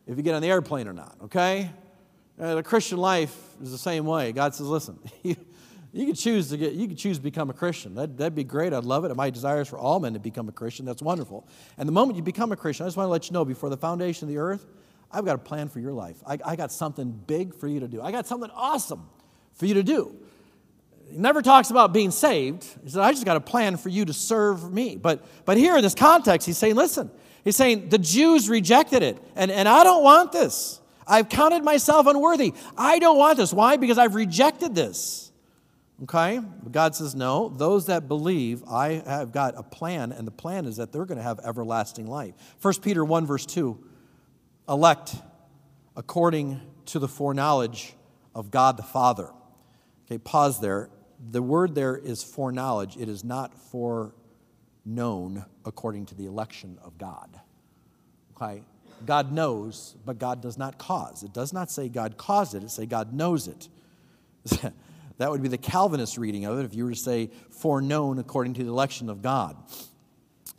if 0.06 0.18
you 0.18 0.24
get 0.24 0.36
on 0.36 0.42
the 0.42 0.50
airplane 0.50 0.88
or 0.88 0.94
not, 0.94 1.16
okay? 1.24 1.72
Uh, 2.40 2.56
the 2.56 2.64
Christian 2.64 2.98
life 2.98 3.36
is 3.62 3.72
the 3.72 3.78
same 3.78 4.06
way. 4.06 4.32
God 4.32 4.54
says, 4.54 4.68
listen, 4.68 5.00
you, 5.24 5.36
you 5.94 6.06
can 6.06 6.16
choose 6.16 6.50
to 6.50 6.58
get, 6.58 6.74
you 6.74 6.88
can 6.88 6.98
choose 6.98 7.18
to 7.18 7.24
become 7.24 7.50
a 7.50 7.54
Christian. 7.54 7.96
That, 7.96 8.18
that'd 8.18 8.36
be 8.36 8.44
great. 8.44 8.74
I'd 8.74 8.84
love 8.84 9.06
it. 9.06 9.16
My 9.16 9.30
desire 9.30 9.62
is 9.62 9.70
for 9.70 9.78
all 9.80 10.00
men 10.00 10.14
to 10.14 10.20
become 10.20 10.50
a 10.50 10.52
Christian. 10.52 10.86
That's 10.86 11.02
wonderful. 11.02 11.48
And 11.78 11.88
the 11.88 11.94
moment 11.94 12.18
you 12.18 12.24
become 12.24 12.52
a 12.52 12.58
Christian, 12.58 12.86
I 12.86 12.88
just 12.88 12.98
want 12.98 13.08
to 13.08 13.12
let 13.12 13.30
you 13.30 13.34
know 13.34 13.46
before 13.46 13.70
the 13.70 13.78
foundation 13.78 14.28
of 14.28 14.34
the 14.34 14.40
earth, 14.40 14.66
I've 15.12 15.26
got 15.26 15.36
a 15.36 15.40
plan 15.40 15.70
for 15.70 15.80
your 15.80 15.94
life. 15.94 16.18
I, 16.26 16.38
I 16.46 16.56
got 16.56 16.72
something 16.72 17.12
big 17.12 17.56
for 17.56 17.68
you 17.68 17.80
to 17.82 17.88
do. 17.88 18.02
I 18.02 18.12
got 18.12 18.28
something 18.28 18.50
awesome 18.54 19.08
for 19.54 19.66
you 19.66 19.76
to 19.76 19.84
do. 19.84 20.16
He 21.12 21.18
never 21.18 21.42
talks 21.42 21.70
about 21.70 21.94
being 21.94 22.12
saved. 22.12 22.66
He 22.84 22.90
said, 22.90 23.02
I 23.02 23.12
just 23.12 23.26
got 23.26 23.38
a 23.38 23.42
plan 23.42 23.78
for 23.78 23.90
you 23.90 24.06
to 24.06 24.14
serve 24.14 24.72
me. 24.72 24.96
But, 24.96 25.26
but 25.46 25.58
here 25.58 25.76
in 25.76 25.82
this 25.82 25.96
context, 25.96 26.46
he's 26.46 26.58
saying, 26.58 26.76
listen, 26.76 27.12
he's 27.44 27.56
saying 27.56 27.90
the 27.90 27.98
Jews 27.98 28.50
rejected 28.50 29.04
it, 29.04 29.18
and, 29.36 29.52
and 29.52 29.68
I 29.68 29.84
don't 29.84 30.04
want 30.04 30.32
this. 30.32 30.80
I've 31.08 31.30
counted 31.30 31.64
myself 31.64 32.08
unworthy. 32.08 32.54
I 32.78 33.00
don't 33.00 33.18
want 33.18 33.38
this. 33.38 33.52
Why? 33.52 33.78
Because 33.78 33.98
I've 33.98 34.16
rejected 34.16 34.76
this. 34.76 35.32
Okay? 36.04 36.40
God 36.72 36.96
says, 36.96 37.14
no, 37.14 37.50
those 37.50 37.88
that 37.88 38.08
believe, 38.08 38.64
I 38.68 39.04
have 39.06 39.32
got 39.32 39.56
a 39.58 39.64
plan, 39.64 40.12
and 40.12 40.26
the 40.26 40.32
plan 40.32 40.66
is 40.66 40.78
that 40.78 40.92
they're 40.92 41.06
going 41.06 41.18
to 41.18 41.24
have 41.24 41.40
everlasting 41.44 42.08
life. 42.08 42.34
1 42.62 42.76
Peter 42.82 43.04
1, 43.04 43.26
verse 43.26 43.46
2 43.46 43.88
elect 44.70 45.16
according 45.98 46.62
to 46.86 47.00
the 47.00 47.08
foreknowledge 47.08 47.94
of 48.34 48.52
God 48.52 48.78
the 48.78 48.84
Father. 48.84 49.30
Okay, 50.06 50.18
pause 50.18 50.62
there 50.62 50.90
the 51.30 51.42
word 51.42 51.76
there 51.76 51.96
is 51.98 52.24
foreknowledge. 52.24 52.98
It 52.98 53.10
is 53.10 53.24
not 53.24 53.54
foreknown 53.54 55.46
according 55.66 56.08
to 56.08 56.16
the 56.16 56.26
election 56.26 56.80
of 56.84 56.98
God. 56.98 57.40
Okay? 58.36 58.64
God 59.06 59.32
knows, 59.32 59.96
but 60.06 60.20
God 60.20 60.42
does 60.42 60.58
not 60.58 60.78
cause. 60.78 61.24
It 61.24 61.34
does 61.34 61.54
not 61.54 61.72
say 61.72 61.90
God 61.90 62.18
caused 62.18 62.56
it, 62.56 62.64
it 62.64 62.72
say 62.72 62.86
God 62.86 63.14
knows 63.14 63.48
it. 63.48 63.70
that 65.18 65.30
would 65.30 65.42
be 65.42 65.50
the 65.50 65.58
Calvinist 65.58 66.18
reading 66.18 66.46
of 66.46 66.60
it 66.60 66.66
if 66.66 66.74
you 66.74 66.86
were 66.86 66.92
to 66.92 66.96
say 66.96 67.30
foreknown 67.50 68.20
according 68.20 68.54
to 68.56 68.64
the 68.64 68.70
election 68.70 69.10
of 69.10 69.22
God. 69.22 69.58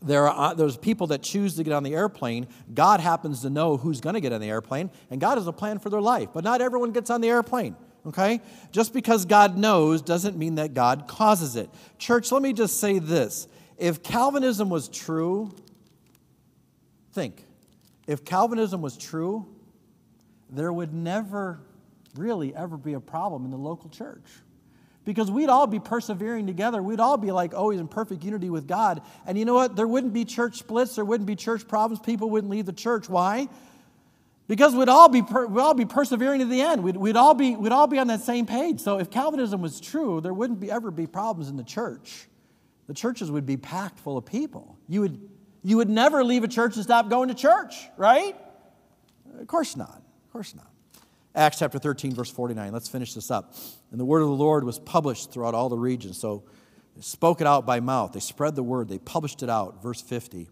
There 0.03 0.29
are 0.29 0.51
uh, 0.51 0.55
there's 0.55 0.77
people 0.77 1.07
that 1.09 1.23
choose 1.23 1.55
to 1.57 1.63
get 1.63 1.73
on 1.73 1.85
the 1.85 1.95
airplane. 1.95 2.49
God 2.75 2.99
happens 2.99 3.43
to 3.43 3.51
know 3.51 3.77
who's 3.77 4.01
going 4.01 4.15
to 4.15 4.21
get 4.21 4.33
on 4.33 4.41
the 4.41 4.49
airplane, 4.49 4.91
and 5.11 5.21
God 5.21 5.39
has 5.39 5.47
a 5.47 5.53
plan 5.53 5.79
for 5.79 5.91
their 5.91 6.01
life. 6.01 6.31
But 6.35 6.43
not 6.43 6.61
everyone 6.61 6.91
gets 6.91 7.09
on 7.09 7.21
the 7.21 7.29
airplane. 7.29 7.77
Okay? 8.07 8.41
Just 8.73 8.93
because 8.93 9.25
God 9.25 9.57
knows 9.57 10.03
doesn't 10.03 10.37
mean 10.37 10.57
that 10.57 10.75
God 10.75 11.07
causes 11.07 11.57
it. 11.57 11.71
Church, 11.99 12.33
let 12.33 12.43
me 12.43 12.53
just 12.53 12.81
say 12.81 12.99
this. 12.99 13.47
If 13.79 14.03
Calvinism 14.03 14.69
was 14.69 14.89
true, 14.89 15.55
think 17.13 17.45
if 18.07 18.25
Calvinism 18.25 18.83
was 18.83 18.97
true, 18.97 19.47
there 20.51 20.73
would 20.73 20.93
never 20.93 21.61
really 22.17 22.55
ever 22.55 22.77
be 22.77 22.93
a 22.95 23.01
problem 23.01 23.45
in 23.45 23.51
the 23.51 23.57
local 23.57 23.89
church. 23.89 24.25
Because 25.05 25.31
we'd 25.31 25.49
all 25.49 25.67
be 25.67 25.81
persevering 25.81 26.47
together. 26.47 26.81
We'd 26.81 27.01
all 27.01 27.17
be 27.17 27.33
like 27.33 27.55
oh, 27.55 27.59
always 27.59 27.81
in 27.81 27.89
perfect 27.89 28.23
unity 28.23 28.51
with 28.51 28.69
God. 28.69 29.03
And 29.27 29.37
you 29.37 29.45
know 29.45 29.55
what? 29.55 29.75
There 29.75 29.89
wouldn't 29.89 30.13
be 30.13 30.25
church 30.25 30.59
splits. 30.59 30.95
There 30.95 31.05
wouldn't 31.05 31.27
be 31.27 31.35
church 31.35 31.67
problems. 31.67 32.01
People 32.05 32.31
wouldn't 32.31 32.51
leave 32.51 32.67
the 32.67 32.73
church. 32.73 33.09
Why? 33.09 33.49
Because 34.49 34.75
we'd 34.75 34.89
all 34.89 35.09
be, 35.09 35.23
per, 35.23 35.47
we'd 35.47 35.61
all 35.61 35.75
be 35.75 35.85
persevering 35.85 36.41
to 36.41 36.47
the 36.47 36.61
end. 36.61 36.83
We'd, 36.83 36.97
we'd, 36.97 37.17
all 37.17 37.35
be, 37.35 37.57
we'd 37.57 37.73
all 37.73 37.87
be 37.87 37.99
on 37.99 38.09
that 38.09 38.21
same 38.21 38.45
page. 38.45 38.81
So 38.81 38.99
if 38.99 39.11
Calvinism 39.11 39.63
was 39.63 39.81
true, 39.81 40.21
there 40.21 40.35
wouldn't 40.35 40.61
be, 40.61 40.71
ever 40.71 40.91
be 40.91 41.07
problems 41.07 41.49
in 41.49 41.57
the 41.57 41.65
church. 41.65 42.29
The 42.89 42.95
churches 42.95 43.31
would 43.31 43.47
be 43.47 43.57
packed 43.57 43.99
full 43.99 44.19
of 44.19 44.27
people. 44.27 44.77
You 44.89 45.03
would, 45.03 45.29
you 45.63 45.77
would 45.77 45.89
never 45.89 46.25
leave 46.25 46.45
a 46.45 46.49
church 46.49 46.75
and 46.75 46.85
stop 46.85 47.09
going 47.09 47.29
to 47.29 47.35
church, 47.35 47.75
right? 47.97 48.37
Of 49.41 49.47
course 49.47 49.77
not. 49.77 50.03
Of 50.27 50.33
course 50.33 50.55
not. 50.55 50.67
Acts 51.35 51.61
chapter 51.61 51.79
13, 51.79 52.15
verse 52.15 52.31
49. 52.31 52.73
Let's 52.73 52.89
finish 52.89 53.15
this 53.15 53.31
up. 53.31 53.55
And 53.91 53.99
the 53.99 54.05
word 54.05 54.21
of 54.21 54.29
the 54.29 54.35
Lord 54.35 54.65
was 54.65 54.79
published 54.79 55.33
throughout 55.33 55.55
all 55.55 55.69
the 55.69 55.79
regions. 55.79 56.19
So 56.19 56.43
they 56.95 57.03
spoke 57.03 57.41
it 57.41 57.47
out 57.47 57.65
by 57.65 57.81
mouth. 57.81 58.13
They 58.13 58.21
spread 58.21 58.55
the 58.55 58.63
word. 58.63 58.89
They 58.89 58.99
published 58.99 59.43
it 59.43 59.49
out. 59.49 59.83
Verse 59.83 60.03
50. 60.03 60.51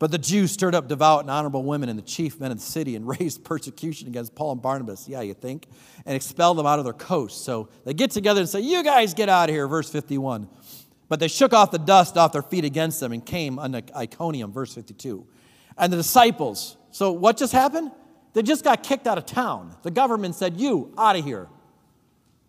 But 0.00 0.10
the 0.10 0.18
Jews 0.18 0.50
stirred 0.50 0.74
up 0.74 0.88
devout 0.88 1.20
and 1.20 1.30
honorable 1.30 1.62
women 1.62 1.90
and 1.90 1.98
the 1.98 2.02
chief 2.02 2.40
men 2.40 2.50
of 2.50 2.58
the 2.58 2.64
city 2.64 2.96
and 2.96 3.06
raised 3.20 3.44
persecution 3.44 4.08
against 4.08 4.34
Paul 4.34 4.52
and 4.52 4.62
Barnabas. 4.62 5.06
Yeah, 5.06 5.20
you 5.20 5.34
think? 5.34 5.68
And 6.04 6.16
expelled 6.16 6.58
them 6.58 6.66
out 6.66 6.78
of 6.80 6.86
their 6.86 6.94
coast. 6.94 7.44
So 7.44 7.68
they 7.84 7.94
get 7.94 8.10
together 8.10 8.40
and 8.40 8.48
say, 8.48 8.60
You 8.60 8.82
guys 8.82 9.14
get 9.14 9.28
out 9.28 9.50
of 9.50 9.54
here. 9.54 9.68
Verse 9.68 9.90
51. 9.90 10.48
But 11.08 11.20
they 11.20 11.28
shook 11.28 11.52
off 11.52 11.70
the 11.70 11.78
dust 11.78 12.16
off 12.16 12.32
their 12.32 12.42
feet 12.42 12.64
against 12.64 12.98
them 12.98 13.12
and 13.12 13.24
came 13.24 13.58
unto 13.58 13.82
Iconium, 13.94 14.52
verse 14.52 14.74
52. 14.74 15.26
And 15.76 15.92
the 15.92 15.96
disciples, 15.96 16.76
so 16.92 17.12
what 17.12 17.36
just 17.36 17.52
happened? 17.52 17.90
They 18.32 18.42
just 18.42 18.64
got 18.64 18.82
kicked 18.82 19.06
out 19.06 19.18
of 19.18 19.26
town. 19.26 19.76
The 19.82 19.90
government 19.90 20.34
said, 20.34 20.58
You, 20.58 20.94
out 20.96 21.16
of 21.16 21.24
here. 21.24 21.48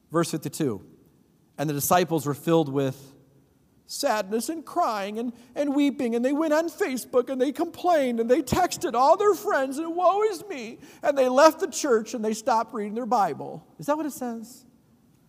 Verse 0.09 0.31
52. 0.31 0.81
And 1.57 1.69
the 1.69 1.73
disciples 1.73 2.25
were 2.25 2.33
filled 2.33 2.69
with 2.69 3.11
sadness 3.91 4.47
and 4.47 4.65
crying 4.65 5.19
and, 5.19 5.34
and 5.54 5.75
weeping. 5.75 6.15
And 6.15 6.23
they 6.23 6.32
went 6.32 6.54
on 6.54 6.69
Facebook 6.69 7.30
and 7.30 7.41
they 7.41 7.51
complained 7.51 8.19
and 8.19 8.32
they 8.32 8.41
texted 8.41 8.93
all 8.93 9.17
their 9.17 9.34
friends, 9.34 9.77
and 9.77 9.95
woe 9.95 10.23
is 10.23 10.45
me. 10.47 10.80
And 11.04 11.17
they 11.17 11.27
left 11.27 11.60
the 11.60 11.67
church 11.67 12.13
and 12.13 12.23
they 12.23 12.34
stopped 12.34 12.73
reading 12.73 12.95
their 12.95 13.06
Bible. 13.06 13.65
Is 13.80 13.88
that 13.88 13.97
what 13.97 14.06
it 14.06 14.13
says? 14.13 14.65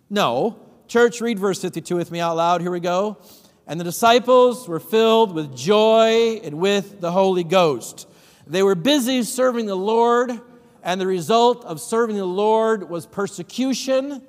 No. 0.08 0.60
Church, 0.86 1.20
read 1.20 1.38
verse 1.38 1.60
52 1.60 1.96
with 1.96 2.10
me 2.10 2.20
out 2.20 2.36
loud. 2.36 2.60
Here 2.60 2.70
we 2.70 2.80
go. 2.80 3.18
And 3.66 3.80
the 3.80 3.84
disciples 3.84 4.68
were 4.68 4.80
filled 4.80 5.34
with 5.34 5.56
joy 5.56 6.40
and 6.42 6.58
with 6.58 7.00
the 7.00 7.10
Holy 7.10 7.44
Ghost. 7.44 8.08
They 8.46 8.62
were 8.62 8.74
busy 8.74 9.22
serving 9.22 9.66
the 9.66 9.76
Lord, 9.76 10.40
and 10.82 11.00
the 11.00 11.06
result 11.06 11.64
of 11.64 11.80
serving 11.80 12.16
the 12.16 12.24
Lord 12.24 12.90
was 12.90 13.06
persecution. 13.06 14.22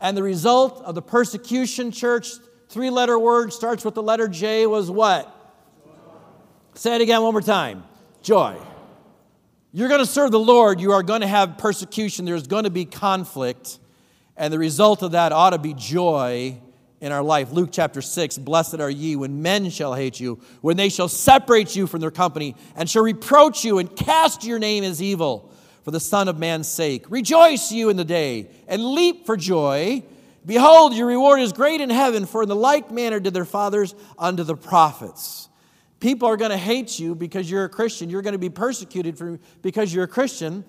And 0.00 0.16
the 0.16 0.22
result 0.22 0.82
of 0.82 0.94
the 0.94 1.02
persecution, 1.02 1.92
church, 1.92 2.32
three 2.68 2.90
letter 2.90 3.18
word, 3.18 3.52
starts 3.52 3.84
with 3.84 3.94
the 3.94 4.02
letter 4.02 4.28
J, 4.28 4.66
was 4.66 4.90
what? 4.90 5.26
Joy. 5.84 5.92
Say 6.74 6.94
it 6.96 7.00
again 7.00 7.22
one 7.22 7.32
more 7.32 7.40
time 7.40 7.84
joy. 8.24 8.56
You're 9.72 9.88
going 9.88 10.00
to 10.00 10.06
serve 10.06 10.30
the 10.30 10.40
Lord, 10.40 10.80
you 10.80 10.92
are 10.92 11.02
going 11.02 11.20
to 11.20 11.26
have 11.26 11.58
persecution, 11.58 12.24
there's 12.24 12.46
going 12.46 12.64
to 12.64 12.70
be 12.70 12.84
conflict. 12.84 13.78
And 14.36 14.52
the 14.52 14.58
result 14.58 15.02
of 15.02 15.12
that 15.12 15.30
ought 15.30 15.50
to 15.50 15.58
be 15.58 15.74
joy 15.74 16.58
in 17.00 17.12
our 17.12 17.22
life. 17.22 17.52
Luke 17.52 17.68
chapter 17.70 18.00
6 18.00 18.38
Blessed 18.38 18.80
are 18.80 18.90
ye 18.90 19.14
when 19.14 19.42
men 19.42 19.70
shall 19.70 19.94
hate 19.94 20.18
you, 20.18 20.40
when 20.60 20.76
they 20.76 20.88
shall 20.88 21.08
separate 21.08 21.76
you 21.76 21.86
from 21.86 22.00
their 22.00 22.10
company, 22.10 22.56
and 22.74 22.88
shall 22.88 23.02
reproach 23.02 23.64
you 23.64 23.78
and 23.78 23.94
cast 23.94 24.44
your 24.44 24.58
name 24.58 24.82
as 24.82 25.02
evil 25.02 25.52
for 25.84 25.90
the 25.90 26.00
Son 26.00 26.28
of 26.28 26.38
Man's 26.38 26.66
sake. 26.66 27.04
Rejoice 27.10 27.70
you 27.70 27.90
in 27.90 27.96
the 27.96 28.04
day, 28.04 28.48
and 28.66 28.82
leap 28.82 29.26
for 29.26 29.36
joy. 29.36 30.02
Behold, 30.46 30.94
your 30.94 31.06
reward 31.06 31.40
is 31.40 31.52
great 31.52 31.80
in 31.80 31.90
heaven, 31.90 32.26
for 32.26 32.42
in 32.42 32.48
the 32.48 32.56
like 32.56 32.90
manner 32.90 33.18
did 33.18 33.32
their 33.32 33.44
fathers 33.44 33.94
unto 34.18 34.42
the 34.42 34.56
prophets. 34.56 35.48
People 36.00 36.28
are 36.28 36.36
going 36.36 36.50
to 36.50 36.58
hate 36.58 36.98
you 36.98 37.14
because 37.14 37.50
you're 37.50 37.64
a 37.64 37.68
Christian. 37.68 38.10
You're 38.10 38.22
going 38.22 38.32
to 38.32 38.38
be 38.38 38.50
persecuted 38.50 39.16
for, 39.16 39.38
because 39.62 39.94
you're 39.94 40.04
a 40.04 40.08
Christian. 40.08 40.64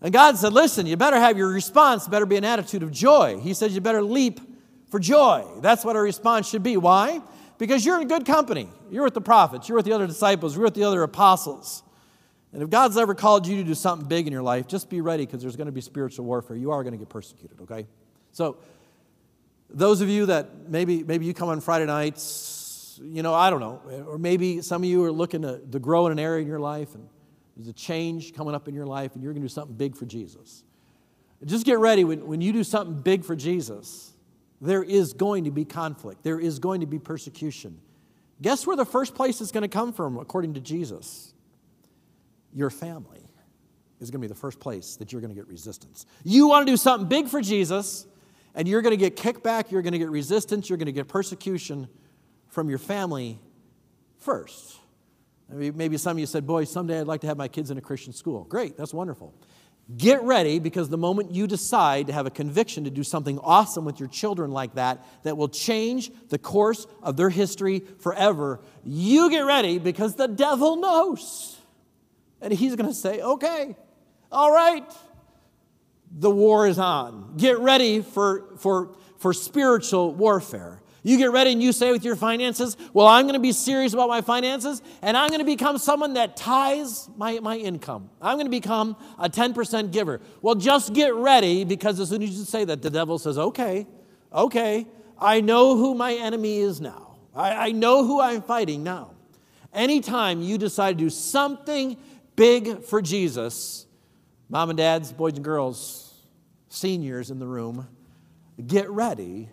And 0.00 0.12
God 0.12 0.38
said, 0.38 0.52
Listen, 0.52 0.86
you 0.86 0.96
better 0.96 1.18
have 1.18 1.36
your 1.36 1.48
response, 1.48 2.08
better 2.08 2.24
be 2.24 2.36
an 2.36 2.44
attitude 2.44 2.82
of 2.82 2.90
joy. 2.90 3.38
He 3.38 3.52
said, 3.52 3.72
You 3.72 3.80
better 3.80 4.02
leap 4.02 4.40
for 4.90 4.98
joy. 4.98 5.44
That's 5.60 5.84
what 5.84 5.96
our 5.96 6.02
response 6.02 6.48
should 6.48 6.62
be. 6.62 6.76
Why? 6.76 7.20
Because 7.58 7.84
you're 7.84 8.00
in 8.00 8.08
good 8.08 8.24
company. 8.24 8.68
You're 8.90 9.04
with 9.04 9.14
the 9.14 9.20
prophets, 9.20 9.68
you're 9.68 9.76
with 9.76 9.84
the 9.84 9.92
other 9.92 10.06
disciples, 10.06 10.54
you're 10.54 10.64
with 10.64 10.74
the 10.74 10.84
other 10.84 11.02
apostles. 11.02 11.82
And 12.52 12.62
if 12.62 12.70
God's 12.70 12.96
ever 12.96 13.14
called 13.14 13.46
you 13.46 13.58
to 13.58 13.64
do 13.64 13.74
something 13.74 14.08
big 14.08 14.26
in 14.26 14.32
your 14.32 14.42
life, 14.42 14.66
just 14.66 14.88
be 14.88 15.02
ready 15.02 15.26
because 15.26 15.42
there's 15.42 15.56
going 15.56 15.66
to 15.66 15.72
be 15.72 15.82
spiritual 15.82 16.24
warfare. 16.24 16.56
You 16.56 16.70
are 16.70 16.82
going 16.82 16.92
to 16.92 16.98
get 16.98 17.10
persecuted, 17.10 17.60
okay? 17.60 17.86
So, 18.32 18.56
those 19.70 20.00
of 20.00 20.08
you 20.08 20.26
that 20.26 20.68
maybe, 20.68 21.02
maybe 21.02 21.26
you 21.26 21.34
come 21.34 21.48
on 21.48 21.60
Friday 21.60 21.86
nights, 21.86 23.00
you 23.02 23.22
know, 23.22 23.34
I 23.34 23.50
don't 23.50 23.60
know, 23.60 23.80
or 24.06 24.18
maybe 24.18 24.62
some 24.62 24.82
of 24.82 24.88
you 24.88 25.04
are 25.04 25.12
looking 25.12 25.42
to, 25.42 25.58
to 25.58 25.78
grow 25.78 26.06
in 26.06 26.12
an 26.12 26.18
area 26.18 26.42
in 26.42 26.48
your 26.48 26.60
life 26.60 26.94
and 26.94 27.08
there's 27.58 27.68
a 27.68 27.72
change 27.72 28.34
coming 28.34 28.54
up 28.54 28.68
in 28.68 28.74
your 28.74 28.86
life, 28.86 29.14
and 29.14 29.22
you're 29.22 29.32
going 29.32 29.42
to 29.42 29.48
do 29.48 29.52
something 29.52 29.76
big 29.76 29.96
for 29.96 30.06
Jesus. 30.06 30.62
Just 31.44 31.66
get 31.66 31.80
ready 31.80 32.04
when, 32.04 32.24
when 32.24 32.40
you 32.40 32.52
do 32.52 32.62
something 32.62 33.02
big 33.02 33.24
for 33.24 33.34
Jesus, 33.34 34.12
there 34.60 34.84
is 34.84 35.12
going 35.12 35.42
to 35.42 35.50
be 35.50 35.64
conflict, 35.64 36.22
there 36.22 36.38
is 36.38 36.60
going 36.60 36.80
to 36.82 36.86
be 36.86 37.00
persecution. 37.00 37.80
Guess 38.40 38.64
where 38.64 38.76
the 38.76 38.84
first 38.84 39.16
place 39.16 39.40
is 39.40 39.50
going 39.50 39.62
to 39.62 39.68
come 39.68 39.92
from, 39.92 40.18
according 40.18 40.54
to 40.54 40.60
Jesus? 40.60 41.34
Your 42.54 42.70
family 42.70 43.26
is 44.00 44.12
going 44.12 44.22
to 44.22 44.28
be 44.28 44.32
the 44.32 44.38
first 44.38 44.60
place 44.60 44.94
that 44.96 45.10
you're 45.10 45.20
going 45.20 45.34
to 45.34 45.40
get 45.40 45.48
resistance. 45.48 46.06
You 46.22 46.46
want 46.46 46.64
to 46.64 46.72
do 46.72 46.76
something 46.76 47.08
big 47.08 47.26
for 47.26 47.40
Jesus, 47.40 48.06
and 48.58 48.66
you're 48.66 48.82
going 48.82 48.90
to 48.90 48.96
get 48.96 49.14
kickback, 49.16 49.70
you're 49.70 49.82
going 49.82 49.92
to 49.92 50.00
get 50.00 50.10
resistance, 50.10 50.68
you're 50.68 50.78
going 50.78 50.86
to 50.86 50.92
get 50.92 51.06
persecution 51.06 51.88
from 52.48 52.68
your 52.68 52.78
family 52.78 53.38
first. 54.18 54.80
Maybe 55.48 55.96
some 55.96 56.16
of 56.16 56.18
you 56.18 56.26
said, 56.26 56.44
Boy, 56.44 56.64
someday 56.64 57.00
I'd 57.00 57.06
like 57.06 57.20
to 57.20 57.28
have 57.28 57.38
my 57.38 57.46
kids 57.46 57.70
in 57.70 57.78
a 57.78 57.80
Christian 57.80 58.12
school. 58.12 58.42
Great, 58.42 58.76
that's 58.76 58.92
wonderful. 58.92 59.32
Get 59.96 60.24
ready 60.24 60.58
because 60.58 60.88
the 60.88 60.98
moment 60.98 61.30
you 61.30 61.46
decide 61.46 62.08
to 62.08 62.12
have 62.12 62.26
a 62.26 62.30
conviction 62.30 62.82
to 62.82 62.90
do 62.90 63.04
something 63.04 63.38
awesome 63.38 63.84
with 63.84 64.00
your 64.00 64.08
children 64.08 64.50
like 64.50 64.74
that, 64.74 65.06
that 65.22 65.36
will 65.36 65.48
change 65.48 66.10
the 66.28 66.36
course 66.36 66.84
of 67.00 67.16
their 67.16 67.30
history 67.30 67.78
forever, 68.00 68.60
you 68.84 69.30
get 69.30 69.42
ready 69.42 69.78
because 69.78 70.16
the 70.16 70.26
devil 70.26 70.76
knows. 70.76 71.56
And 72.40 72.52
he's 72.52 72.74
going 72.74 72.88
to 72.88 72.94
say, 72.94 73.22
Okay, 73.22 73.76
all 74.32 74.52
right, 74.52 74.84
the 76.10 76.30
war 76.30 76.66
is 76.66 76.78
on. 76.78 77.34
Get 77.36 77.58
ready 77.58 78.02
for, 78.02 78.56
for, 78.58 78.96
for 79.18 79.32
spiritual 79.32 80.14
warfare. 80.14 80.80
You 81.02 81.16
get 81.16 81.30
ready 81.30 81.52
and 81.52 81.62
you 81.62 81.72
say 81.72 81.92
with 81.92 82.04
your 82.04 82.16
finances, 82.16 82.76
Well, 82.92 83.06
I'm 83.06 83.24
going 83.24 83.34
to 83.34 83.40
be 83.40 83.52
serious 83.52 83.94
about 83.94 84.08
my 84.08 84.20
finances 84.20 84.82
and 85.00 85.16
I'm 85.16 85.28
going 85.28 85.40
to 85.40 85.46
become 85.46 85.78
someone 85.78 86.14
that 86.14 86.36
tithes 86.36 87.08
my, 87.16 87.38
my 87.40 87.56
income. 87.56 88.10
I'm 88.20 88.36
going 88.36 88.46
to 88.46 88.50
become 88.50 88.96
a 89.18 89.28
10% 89.28 89.92
giver. 89.92 90.20
Well, 90.42 90.54
just 90.54 90.92
get 90.92 91.14
ready 91.14 91.64
because 91.64 92.00
as 92.00 92.10
soon 92.10 92.22
as 92.22 92.30
you 92.30 92.44
say 92.44 92.64
that, 92.64 92.82
the 92.82 92.90
devil 92.90 93.18
says, 93.18 93.38
Okay, 93.38 93.86
okay, 94.32 94.86
I 95.18 95.40
know 95.40 95.76
who 95.76 95.94
my 95.94 96.14
enemy 96.14 96.58
is 96.58 96.80
now. 96.80 97.18
I, 97.34 97.68
I 97.68 97.72
know 97.72 98.04
who 98.04 98.20
I'm 98.20 98.42
fighting 98.42 98.82
now. 98.82 99.12
Anytime 99.72 100.42
you 100.42 100.58
decide 100.58 100.98
to 100.98 101.04
do 101.04 101.10
something 101.10 101.96
big 102.34 102.82
for 102.82 103.00
Jesus, 103.00 103.86
mom 104.48 104.70
and 104.70 104.76
dads, 104.76 105.12
boys 105.12 105.34
and 105.34 105.44
girls, 105.44 106.14
seniors 106.68 107.30
in 107.30 107.38
the 107.38 107.46
room, 107.46 107.88
get 108.66 108.88
ready 108.90 109.48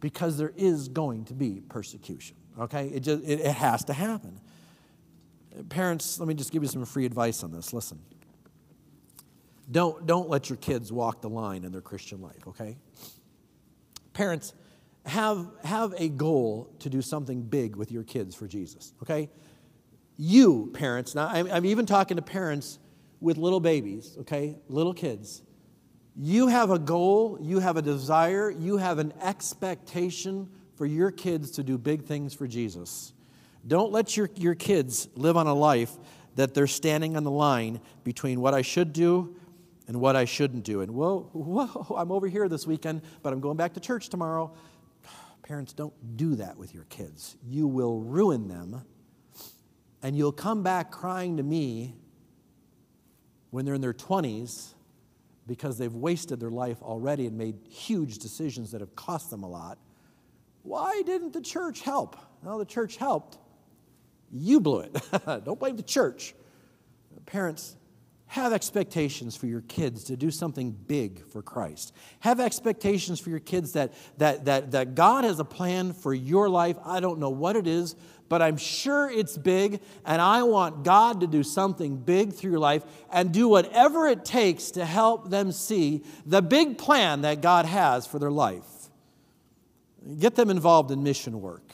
because 0.00 0.38
there 0.38 0.52
is 0.56 0.88
going 0.88 1.24
to 1.26 1.34
be 1.34 1.62
persecution. 1.68 2.36
Okay? 2.58 2.88
It, 2.88 3.00
just, 3.00 3.22
it, 3.24 3.40
it 3.40 3.52
has 3.52 3.84
to 3.84 3.92
happen. 3.92 4.40
Parents, 5.68 6.18
let 6.18 6.28
me 6.28 6.34
just 6.34 6.52
give 6.52 6.62
you 6.62 6.68
some 6.68 6.84
free 6.84 7.06
advice 7.06 7.42
on 7.42 7.52
this. 7.52 7.72
Listen. 7.72 8.00
Don't, 9.70 10.04
don't 10.06 10.28
let 10.28 10.50
your 10.50 10.56
kids 10.56 10.92
walk 10.92 11.20
the 11.20 11.28
line 11.28 11.64
in 11.64 11.70
their 11.70 11.80
Christian 11.80 12.20
life, 12.20 12.48
okay? 12.48 12.76
Parents, 14.12 14.52
have, 15.06 15.46
have 15.62 15.94
a 15.96 16.08
goal 16.08 16.74
to 16.80 16.90
do 16.90 17.00
something 17.00 17.42
big 17.42 17.76
with 17.76 17.92
your 17.92 18.02
kids 18.02 18.34
for 18.34 18.48
Jesus, 18.48 18.92
okay? 19.02 19.30
You, 20.16 20.70
parents, 20.74 21.14
now 21.14 21.28
I'm, 21.28 21.50
I'm 21.50 21.64
even 21.64 21.86
talking 21.86 22.16
to 22.16 22.22
parents 22.22 22.79
with 23.20 23.36
little 23.36 23.60
babies, 23.60 24.16
okay, 24.20 24.56
little 24.68 24.94
kids. 24.94 25.42
You 26.16 26.48
have 26.48 26.70
a 26.70 26.78
goal, 26.78 27.38
you 27.40 27.60
have 27.60 27.76
a 27.76 27.82
desire, 27.82 28.50
you 28.50 28.78
have 28.78 28.98
an 28.98 29.12
expectation 29.22 30.48
for 30.76 30.86
your 30.86 31.10
kids 31.10 31.52
to 31.52 31.62
do 31.62 31.78
big 31.78 32.04
things 32.04 32.34
for 32.34 32.46
Jesus. 32.46 33.12
Don't 33.66 33.92
let 33.92 34.16
your, 34.16 34.30
your 34.36 34.54
kids 34.54 35.08
live 35.14 35.36
on 35.36 35.46
a 35.46 35.54
life 35.54 35.92
that 36.36 36.54
they're 36.54 36.66
standing 36.66 37.16
on 37.16 37.24
the 37.24 37.30
line 37.30 37.80
between 38.04 38.40
what 38.40 38.54
I 38.54 38.62
should 38.62 38.92
do 38.92 39.36
and 39.86 40.00
what 40.00 40.16
I 40.16 40.24
shouldn't 40.24 40.64
do. 40.64 40.80
And 40.80 40.92
whoa, 40.92 41.28
whoa, 41.32 41.96
I'm 41.96 42.10
over 42.10 42.28
here 42.28 42.48
this 42.48 42.66
weekend, 42.66 43.02
but 43.22 43.32
I'm 43.32 43.40
going 43.40 43.56
back 43.56 43.74
to 43.74 43.80
church 43.80 44.08
tomorrow. 44.08 44.54
Parents, 45.42 45.72
don't 45.72 45.92
do 46.16 46.36
that 46.36 46.56
with 46.56 46.74
your 46.74 46.84
kids. 46.84 47.36
You 47.46 47.66
will 47.66 48.00
ruin 48.00 48.48
them, 48.48 48.82
and 50.02 50.16
you'll 50.16 50.32
come 50.32 50.62
back 50.62 50.90
crying 50.90 51.36
to 51.36 51.42
me 51.42 51.94
when 53.50 53.64
they're 53.64 53.74
in 53.74 53.80
their 53.80 53.92
20s 53.92 54.74
because 55.46 55.78
they've 55.78 55.94
wasted 55.94 56.38
their 56.38 56.50
life 56.50 56.80
already 56.82 57.26
and 57.26 57.36
made 57.36 57.56
huge 57.68 58.18
decisions 58.18 58.70
that 58.70 58.80
have 58.80 58.94
cost 58.94 59.30
them 59.30 59.42
a 59.42 59.48
lot. 59.48 59.78
Why 60.62 61.02
didn't 61.04 61.32
the 61.32 61.40
church 61.40 61.80
help? 61.80 62.16
Well, 62.42 62.58
the 62.58 62.64
church 62.64 62.96
helped. 62.96 63.38
You 64.30 64.60
blew 64.60 64.80
it. 64.80 64.96
Don't 65.44 65.58
blame 65.58 65.76
the 65.76 65.82
church. 65.82 66.34
Parents, 67.26 67.76
have 68.30 68.52
expectations 68.52 69.34
for 69.34 69.46
your 69.46 69.62
kids 69.62 70.04
to 70.04 70.16
do 70.16 70.30
something 70.30 70.70
big 70.70 71.26
for 71.30 71.42
Christ. 71.42 71.92
Have 72.20 72.38
expectations 72.38 73.18
for 73.18 73.28
your 73.28 73.40
kids 73.40 73.72
that, 73.72 73.92
that, 74.18 74.44
that, 74.44 74.70
that 74.70 74.94
God 74.94 75.24
has 75.24 75.40
a 75.40 75.44
plan 75.44 75.92
for 75.92 76.14
your 76.14 76.48
life. 76.48 76.76
I 76.84 77.00
don't 77.00 77.18
know 77.18 77.30
what 77.30 77.56
it 77.56 77.66
is, 77.66 77.96
but 78.30 78.40
I'm 78.40 78.56
sure 78.56 79.10
it's 79.10 79.36
big, 79.36 79.80
and 80.06 80.22
I 80.22 80.44
want 80.44 80.84
God 80.84 81.20
to 81.20 81.26
do 81.26 81.42
something 81.42 81.96
big 81.96 82.32
through 82.32 82.52
your 82.52 82.60
life 82.60 82.84
and 83.12 83.32
do 83.32 83.48
whatever 83.48 84.06
it 84.06 84.24
takes 84.24 84.70
to 84.70 84.84
help 84.86 85.30
them 85.30 85.50
see 85.50 86.04
the 86.24 86.40
big 86.40 86.78
plan 86.78 87.22
that 87.22 87.42
God 87.42 87.66
has 87.66 88.06
for 88.06 88.20
their 88.20 88.30
life. 88.30 88.88
Get 90.20 90.36
them 90.36 90.48
involved 90.48 90.92
in 90.92 91.02
mission 91.02 91.42
work, 91.42 91.72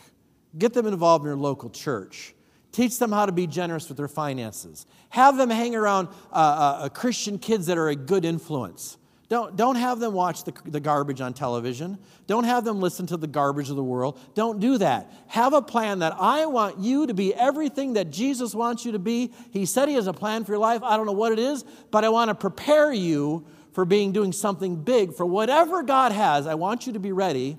get 0.57 0.73
them 0.73 0.87
involved 0.87 1.25
in 1.25 1.29
your 1.29 1.37
local 1.37 1.71
church. 1.71 2.33
Teach 2.73 2.99
them 2.99 3.11
how 3.11 3.25
to 3.25 3.33
be 3.33 3.47
generous 3.47 3.89
with 3.89 3.97
their 3.97 4.09
finances. 4.09 4.85
Have 5.09 5.39
them 5.39 5.49
hang 5.49 5.75
around 5.75 6.09
uh, 6.31 6.35
uh, 6.35 6.79
uh, 6.85 6.89
Christian 6.91 7.39
kids 7.39 7.67
that 7.67 7.79
are 7.79 7.89
a 7.89 7.97
good 7.97 8.27
influence. 8.27 8.99
Don't, 9.29 9.57
don't 9.57 9.74
have 9.74 9.99
them 9.99 10.12
watch 10.12 10.45
the, 10.45 10.53
the 10.66 10.79
garbage 10.79 11.20
on 11.20 11.35
television. 11.35 11.99
Don't 12.29 12.45
have 12.45 12.64
them 12.64 12.81
listen 12.81 13.07
to 13.09 13.16
the 13.16 13.27
garbage 13.27 13.70
of 13.70 13.77
the 13.77 13.83
world. 13.83 14.20
Don't 14.35 14.61
do 14.61 14.79
that. 14.79 15.12
Have 15.27 15.53
a 15.53 15.61
plan 15.61 15.99
that 15.99 16.14
I 16.18 16.47
want 16.47 16.79
you 16.79 17.09
to 17.09 17.14
be 17.14 17.35
everything 17.35 17.95
that 17.95 18.11
Jesus 18.11 18.55
wants 18.55 18.85
you 18.85 18.93
to 18.93 19.01
be. 19.01 19.33
He 19.51 19.66
said 19.66 19.89
He 19.89 19.97
has 19.97 20.07
a 20.07 20.12
plan 20.12 20.45
for 20.45 20.53
your 20.53 20.61
life. 20.61 20.83
I 20.85 20.97
don't 20.97 21.07
know 21.07 21.12
what 21.12 21.33
it 21.33 21.41
is, 21.41 21.64
but 21.91 22.05
I 22.05 22.09
want 22.09 22.29
to 22.29 22.37
prepare 22.37 22.93
you 22.93 23.45
for 23.72 23.85
being 23.85 24.12
doing 24.12 24.33
something 24.33 24.77
big. 24.77 25.12
For 25.12 25.27
whatever 25.27 25.83
God 25.83 26.12
has, 26.12 26.47
I 26.47 26.55
want 26.55 26.87
you 26.87 26.93
to 26.93 27.01
be 27.01 27.11
ready 27.11 27.59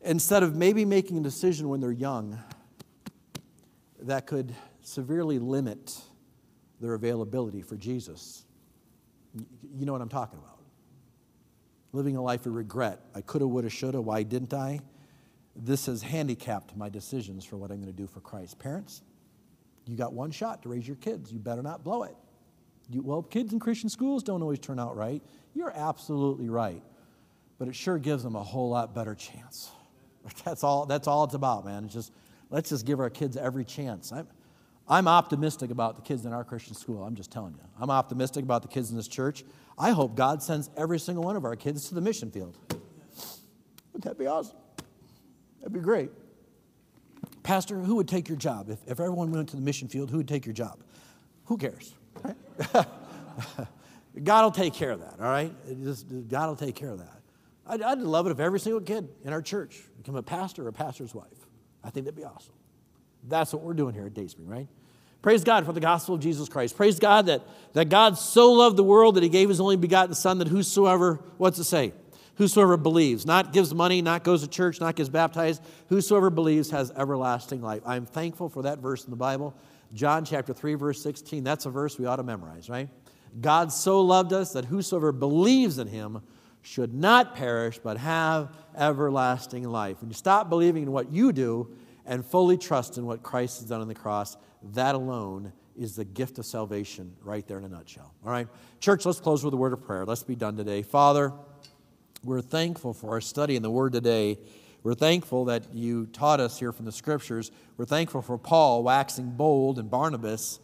instead 0.00 0.44
of 0.44 0.54
maybe 0.54 0.84
making 0.84 1.18
a 1.18 1.22
decision 1.22 1.68
when 1.68 1.80
they're 1.80 1.90
young 1.90 2.38
that 4.02 4.28
could 4.28 4.54
severely 4.80 5.40
limit 5.40 6.00
their 6.80 6.94
availability 6.94 7.62
for 7.62 7.76
Jesus. 7.76 8.44
You 9.34 9.86
know 9.86 9.92
what 9.92 10.00
I'm 10.00 10.08
talking 10.08 10.38
about. 10.38 10.58
Living 11.92 12.16
a 12.16 12.22
life 12.22 12.46
of 12.46 12.54
regret. 12.54 13.00
I 13.14 13.20
coulda, 13.20 13.46
woulda, 13.46 13.70
shoulda. 13.70 14.00
Why 14.00 14.22
didn't 14.22 14.52
I? 14.52 14.80
This 15.56 15.86
has 15.86 16.02
handicapped 16.02 16.76
my 16.76 16.88
decisions 16.88 17.44
for 17.44 17.56
what 17.56 17.70
I'm 17.70 17.78
going 17.78 17.92
to 17.92 17.96
do 17.96 18.06
for 18.06 18.20
Christ. 18.20 18.58
Parents, 18.58 19.02
you 19.86 19.96
got 19.96 20.12
one 20.12 20.30
shot 20.30 20.62
to 20.62 20.68
raise 20.68 20.86
your 20.86 20.96
kids. 20.96 21.32
You 21.32 21.38
better 21.38 21.62
not 21.62 21.82
blow 21.82 22.04
it. 22.04 22.14
You, 22.90 23.02
well, 23.02 23.22
kids 23.22 23.52
in 23.52 23.58
Christian 23.58 23.88
schools 23.88 24.22
don't 24.22 24.42
always 24.42 24.58
turn 24.58 24.78
out 24.78 24.96
right. 24.96 25.22
You're 25.54 25.72
absolutely 25.74 26.48
right. 26.48 26.82
But 27.58 27.68
it 27.68 27.74
sure 27.74 27.98
gives 27.98 28.22
them 28.22 28.36
a 28.36 28.42
whole 28.42 28.70
lot 28.70 28.94
better 28.94 29.14
chance. 29.14 29.70
That's 30.44 30.62
all, 30.62 30.84
that's 30.84 31.08
all 31.08 31.24
it's 31.24 31.32
about, 31.32 31.64
man. 31.64 31.84
It's 31.84 31.94
just 31.94 32.12
Let's 32.50 32.70
just 32.70 32.86
give 32.86 33.00
our 33.00 33.10
kids 33.10 33.36
every 33.36 33.64
chance. 33.64 34.12
I'm, 34.12 34.26
I'm 34.88 35.06
optimistic 35.06 35.70
about 35.70 35.96
the 35.96 36.02
kids 36.02 36.24
in 36.24 36.32
our 36.32 36.44
Christian 36.44 36.74
school. 36.74 37.02
I'm 37.02 37.14
just 37.14 37.30
telling 37.30 37.54
you. 37.54 37.60
I'm 37.78 37.90
optimistic 37.90 38.42
about 38.42 38.62
the 38.62 38.68
kids 38.68 38.90
in 38.90 38.96
this 38.96 39.08
church. 39.08 39.44
I 39.78 39.90
hope 39.90 40.16
God 40.16 40.42
sends 40.42 40.70
every 40.76 40.98
single 40.98 41.24
one 41.24 41.36
of 41.36 41.44
our 41.44 41.56
kids 41.56 41.88
to 41.88 41.94
the 41.94 42.00
mission 42.00 42.30
field. 42.30 42.56
Wouldn't 43.92 44.04
that 44.04 44.18
be 44.18 44.26
awesome? 44.26 44.56
That'd 45.60 45.72
be 45.72 45.80
great. 45.80 46.10
Pastor, 47.42 47.78
who 47.78 47.96
would 47.96 48.08
take 48.08 48.28
your 48.28 48.38
job? 48.38 48.70
If, 48.70 48.78
if 48.86 49.00
everyone 49.00 49.30
went 49.30 49.50
to 49.50 49.56
the 49.56 49.62
mission 49.62 49.88
field, 49.88 50.10
who 50.10 50.18
would 50.18 50.28
take 50.28 50.46
your 50.46 50.54
job? 50.54 50.82
Who 51.46 51.56
cares? 51.58 51.94
Right? 52.22 52.36
God 54.24 54.42
will 54.42 54.50
take 54.50 54.74
care 54.74 54.90
of 54.90 55.00
that, 55.00 55.16
all 55.20 55.30
right? 55.30 55.52
God 56.28 56.48
will 56.48 56.56
take 56.56 56.74
care 56.74 56.90
of 56.90 56.98
that. 56.98 57.20
I'd, 57.66 57.82
I'd 57.82 57.98
love 57.98 58.26
it 58.26 58.30
if 58.30 58.40
every 58.40 58.58
single 58.58 58.80
kid 58.80 59.08
in 59.24 59.32
our 59.32 59.42
church 59.42 59.82
became 59.98 60.16
a 60.16 60.22
pastor 60.22 60.64
or 60.64 60.68
a 60.68 60.72
pastor's 60.72 61.14
wife. 61.14 61.26
I 61.84 61.90
think 61.90 62.06
that'd 62.06 62.16
be 62.16 62.24
awesome. 62.24 62.54
That's 63.24 63.52
what 63.52 63.62
we're 63.62 63.74
doing 63.74 63.94
here 63.94 64.06
at 64.06 64.14
Dayspring, 64.14 64.48
right? 64.48 64.68
Praise 65.20 65.42
God 65.42 65.66
for 65.66 65.72
the 65.72 65.80
gospel 65.80 66.14
of 66.14 66.20
Jesus 66.20 66.48
Christ. 66.48 66.76
Praise 66.76 66.98
God 66.98 67.26
that, 67.26 67.42
that 67.72 67.88
God 67.88 68.16
so 68.16 68.52
loved 68.52 68.76
the 68.76 68.84
world 68.84 69.16
that 69.16 69.22
he 69.22 69.28
gave 69.28 69.48
his 69.48 69.60
only 69.60 69.76
begotten 69.76 70.14
Son 70.14 70.38
that 70.38 70.48
whosoever, 70.48 71.20
what's 71.38 71.58
it 71.58 71.64
say? 71.64 71.92
Whosoever 72.36 72.76
believes, 72.76 73.26
not 73.26 73.52
gives 73.52 73.74
money, 73.74 74.00
not 74.00 74.22
goes 74.22 74.42
to 74.42 74.48
church, 74.48 74.80
not 74.80 74.94
gets 74.94 75.08
baptized, 75.08 75.60
whosoever 75.88 76.30
believes 76.30 76.70
has 76.70 76.92
everlasting 76.92 77.60
life. 77.62 77.82
I'm 77.84 78.06
thankful 78.06 78.48
for 78.48 78.62
that 78.62 78.78
verse 78.78 79.04
in 79.04 79.10
the 79.10 79.16
Bible. 79.16 79.56
John 79.92 80.24
chapter 80.24 80.52
3, 80.52 80.74
verse 80.74 81.02
16. 81.02 81.42
That's 81.42 81.66
a 81.66 81.70
verse 81.70 81.98
we 81.98 82.06
ought 82.06 82.16
to 82.16 82.22
memorize, 82.22 82.68
right? 82.68 82.88
God 83.40 83.72
so 83.72 84.00
loved 84.00 84.32
us 84.32 84.52
that 84.52 84.66
whosoever 84.66 85.10
believes 85.10 85.78
in 85.78 85.88
him 85.88 86.22
should 86.62 86.94
not 86.94 87.34
perish, 87.34 87.78
but 87.78 87.96
have 87.96 88.54
everlasting 88.76 89.64
life. 89.64 90.00
When 90.00 90.10
you 90.10 90.14
stop 90.14 90.48
believing 90.48 90.84
in 90.84 90.92
what 90.92 91.10
you 91.10 91.32
do 91.32 91.74
and 92.06 92.24
fully 92.24 92.56
trust 92.56 92.98
in 92.98 93.06
what 93.06 93.22
Christ 93.22 93.60
has 93.60 93.68
done 93.68 93.80
on 93.80 93.88
the 93.88 93.94
cross, 93.94 94.36
that 94.74 94.94
alone 94.94 95.52
is 95.76 95.94
the 95.94 96.04
gift 96.04 96.38
of 96.38 96.46
salvation 96.46 97.14
right 97.22 97.46
there 97.46 97.58
in 97.58 97.64
a 97.64 97.68
nutshell. 97.68 98.12
All 98.24 98.30
right? 98.30 98.48
Church, 98.80 99.06
let's 99.06 99.20
close 99.20 99.44
with 99.44 99.54
a 99.54 99.56
word 99.56 99.72
of 99.72 99.82
prayer. 99.82 100.04
Let's 100.04 100.24
be 100.24 100.34
done 100.34 100.56
today. 100.56 100.82
Father, 100.82 101.32
we're 102.24 102.40
thankful 102.40 102.92
for 102.92 103.10
our 103.10 103.20
study 103.20 103.54
in 103.54 103.62
the 103.62 103.70
Word 103.70 103.92
today. 103.92 104.38
We're 104.82 104.94
thankful 104.94 105.44
that 105.46 105.72
you 105.72 106.06
taught 106.06 106.40
us 106.40 106.58
here 106.58 106.72
from 106.72 106.84
the 106.84 106.92
Scriptures. 106.92 107.50
We're 107.76 107.84
thankful 107.84 108.22
for 108.22 108.38
Paul 108.38 108.82
waxing 108.82 109.30
bold 109.30 109.78
and 109.78 109.90
Barnabas, 109.90 110.58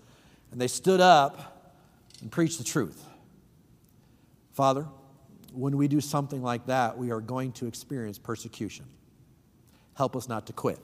and 0.51 0.61
they 0.61 0.67
stood 0.67 1.01
up 1.01 1.73
and 2.21 2.31
preached 2.31 2.59
the 2.59 2.65
truth. 2.65 3.05
Father, 4.53 4.87
when 5.53 5.77
we 5.77 5.87
do 5.87 6.01
something 6.01 6.43
like 6.43 6.67
that, 6.67 6.99
we 6.99 7.11
are 7.13 7.21
going 7.21 7.53
to 7.53 7.67
experience 7.67 8.19
persecution. 8.19 8.87
Help 9.97 10.17
us 10.17 10.29
not 10.29 10.47
to 10.47 10.53
quit. 10.53 10.81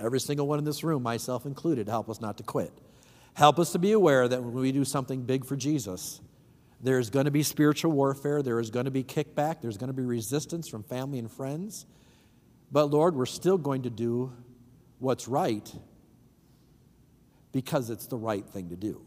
Every 0.00 0.20
single 0.20 0.46
one 0.46 0.58
in 0.58 0.64
this 0.64 0.82
room, 0.82 1.02
myself 1.02 1.46
included, 1.46 1.88
help 1.88 2.08
us 2.08 2.20
not 2.20 2.38
to 2.38 2.42
quit. 2.42 2.72
Help 3.34 3.58
us 3.58 3.72
to 3.72 3.78
be 3.78 3.92
aware 3.92 4.26
that 4.26 4.42
when 4.42 4.54
we 4.54 4.72
do 4.72 4.84
something 4.84 5.22
big 5.22 5.44
for 5.44 5.56
Jesus, 5.56 6.20
there's 6.80 7.10
going 7.10 7.26
to 7.26 7.30
be 7.30 7.42
spiritual 7.42 7.92
warfare, 7.92 8.42
there 8.42 8.58
is 8.58 8.70
going 8.70 8.86
to 8.86 8.90
be 8.90 9.04
kickback, 9.04 9.60
there's 9.60 9.76
going 9.76 9.88
to 9.88 9.94
be 9.94 10.02
resistance 10.02 10.68
from 10.68 10.82
family 10.82 11.18
and 11.18 11.30
friends. 11.30 11.86
But 12.72 12.86
Lord, 12.86 13.14
we're 13.14 13.26
still 13.26 13.58
going 13.58 13.82
to 13.82 13.90
do 13.90 14.32
what's 14.98 15.28
right 15.28 15.70
because 17.52 17.90
it's 17.90 18.06
the 18.06 18.16
right 18.16 18.46
thing 18.46 18.70
to 18.70 18.76
do. 18.76 19.02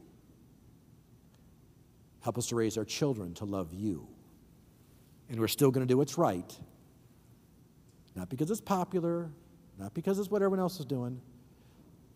Help 2.21 2.37
us 2.37 2.47
to 2.47 2.55
raise 2.55 2.77
our 2.77 2.85
children 2.85 3.33
to 3.35 3.45
love 3.45 3.73
you 3.73 4.07
and 5.29 5.39
we're 5.39 5.47
still 5.47 5.71
going 5.71 5.85
to 5.85 5.91
do 5.91 5.97
what's 5.97 6.17
right. 6.17 6.57
Not 8.15 8.29
because 8.29 8.51
it's 8.51 8.61
popular, 8.61 9.31
not 9.77 9.93
because 9.93 10.19
it's 10.19 10.29
what 10.29 10.41
everyone 10.41 10.59
else 10.59 10.79
is 10.79 10.85
doing, 10.85 11.19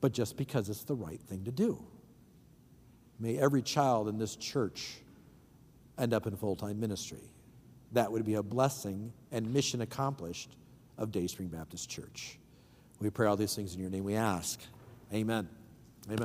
but 0.01 0.11
just 0.11 0.37
because 0.37 0.69
it's 0.69 0.83
the 0.83 0.95
right 0.95 1.21
thing 1.21 1.43
to 1.45 1.51
do. 1.51 1.83
May 3.19 3.37
every 3.37 3.61
child 3.61 4.07
in 4.07 4.17
this 4.17 4.35
church 4.35 4.97
end 5.97 6.13
up 6.13 6.27
in 6.27 6.35
full 6.35 6.55
time 6.55 6.79
ministry. 6.79 7.31
That 7.93 8.11
would 8.11 8.25
be 8.25 8.35
a 8.35 8.43
blessing 8.43 9.13
and 9.31 9.51
mission 9.53 9.81
accomplished 9.81 10.55
of 10.97 11.11
Dayspring 11.11 11.47
Baptist 11.47 11.89
Church. 11.89 12.37
We 12.99 13.09
pray 13.09 13.27
all 13.27 13.37
these 13.37 13.55
things 13.55 13.73
in 13.73 13.79
your 13.79 13.89
name 13.89 14.03
we 14.03 14.15
ask. 14.15 14.59
Amen. 15.13 15.47
Amen. 16.07 16.19